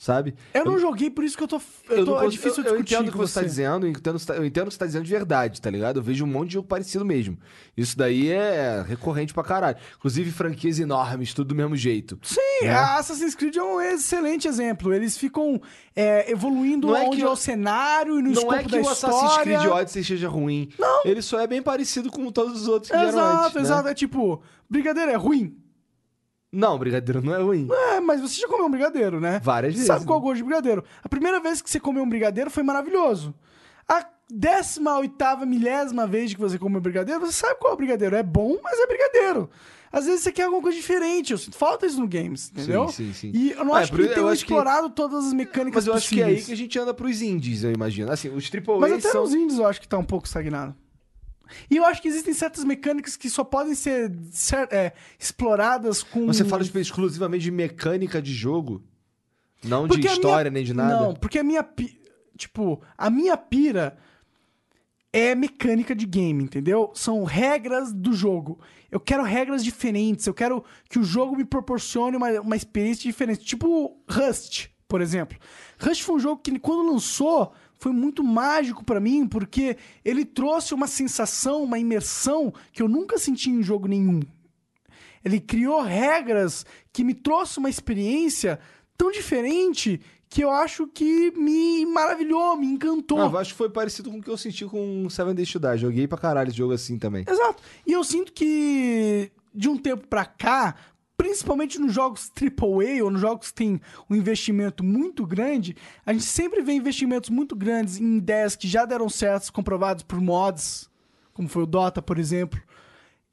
[0.01, 0.33] Sabe?
[0.53, 1.57] Eu não joguei, por isso que eu tô.
[1.89, 3.85] Eu Eu, tô não é difícil eu, eu discutir entendo o que você tá dizendo,
[3.85, 5.99] eu entendo, eu entendo o que você tá dizendo de verdade, tá ligado?
[5.99, 7.37] Eu vejo um monte de jogo parecido mesmo.
[7.75, 9.75] Isso daí é recorrente pra caralho.
[9.97, 12.17] Inclusive franquias enormes, tudo do mesmo jeito.
[12.23, 12.69] Sim, É.
[12.69, 14.93] a Assassin's Creed é um excelente exemplo.
[14.93, 15.61] Eles ficam
[15.93, 18.69] é, evoluindo Não é onde que é o- cenário e no Não escopo é que
[18.69, 19.17] da o história.
[19.17, 20.69] Assassin's Creed Odyssey seja ruim.
[20.79, 21.01] Não.
[21.03, 23.61] Ele só é bem parecido com todos os outros que vieram Exato, antes, né?
[23.63, 23.87] exato.
[23.89, 25.57] É tipo, brigadeiro é ruim.
[26.51, 27.67] Não, Brigadeiro não é ruim.
[27.71, 29.39] É, mas você já comeu um brigadeiro, né?
[29.43, 30.83] Várias vezes, Sabe qual é o gosto de brigadeiro?
[31.03, 33.35] A primeira vez que você comeu um brigadeiro foi maravilhoso.
[33.87, 38.15] A décima, oitava, milésima vez que você comeu brigadeiro, você sabe qual é o brigadeiro.
[38.15, 39.49] É bom, mas é brigadeiro.
[39.91, 41.31] Às vezes você quer alguma coisa diferente.
[41.33, 42.87] Eu sinto falta isso no games, entendeu?
[42.89, 43.31] sim, sim.
[43.33, 45.83] E eu não Ah, é acho por que tenham acho que- explorado todas as mecânicas
[45.83, 46.45] Mas eu acho que é aí possíveis.
[46.47, 48.11] que a gente anda pros indies, eu imagino.
[48.11, 49.21] Assim, os AAA Mas até são...
[49.21, 50.75] nos indies eu acho que tá um pouco estagnado.
[51.69, 54.11] E eu acho que existem certas mecânicas que só podem ser
[54.71, 56.27] é, exploradas com...
[56.27, 58.83] Você fala tipo, exclusivamente de mecânica de jogo?
[59.63, 60.99] Não Porque de história, minha- nem de nada?
[60.99, 61.67] Não, porque a minha...
[62.37, 63.97] Tipo, a minha pira
[65.11, 66.91] é mecânica de game, entendeu?
[66.93, 68.59] São regras do jogo.
[68.91, 73.43] Eu quero regras diferentes, eu quero que o jogo me proporcione uma, uma experiência diferente.
[73.43, 75.37] Tipo Rust, por exemplo.
[75.79, 80.73] Rust foi um jogo que quando lançou foi muito mágico pra mim, porque ele trouxe
[80.73, 84.19] uma sensação, uma imersão que eu nunca senti em jogo nenhum.
[85.23, 88.59] Ele criou regras que me trouxe uma experiência
[88.97, 89.99] tão diferente
[90.29, 93.19] que eu acho que me maravilhou, me encantou.
[93.19, 95.59] Ah, eu acho que foi parecido com o que eu senti com Seven Days to
[95.59, 95.77] Die.
[95.77, 97.25] Joguei pra caralho esse jogo assim também.
[97.27, 97.63] Exato.
[97.87, 100.75] E eu sinto que de um tempo pra cá,
[101.19, 105.75] principalmente nos jogos AAA ou nos jogos que tem um investimento muito grande,
[106.05, 110.21] a gente sempre vê investimentos muito grandes em ideias que já deram certos, comprovados por
[110.21, 110.89] mods,
[111.33, 112.61] como foi o Dota, por exemplo.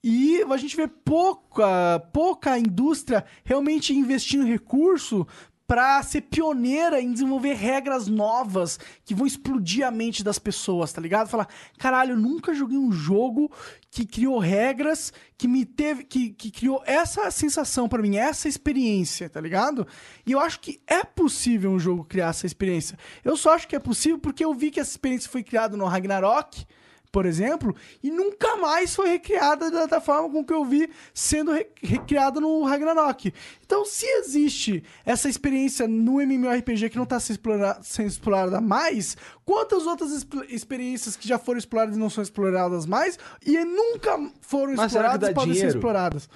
[0.02, 5.24] E a gente vê pouca, pouca indústria realmente investindo recurso
[5.64, 11.00] para ser pioneira em desenvolver regras novas que vão explodir a mente das pessoas, tá
[11.00, 11.28] ligado?
[11.28, 11.48] Falar,
[11.78, 13.50] caralho, eu nunca joguei um jogo
[13.96, 19.26] que criou regras que me teve que, que criou essa sensação pra mim, essa experiência,
[19.26, 19.86] tá ligado?
[20.26, 22.98] E eu acho que é possível um jogo criar essa experiência.
[23.24, 25.86] Eu só acho que é possível porque eu vi que essa experiência foi criada no
[25.86, 26.66] Ragnarok,
[27.16, 31.50] por exemplo, e nunca mais foi recriada da, da forma com que eu vi sendo
[31.50, 33.32] re- recriada no Ragnarok.
[33.64, 39.16] Então, se existe essa experiência no MMORPG que não está sendo explora- sendo explorada mais,
[39.46, 44.18] quantas outras expl- experiências que já foram exploradas e não são exploradas mais e nunca
[44.42, 45.78] foram Mas exploradas podem ser dinheiro?
[45.78, 46.28] exploradas?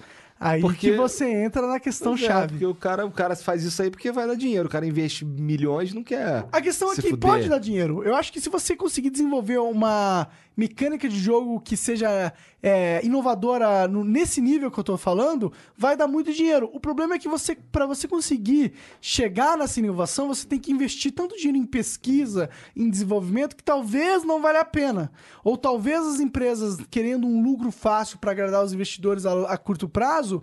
[0.43, 2.49] Aí Porque- que você entra na questão Pois é, chave.
[2.53, 4.69] porque o cara, o cara faz isso aí porque vai dar dinheiro.
[4.69, 6.47] O cara investe milhões não quer.
[6.51, 7.19] A questão é que fuder.
[7.19, 8.03] pode dar dinheiro.
[8.03, 12.33] Eu acho que se você conseguir desenvolver uma mecânica de jogo que seja
[12.63, 16.69] é, inovadora no- nesse nível que eu tô falando, vai dar muito dinheiro.
[16.75, 21.13] O problema é que você, para você conseguir chegar nessa inovação, você tem que investir
[21.13, 25.11] tanto dinheiro em pesquisa, em desenvolvimento, que talvez não valha a pena.
[25.43, 29.89] Ou talvez as empresas, querendo um lucro fácil para agradar os investidores a, a curto
[29.89, 30.43] prazo,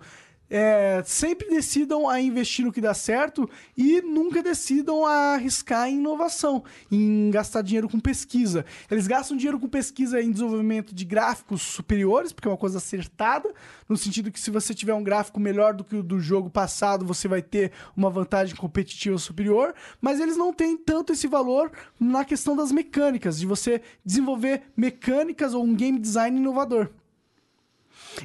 [0.50, 5.96] é, sempre decidam a investir no que dá certo e nunca decidam a arriscar em
[5.96, 8.64] inovação, em gastar dinheiro com pesquisa.
[8.90, 13.52] Eles gastam dinheiro com pesquisa em desenvolvimento de gráficos superiores, porque é uma coisa acertada,
[13.88, 17.04] no sentido que se você tiver um gráfico melhor do que o do jogo passado,
[17.04, 22.24] você vai ter uma vantagem competitiva superior, mas eles não têm tanto esse valor na
[22.24, 26.90] questão das mecânicas, de você desenvolver mecânicas ou um game design inovador.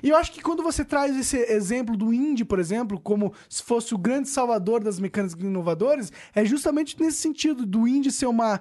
[0.02, 3.62] E eu acho que quando você traz esse exemplo do indie, por exemplo, como se
[3.64, 8.60] fosse o grande salvador das mecânicas inovadoras, é justamente nesse sentido, do indie ser uma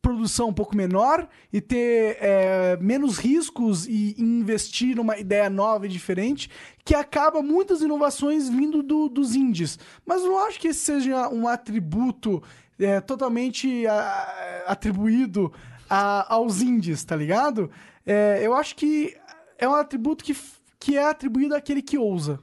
[0.00, 5.88] produção um pouco menor e ter é, menos riscos e investir numa ideia nova e
[5.88, 6.48] diferente,
[6.84, 9.78] que acaba muitas inovações vindo do- dos indies.
[10.06, 12.40] Mas não acho que esse seja um atributo
[12.78, 15.52] é, totalmente ah, atribuído
[15.90, 17.68] a- aos indies, tá ligado?
[18.04, 19.16] É, eu acho que
[19.58, 20.36] é um atributo que,
[20.78, 22.38] que é atribuído àquele que ousa.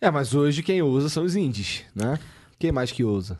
[0.00, 2.18] É, mas hoje quem usa são os indies, né?
[2.58, 3.38] Quem mais que usa?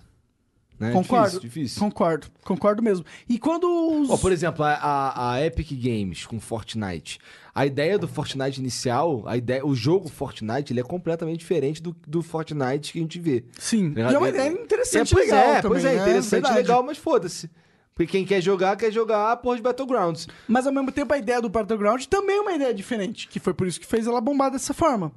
[0.79, 0.91] Né?
[0.93, 1.27] Concordo.
[1.39, 1.81] Difícil, difícil.
[1.81, 3.05] Concordo, concordo mesmo.
[3.29, 3.65] E quando
[4.03, 4.11] os...
[4.11, 7.19] Ó, por exemplo, a, a- Epic Games com Fortnite.
[7.55, 11.95] A ideia do Fortnite inicial, a ideia, o jogo Fortnite, ele é completamente diferente do,
[12.09, 13.45] do Fortnite que a gente vê.
[13.59, 16.03] Sim, Tá e é uma ideia interessante é, pois legal é, também, pois é, né?
[16.03, 16.57] interessante, Verdade.
[16.57, 17.49] legal, mas foda-se.
[17.95, 20.27] Porque quem quer jogar, quer jogar a porra de Battlegrounds.
[20.49, 23.55] Mas ao mesmo tempo a ideia do Battleground também é uma ideia diferente, que foi
[23.55, 25.13] por isso que fez ela bombar dessa forma.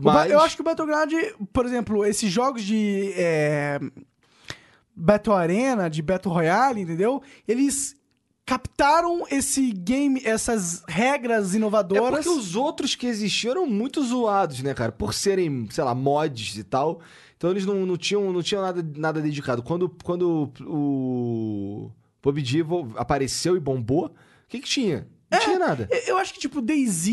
[0.00, 1.12] Mas- Eu acho que o Battleground,
[1.52, 3.80] por exemplo, esses jogos de é,
[4.94, 7.22] Battle Arena, de Battle Royale, entendeu?
[7.48, 7.96] Eles
[8.44, 12.24] captaram esse game, essas regras É inovadoras.
[12.24, 14.92] porque os outros que existiam eram muito zoados, né, cara?
[14.92, 17.00] Por serem, sei lá, mods e tal.
[17.42, 19.64] Então eles não, não tinham, não tinham nada, nada dedicado.
[19.64, 21.90] Quando, quando o
[22.20, 22.64] PUBG
[22.96, 24.10] apareceu e bombou, o
[24.48, 25.08] que que tinha?
[25.28, 25.88] Não tinha nada.
[26.06, 27.08] Eu- acho que, tipo, DayZ,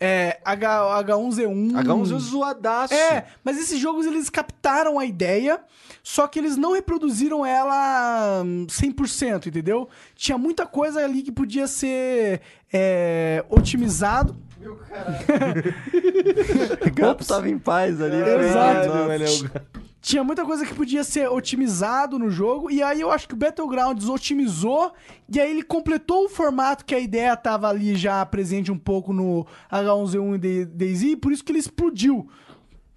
[0.00, 1.74] é, H, H1Z1...
[1.84, 2.92] H1Z é zoadaço.
[2.94, 5.60] É, mas esses jogos eles captaram a ideia,
[6.02, 9.88] só que eles não reproduziram ela hum, 100%, entendeu?
[10.16, 12.40] Tinha muita coisa ali que podia ser
[12.72, 14.36] é, otimizado.
[14.64, 14.78] Meu
[16.94, 18.16] gato tava em paz ali.
[18.16, 18.90] Exato.
[19.12, 19.62] É
[20.00, 23.36] Tinha muita coisa que podia ser otimizado no jogo, e aí eu acho que o
[23.36, 24.92] Battlegrounds otimizou,
[25.28, 29.12] e aí ele completou o formato que a ideia tava ali já presente um pouco
[29.12, 32.28] no H1Z1 e DayZ, e por isso que ele explodiu.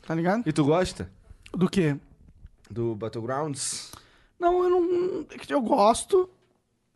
[0.05, 0.43] Tá ligado?
[0.45, 1.11] E tu gosta
[1.53, 1.97] Do quê?
[2.69, 3.91] do Battlegrounds?
[4.39, 5.25] Não, eu não.
[5.49, 6.29] Eu gosto.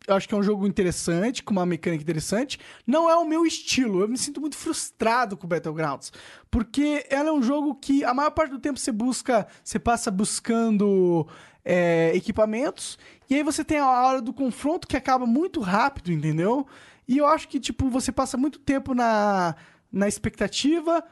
[0.08, 2.58] Acho que é um jogo interessante, com uma mecânica interessante.
[2.86, 4.00] Não é o meu estilo.
[4.00, 6.12] Eu me sinto muito frustrado com Battlegrounds.
[6.50, 9.46] Porque ela é um jogo que a maior parte do tempo você busca.
[9.62, 11.26] Você passa buscando
[11.64, 12.98] é, equipamentos.
[13.30, 16.66] E aí você tem a hora do confronto que acaba muito rápido, entendeu?
[17.06, 19.54] E eu acho que, tipo, você passa muito tempo na,
[19.90, 21.04] na expectativa.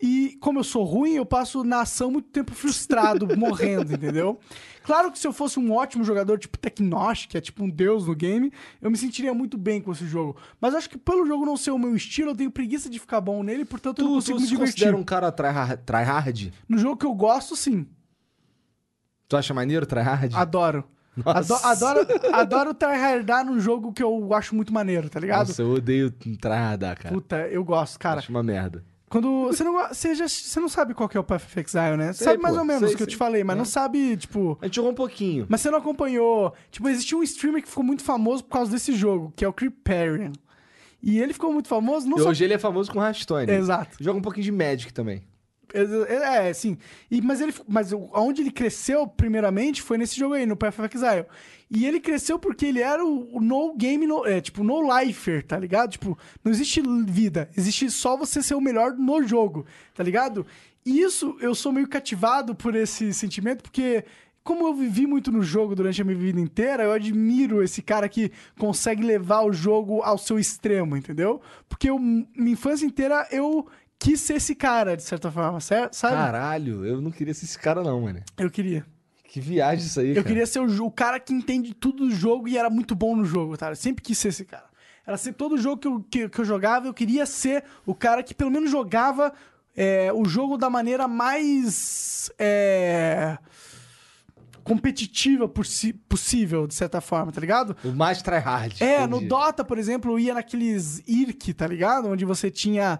[0.00, 4.38] E como eu sou ruim, eu passo na ação muito tempo frustrado, morrendo, entendeu?
[4.84, 8.06] Claro que se eu fosse um ótimo jogador, tipo Tecnosh, que é tipo um deus
[8.06, 10.36] no game, eu me sentiria muito bem com esse jogo.
[10.60, 13.20] Mas acho que pelo jogo não ser o meu estilo, eu tenho preguiça de ficar
[13.20, 14.72] bom nele, portanto eu não Tu, consigo tu me divertir.
[14.74, 16.52] considera um cara tryhard?
[16.68, 17.84] No jogo que eu gosto, sim.
[19.28, 20.34] Tu acha maneiro tryhard?
[20.34, 20.84] Adoro.
[21.16, 21.56] Nossa.
[21.68, 25.48] Ado- Adoro, adoro tryhardar num jogo que eu acho muito maneiro, tá ligado?
[25.48, 27.12] Nossa, eu odeio tryhardar, cara.
[27.14, 28.20] Puta, eu gosto, cara.
[28.20, 28.84] Acho uma merda.
[29.08, 29.46] Quando.
[29.46, 32.12] Você não, você, já, você não sabe qual que é o Path of Exile, né?
[32.12, 33.58] Você Sei, sabe mais pô, ou menos o que eu te falei, mas É.
[33.58, 34.58] não sabe, tipo.
[34.60, 35.46] A gente jogou um pouquinho.
[35.48, 36.52] Mas você não acompanhou.
[36.70, 39.52] Tipo, existiu um streamer que ficou muito famoso por causa desse jogo, que é o
[39.52, 40.32] Creeparian.
[41.02, 42.30] E ele ficou muito famoso, não E só.
[42.30, 43.50] hoje ele é famoso com Hearthstone.
[43.50, 43.96] Exato.
[44.00, 45.22] Joga um pouquinho de Magic também.
[45.74, 46.78] É, é, sim.
[47.10, 50.78] E, mas ele, mas o- onde ele cresceu, primeiramente, foi nesse jogo aí, no Path
[50.78, 51.26] of Exile.
[51.70, 55.44] E ele cresceu porque ele era o, o no game, no, é, tipo, no lifer,
[55.44, 55.90] tá ligado?
[55.90, 60.46] Tipo, não existe vida, existe só você ser o melhor no jogo, tá ligado?
[60.86, 64.04] E isso, eu sou meio cativado por esse sentimento, porque
[64.42, 68.08] como eu vivi muito no jogo durante a minha vida inteira, eu admiro esse cara
[68.08, 71.42] que consegue levar o jogo ao seu extremo, entendeu?
[71.68, 73.66] Porque eu, minha infância inteira eu
[73.98, 75.94] quis ser esse cara, de certa forma, certo?
[75.94, 76.14] sabe?
[76.14, 78.22] Caralho, eu não queria ser esse cara, não, mano.
[78.36, 78.84] Eu queria.
[79.24, 80.26] Que viagem isso aí, Eu cara.
[80.26, 83.24] queria ser o, o cara que entende tudo do jogo e era muito bom no
[83.24, 83.68] jogo, tá?
[83.70, 84.64] Eu sempre quis ser esse cara.
[85.06, 88.22] Era ser todo jogo que eu, que, que eu jogava, eu queria ser o cara
[88.22, 89.32] que pelo menos jogava
[89.76, 93.36] é, o jogo da maneira mais é,
[94.64, 97.76] competitiva possi- possível, de certa forma, tá ligado?
[97.84, 98.82] O mais tryhard.
[98.82, 99.08] É, entendi.
[99.10, 102.08] no Dota, por exemplo, eu ia naqueles IRC, tá ligado?
[102.08, 102.98] Onde você tinha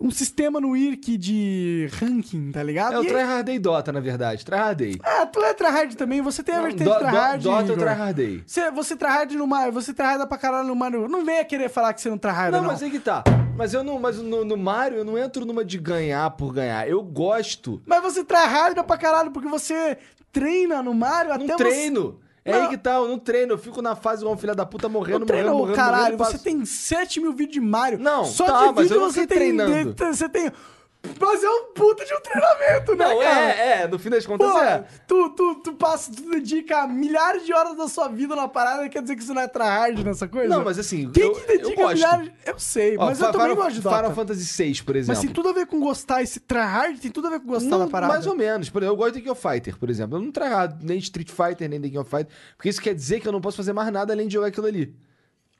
[0.00, 2.94] um sistema no IRC de ranking, tá ligado?
[2.94, 4.44] É, eu E- tryhardei Dota, na verdade.
[4.44, 4.98] Tryhardei.
[5.02, 7.78] Ah, tu é tryhard também, você tem a vertente Do- do- tryhard, Dota eu Igor.
[7.78, 8.42] tryhardei.
[8.46, 11.08] Você, você tryhard no Mario, você tryharda pra caralho no Mario.
[11.08, 12.72] Não venha querer falar que você não tryharda, Não, não.
[12.72, 13.24] mas aí que tá.
[13.56, 16.86] Mas eu não, mas no, no Mario eu não entro numa de ganhar por ganhar.
[16.88, 17.80] Eu gosto.
[17.86, 19.96] Mas você tryharda pra caralho porque você
[20.30, 22.20] treina no Mario Não até treino.
[22.46, 22.62] É Não.
[22.62, 23.54] aí que tá, eu não treino.
[23.54, 26.02] Eu fico na fase igual um filho da puta morrendo, Não treina, morrendo, morrendo, caralho.
[26.16, 27.98] morrendo, Você passo- tem 7 mil vídeos de Mario.
[27.98, 29.36] Não, Só tá, de vídeo eu você tem...
[29.38, 29.94] treinando.
[29.98, 30.52] Você tem...
[31.20, 33.40] Mas é um puta de um treinamento, né, Não, cara?
[33.50, 34.84] é, é, no fim das contas Pô, é.
[35.06, 39.02] tu, tu, tu passa, tu dedica milhares de horas da sua vida na parada, quer
[39.02, 40.48] dizer que você não é tryhard nessa coisa?
[40.48, 42.30] Não, mas assim, Quem eu, que dedica eu milhares...
[42.44, 43.96] Eu sei, Ó, mas eu também Final, gosto de Dota.
[43.96, 45.14] Final Fantasy VI, por exemplo.
[45.14, 46.22] Mas tem tudo a ver com gostar.
[46.22, 48.12] Esse tryhard tem tudo a ver com gostar Não, da parada.
[48.12, 48.70] mais ou menos.
[48.70, 50.16] Por exemplo, eu gosto de King of Fighter, por exemplo.
[50.18, 52.28] Eu não trago nem Street Fighter, nem The King of Fighter.
[52.56, 54.66] Porque isso quer dizer que eu não posso fazer mais nada além de jogar aquilo
[54.66, 54.94] ali.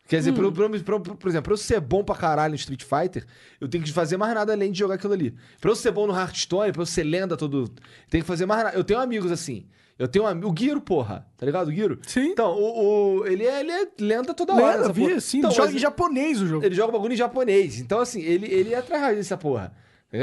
[0.06, 0.18] Quer Hum.
[0.20, 2.52] dizer, pra eu- pra eu- pra eu- por exemplo, pra eu ser bom pra caralho
[2.52, 3.24] em Street Fighter,
[3.60, 5.34] eu tenho que fazer mais nada além de jogar aquilo ali.
[5.60, 7.70] Pra eu ser bom no Hearthstone, pra eu ser lenda todo.
[8.08, 8.76] Tem que fazer mais nada.
[8.76, 9.66] Eu tenho amigos assim.
[9.98, 10.46] Eu tenho um amigo.
[10.46, 11.26] O Guiro, porra.
[11.38, 11.68] Tá ligado?
[11.68, 11.98] O Guiro?
[12.06, 12.26] Sim.
[12.28, 14.62] Então, o, o- ele, é, ele é lenda toda hora.
[14.64, 15.20] Lembra, nessa vi, porra.
[15.20, 15.38] sim.
[15.38, 16.64] Então, joga em japonês o jogo.
[16.66, 17.80] ele joga bagulho em japonês.
[17.80, 19.72] Então, assim, ele, ele é tryhard dessa porra.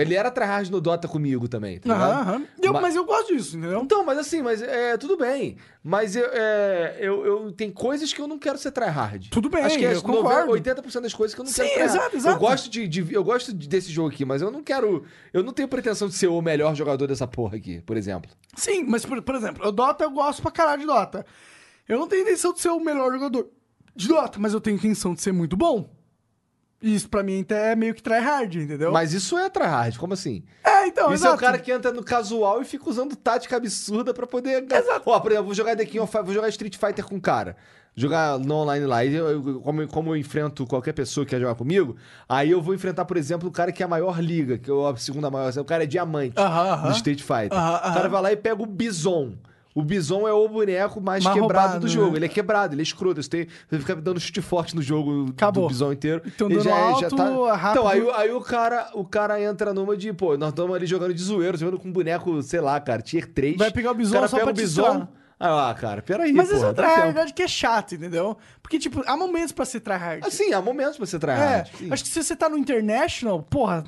[0.02, 2.11] Ele era tryhard no Dota comigo também, tá ligado?
[2.11, 2.45] Aham, aham.
[2.61, 3.82] Eu- Ma- Mas eu gosto disso, entendeu?
[3.82, 5.57] Então, mas assim, mas é, tudo bem.
[5.84, 9.30] Mas eu, é, eu, eu- tem coisas que eu não quero ser tryhard.
[9.30, 10.52] Tudo bem, Acho que é eu concordo.
[10.52, 11.95] 80% das coisas que eu não Sim, quero tryhard.
[11.98, 12.36] exato, exato.
[12.36, 15.03] Eu gosto, de, de- eu gosto de- desse jogo aqui, mas eu não quero...
[15.34, 18.32] Eu não tenho pretensão de ser o melhor jogador dessa porra aqui, por exemplo.
[18.56, 21.26] Sim, mas por, por exemplo, o Dota eu gosto pra caralho de Dota.
[21.88, 23.49] Eu não tenho intenção de ser o melhor jogador
[23.95, 25.90] de Dota, mas eu tenho intenção de ser muito bom.
[26.84, 28.91] Isso pra mim até é meio que tryhard, entendeu?
[28.91, 30.43] Mas isso é tryhard, como assim?
[30.65, 31.35] É, então, Isso é exato.
[31.35, 34.65] o cara que entra no casual e fica usando tática absurda pra poder.
[34.69, 35.01] Exato.
[35.05, 37.55] Ó, por exemplo, vou jogar The King of vou jogar Street Fighter com um cara.
[37.95, 39.05] Jogar no online lá.
[39.05, 41.95] E eu- eu- como, como eu enfrento qualquer pessoa que quer jogar comigo,
[42.27, 44.73] aí eu vou enfrentar, por exemplo, o cara que é a maior liga, que é
[44.73, 45.53] a segunda maior.
[45.57, 46.88] O cara é diamante Aham, aham.
[46.89, 47.53] do Street Fighter.
[47.57, 49.34] Aham, O cara vai lá e pega o Bison.
[49.75, 52.11] O Bison é o boneco mais, Mais quebrado roubado, do jogo.
[52.11, 52.17] né?
[52.17, 53.23] Ele é quebrado, ele é escroto.
[53.23, 55.63] Você, tem, você fica dando chute forte no jogo Acabou.
[55.63, 56.21] do Bison inteiro.
[56.25, 57.55] Então, ele dando já, é- alto, já tá...
[57.55, 57.71] rápido.
[57.79, 60.85] Então, aí, o- aí o cara, o cara entra numa de, pô, nós estamos ali
[60.85, 63.57] jogando de zoeiro, jogando com um boneco, sei lá, cara, tier 3.
[63.57, 65.07] Vai pegar o Bison cara só pega o Bison.
[65.39, 66.95] ah, cara, peraí, Mas porra, essa é tempo.
[66.97, 68.37] realidade que é chato, entendeu?
[68.61, 70.25] Porque, tipo, há momentos pra ser tryhard.
[70.25, 71.71] Assim, há momentos pra é, tryhard.
[71.77, 71.91] sim.
[71.91, 73.83] acho que se você tá no International, porra,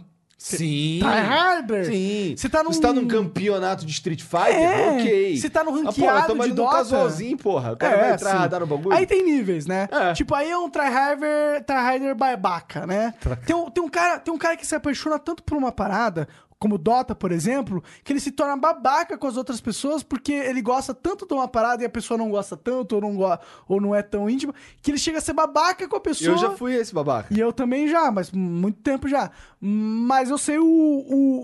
[0.45, 0.99] Sim.
[1.01, 1.85] tryharder.
[1.85, 2.35] Sim.
[2.38, 2.72] Você tá num...
[2.72, 4.61] Você tá num campeonato de Street Fighter?
[4.61, 5.38] É, ok.
[5.38, 6.77] você tá no Ah, porra, ranqueado tamo ali de no Dota.
[6.77, 7.73] casualzinho, porra.
[7.73, 8.38] O cara vai entrar sim.
[8.38, 8.95] radar no bagulho.
[8.95, 9.88] Aí tem níveis, né?
[9.91, 10.13] É.
[10.13, 13.13] Tipo, aí é um tryharder, tryharder babaca, né?
[13.45, 16.27] Tem um, tem, um cara, tem um cara que se apaixona tanto por uma parada,
[16.57, 20.61] como Dota, por exemplo, que ele se torna babaca com as outras pessoas porque ele
[20.61, 23.38] gosta tanto de uma parada e a pessoa não gosta tanto ou não, go
[23.68, 26.32] ou não é tão íntima, que ele chega a ser babaca com a pessoa.
[26.32, 27.34] Eu já fui esse babaca.
[27.34, 29.32] E eu também já, mas muito tempo já.
[29.60, 30.65] Mas eu sei o,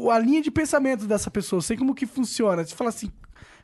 [0.05, 2.63] o- a linha de pensamento dessa pessoa, eu sei como que funciona.
[2.65, 3.11] Você fala assim,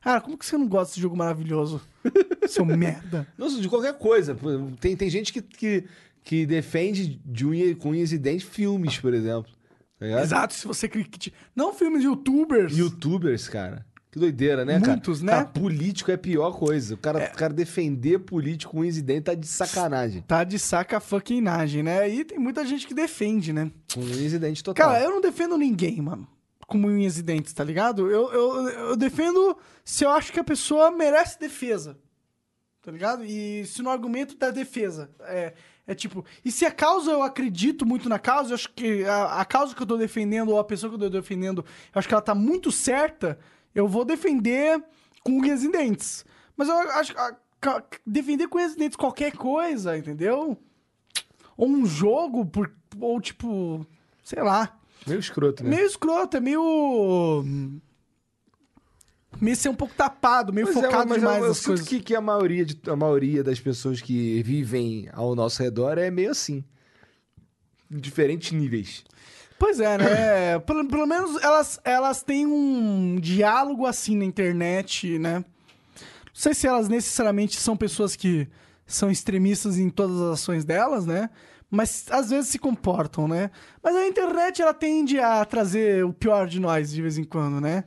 [0.02, 1.82] cara, como que você não gosta desse jogo maravilhoso?
[2.48, 3.28] Seu merda.
[3.38, 4.38] Não, de qualquer coisa.
[4.80, 5.86] Tem, tem gente que, que,
[6.24, 9.52] que defende de unha, com unhas e dentes filmes, por exemplo.
[10.00, 10.22] Tá?
[10.22, 11.36] Exato, se você critica.
[11.56, 12.78] Não filmes de youtubers.
[12.78, 13.86] Youtubers, cara.
[14.12, 14.94] Que doideira, né, cara?
[14.94, 15.32] Muitos, né?
[15.32, 16.94] Cara, político é a pior coisa.
[16.96, 20.22] O cara, o cara defender político com unhas e dentes tá de sacanagem.
[20.22, 22.08] Tá de saca fucking nagem, né?
[22.08, 23.72] E tem muita gente que defende, né?
[23.94, 24.88] Com unhas e dentes total.
[24.88, 26.28] Cara, eu não defendo ninguém, mano.
[26.68, 28.10] Com unhas e dentes, tá ligado?
[28.10, 31.98] Eu, eu, eu defendo se eu acho que a pessoa merece defesa.
[32.82, 33.26] Tá ligado?
[33.26, 35.10] E se no argumento da defesa.
[35.22, 35.54] É,
[35.88, 36.26] é tipo.
[36.44, 39.74] E se a causa eu acredito muito na causa, eu acho que a, a causa
[39.74, 42.22] que eu tô defendendo, ou a pessoa que eu tô defendendo, eu acho que ela
[42.22, 43.40] tá muito certa,
[43.74, 44.84] eu vou defender
[45.24, 46.26] com unhas e dentes.
[46.58, 47.22] Mas eu acho que.
[48.06, 50.58] Defender com unhas e dentes qualquer coisa, entendeu?
[51.56, 52.70] Ou um jogo, por,
[53.00, 53.88] ou tipo.
[54.24, 54.78] Sei lá.
[55.08, 55.70] Meio escroto, né?
[55.70, 57.64] Meio escroto, é meio.
[59.40, 61.88] Meio ser um pouco tapado, meio Mas é, focado mas demais eu, eu coisas.
[61.88, 66.10] que, que a, maioria de, a maioria das pessoas que vivem ao nosso redor é
[66.10, 66.64] meio assim.
[67.92, 69.04] Em diferentes níveis.
[69.60, 70.60] Pois é, né?
[70.66, 75.44] pelo, pelo menos elas, elas têm um diálogo assim na internet, né?
[76.38, 78.48] sei se elas necessariamente são pessoas que
[78.86, 81.32] são extremistas em todas as ações delas, né?
[81.70, 83.50] Mas às vezes se comportam, né?
[83.82, 87.60] Mas a internet ela tende a trazer o pior de nós de vez em quando,
[87.60, 87.86] né?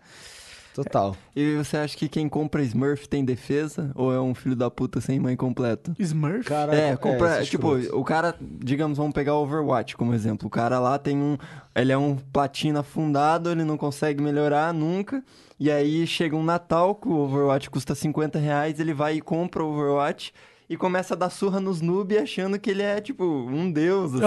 [0.75, 1.17] Total.
[1.35, 3.91] E você acha que quem compra Smurf tem defesa?
[3.95, 5.95] Ou é um filho da puta sem mãe completo?
[5.99, 6.45] Smurf?
[6.45, 10.47] Cara, É, compra, esse tipo, o cara, digamos, vamos pegar o Overwatch como exemplo.
[10.47, 11.37] O cara lá tem um,
[11.75, 15.23] ele é um platina afundado, ele não consegue melhorar nunca.
[15.59, 19.63] E aí chega um Natal que o Overwatch custa 50 reais, ele vai e compra
[19.63, 20.33] o Overwatch
[20.71, 24.23] e começa a dar surra nos noob achando que ele é, tipo, um deus, assim.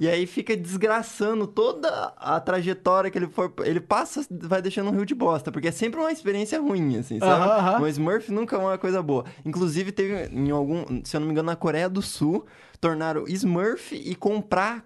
[0.00, 3.52] E aí fica desgraçando toda a trajetória que ele for.
[3.62, 7.18] Ele passa, vai deixando um rio de bosta, porque é sempre uma experiência ruim, assim,
[7.18, 7.44] sabe?
[7.44, 7.82] Aham.
[7.82, 9.26] O Smurf nunca é uma coisa boa.
[9.44, 12.46] Inclusive, teve em algum, se eu não me engano, na Coreia do Sul,
[12.80, 14.82] tornaram Smurf e comprar,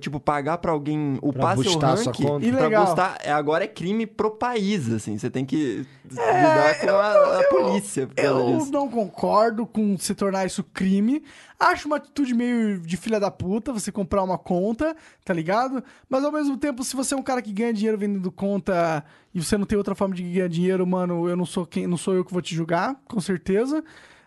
[0.00, 2.22] tipo, pagar pra alguém upar seu boostar a sua rank.
[2.22, 2.52] conta.
[2.56, 5.16] Pra boostar, é, agora é crime pro país, assim.
[5.18, 8.06] Você tem que lidar com a, a polícia.
[8.06, 8.72] por causa Eu disso.
[8.72, 11.22] não concordo com se tornar isso crime.
[11.58, 14.94] Acho uma atitude meio de filha da puta você comprar uma conta,
[15.24, 15.82] tá ligado?
[16.08, 19.42] Mas ao mesmo tempo, se você é um cara que ganha dinheiro vendendo conta e
[19.42, 22.14] você não tem outra forma de ganhar dinheiro, mano, eu não sou quem, não sou
[22.14, 23.82] eu que vou te julgar, com certeza.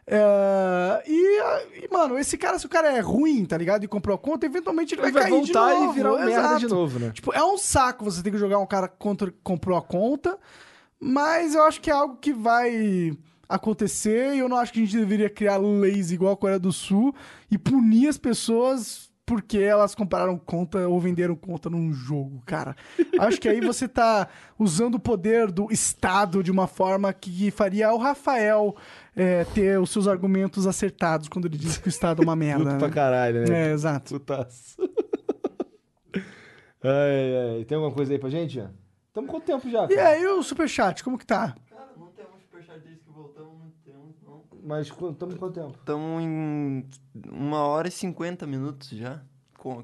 [0.09, 3.83] É, e, e, mano, esse cara, se o cara é ruim, tá ligado?
[3.83, 6.13] E comprou a conta, eventualmente ele vai, Ele vai cair de voltar e novo, virar
[6.13, 7.11] um merda de novo, né?
[7.13, 10.37] Tipo, é um saco você ter que jogar um cara que contra- comprou a conta,
[10.99, 13.17] mas eu acho que é algo que vai
[13.49, 16.71] acontecer e eu não acho que a gente deveria criar leis igual a Coreia do
[16.71, 17.13] Sul
[17.51, 22.73] e punir as pessoas porque elas compraram conta ou venderam conta num jogo, cara.
[23.19, 27.91] Acho que aí você tá usando o poder do Estado de uma forma que faria
[27.93, 28.73] o Rafael
[29.17, 32.63] é, ter os seus argumentos acertados quando ele diz que o Estado é uma merda.
[32.63, 32.79] Puto né?
[32.79, 33.69] pra caralho, né?
[33.69, 34.13] É, exato.
[34.19, 34.77] Putaço.
[36.83, 37.65] ai, ai.
[37.65, 38.63] Tem alguma coisa aí pra gente?
[39.07, 39.85] Estamos com tempo já.
[39.85, 40.09] E cara.
[40.09, 41.55] aí o Superchat, como que tá?
[41.69, 44.43] Cara, não temos superchat desde que voltamos, não temos, não.
[44.63, 45.75] Mas estamos com quanto tempo?
[45.79, 46.85] Estamos em
[47.31, 49.21] uma hora e cinquenta minutos já.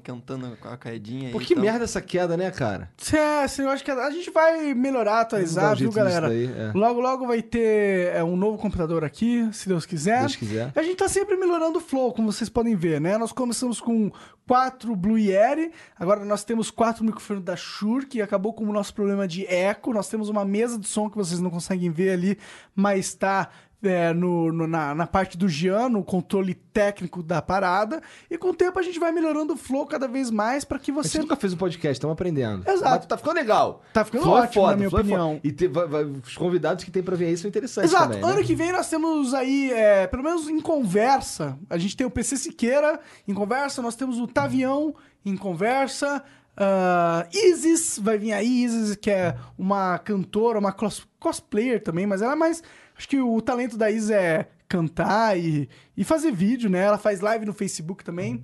[0.02, 1.32] Cantando com a caidinha aí.
[1.32, 2.90] Pô, que merda essa queda, né, cara?
[3.12, 6.28] É, assim, eu acho que a gente vai melhorar, atualizar, um viu, galera?
[6.28, 6.72] daí, é.
[6.74, 10.16] Logo, logo vai ter é, um novo computador aqui, se Deus quiser.
[10.16, 10.72] Se Deus quiser.
[10.74, 13.18] A gente tá sempre melhorando o flow, como vocês podem ver, né?
[13.18, 14.10] Nós começamos com
[14.46, 18.94] quatro Blue Yeti, agora nós temos quatro microfones da Shure, que acabou com o nosso
[18.94, 19.92] problema de eco.
[19.92, 22.38] Nós temos uma mesa de som que vocês não conseguem ver ali,
[22.74, 23.48] mas tá
[23.84, 28.00] é, no, no- na, na parte do Gian, no controle técnico da parada.
[28.30, 30.90] E com o tempo a gente vai melhorando o flow cada vez mais para que
[30.90, 32.68] A gente você nunca fez um podcast, estamos aprendendo.
[32.68, 32.96] Exato.
[32.96, 33.82] Mas tá ficando legal.
[33.92, 35.40] Tá ficando Flow é ótimo, foda, na minha é opinião.
[35.44, 38.08] E te- vai- vai- os convidados que tem pra ver aí são interessantes Exato.
[38.12, 38.30] também, né?
[38.32, 42.10] Ano que vem nós temos aí, é, pelo menos em conversa, a gente tem o
[42.10, 44.94] PC Siqueira em conversa, nós temos o Tavião
[45.24, 46.22] em conversa.
[46.56, 52.22] ah, Isis vai vir aí, Isis, que é uma cantora, uma cos- cosplayer também, mas
[52.22, 52.62] ela é mais.
[52.96, 56.80] Acho que o talento da Isis é cantar e, e fazer vídeo, né?
[56.80, 58.42] Ela faz live no Facebook também.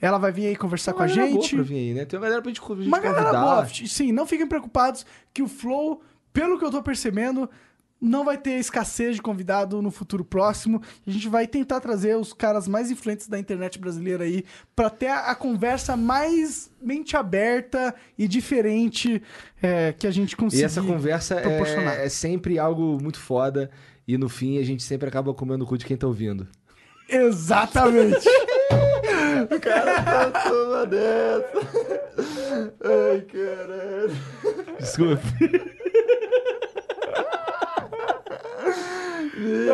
[0.00, 1.54] Ela vai vir aí conversar com a galera boa gente.
[1.54, 2.04] pra vir aí, né?
[2.04, 3.42] Tem uma galera pra gente, pra gente Uma galera convidar.
[3.42, 3.68] boa.
[3.68, 6.02] Sim, não fiquem preocupados que o Flow,
[6.32, 7.48] pelo que eu tô percebendo,
[8.02, 10.82] não vai ter escassez de convidado no futuro próximo.
[11.06, 15.06] A gente vai tentar trazer os caras mais influentes da internet brasileira aí pra ter
[15.06, 19.22] a, conversa mais mente aberta e diferente
[19.62, 20.62] é, que a gente consiga.
[20.62, 23.70] E essa conversa é, é sempre algo muito foda.
[24.06, 26.46] E no fim a gente sempre acaba comendo o cu de quem tá ouvindo.
[27.08, 28.28] Exatamente.
[30.48, 31.52] Toma dessa.
[32.84, 34.16] Ai, caralho.
[34.78, 35.22] Desculpa.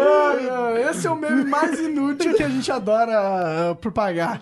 [0.00, 3.12] Ah, Esse é o meme mais inútil que a gente adora
[3.70, 4.40] ah, propagar.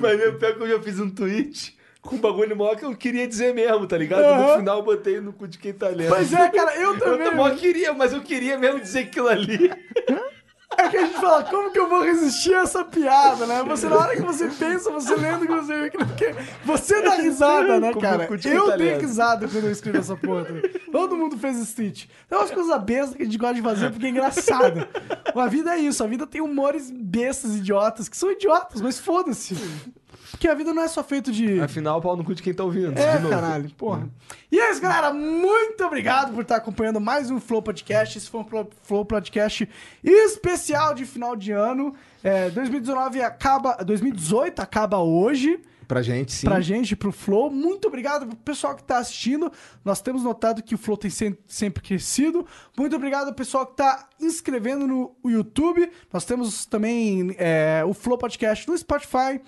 [0.00, 2.94] Mas eu pior que eu já fiz um tweet com um bagulho maior que eu
[2.96, 4.22] queria dizer mesmo, tá ligado?
[4.24, 4.46] Aham.
[4.48, 6.08] No final eu botei no cu de quem tá lendo.
[6.10, 7.30] Pois é, cara, eu Eu também.
[7.30, 9.70] também queria, mas eu queria mesmo dizer aquilo ali.
[10.78, 13.62] É que a gente fala, como que eu vou resistir a essa piada, né?
[13.68, 16.34] Você, na hora que você pensa, você lendo que você porque
[16.64, 18.26] você dá risada, né, cara?
[18.44, 20.46] Eu tá dei risada quando eu escrevi essa porra.
[20.90, 22.10] Todo mundo fez esse tweet.
[22.28, 24.88] Tem umas coisas bestas que a gente gosta de fazer porque é engraçado.
[25.36, 29.54] A vida é isso, a vida tem humores bestas, idiotas, que são idiotas, mas foda-se.
[30.32, 31.60] Porque a vida não é só feito de...
[31.60, 32.98] Afinal, pau no cu de quem tá ouvindo.
[32.98, 33.28] É, de novo.
[33.34, 34.08] caralho, porra.
[34.50, 35.12] E é isso, galera.
[35.12, 38.18] Muito obrigado por estar acompanhando mais um Flow Podcast.
[38.18, 38.44] Esse foi um
[38.82, 39.68] Flow- Podcast
[40.02, 41.94] especial de final de ano.
[42.24, 43.74] É, 2019 acaba.
[43.84, 45.60] 2018 acaba hoje.
[45.86, 46.46] Pra gente, sim.
[46.46, 47.50] Pra gente, pro Flow.
[47.50, 49.52] Muito obrigado pro pessoal que tá assistindo.
[49.84, 52.46] Nós temos notado que o Flow tem sem- sempre crescido.
[52.76, 55.90] Muito obrigado ao pessoal que tá inscrevendo no YouTube.
[56.12, 59.40] Nós temos também é, o Flow Podcast no Spotify.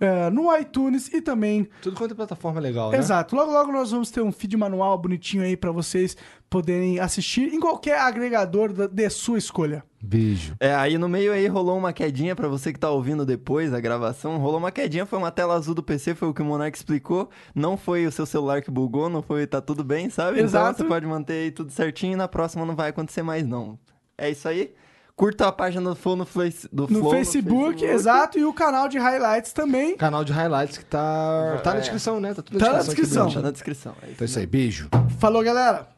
[0.00, 2.98] É, no iTunes e também Tudo quanto é plataforma legal, né?
[2.98, 3.34] Exato.
[3.36, 6.16] Logo, logo nós vamos ter um feed manual bonitinho aí pra vocês
[6.50, 9.82] poderem assistir em qualquer agregador da- de sua escolha.
[10.02, 10.54] Beijo.
[10.60, 13.80] É, aí no meio aí rolou uma quedinha pra você que tá ouvindo depois a
[13.80, 14.36] gravação.
[14.38, 17.30] Rolou uma quedinha, foi uma tela azul do PC, foi o que o Monark explicou.
[17.54, 20.40] Não foi o seu celular que bugou, não foi, tá tudo bem, sabe?
[20.40, 20.70] Exato.
[20.72, 23.78] Então você pode manter aí tudo certinho e na próxima não vai acontecer mais não.
[24.18, 24.74] É isso aí.
[25.16, 28.88] Curta a página do Flow no, Face, do No, Flow Facebook, exato, e o canal
[28.88, 29.96] de highlights também.
[29.96, 31.60] Canal de highlights que tá.
[31.62, 32.34] Tá na descrição, né?
[32.34, 33.30] Tá tudo Tá na descrição.
[33.30, 33.92] Tá na descrição.
[34.02, 34.46] É isso Então é isso aí.
[34.46, 34.88] Beijo.
[35.20, 35.93] Falou, galera!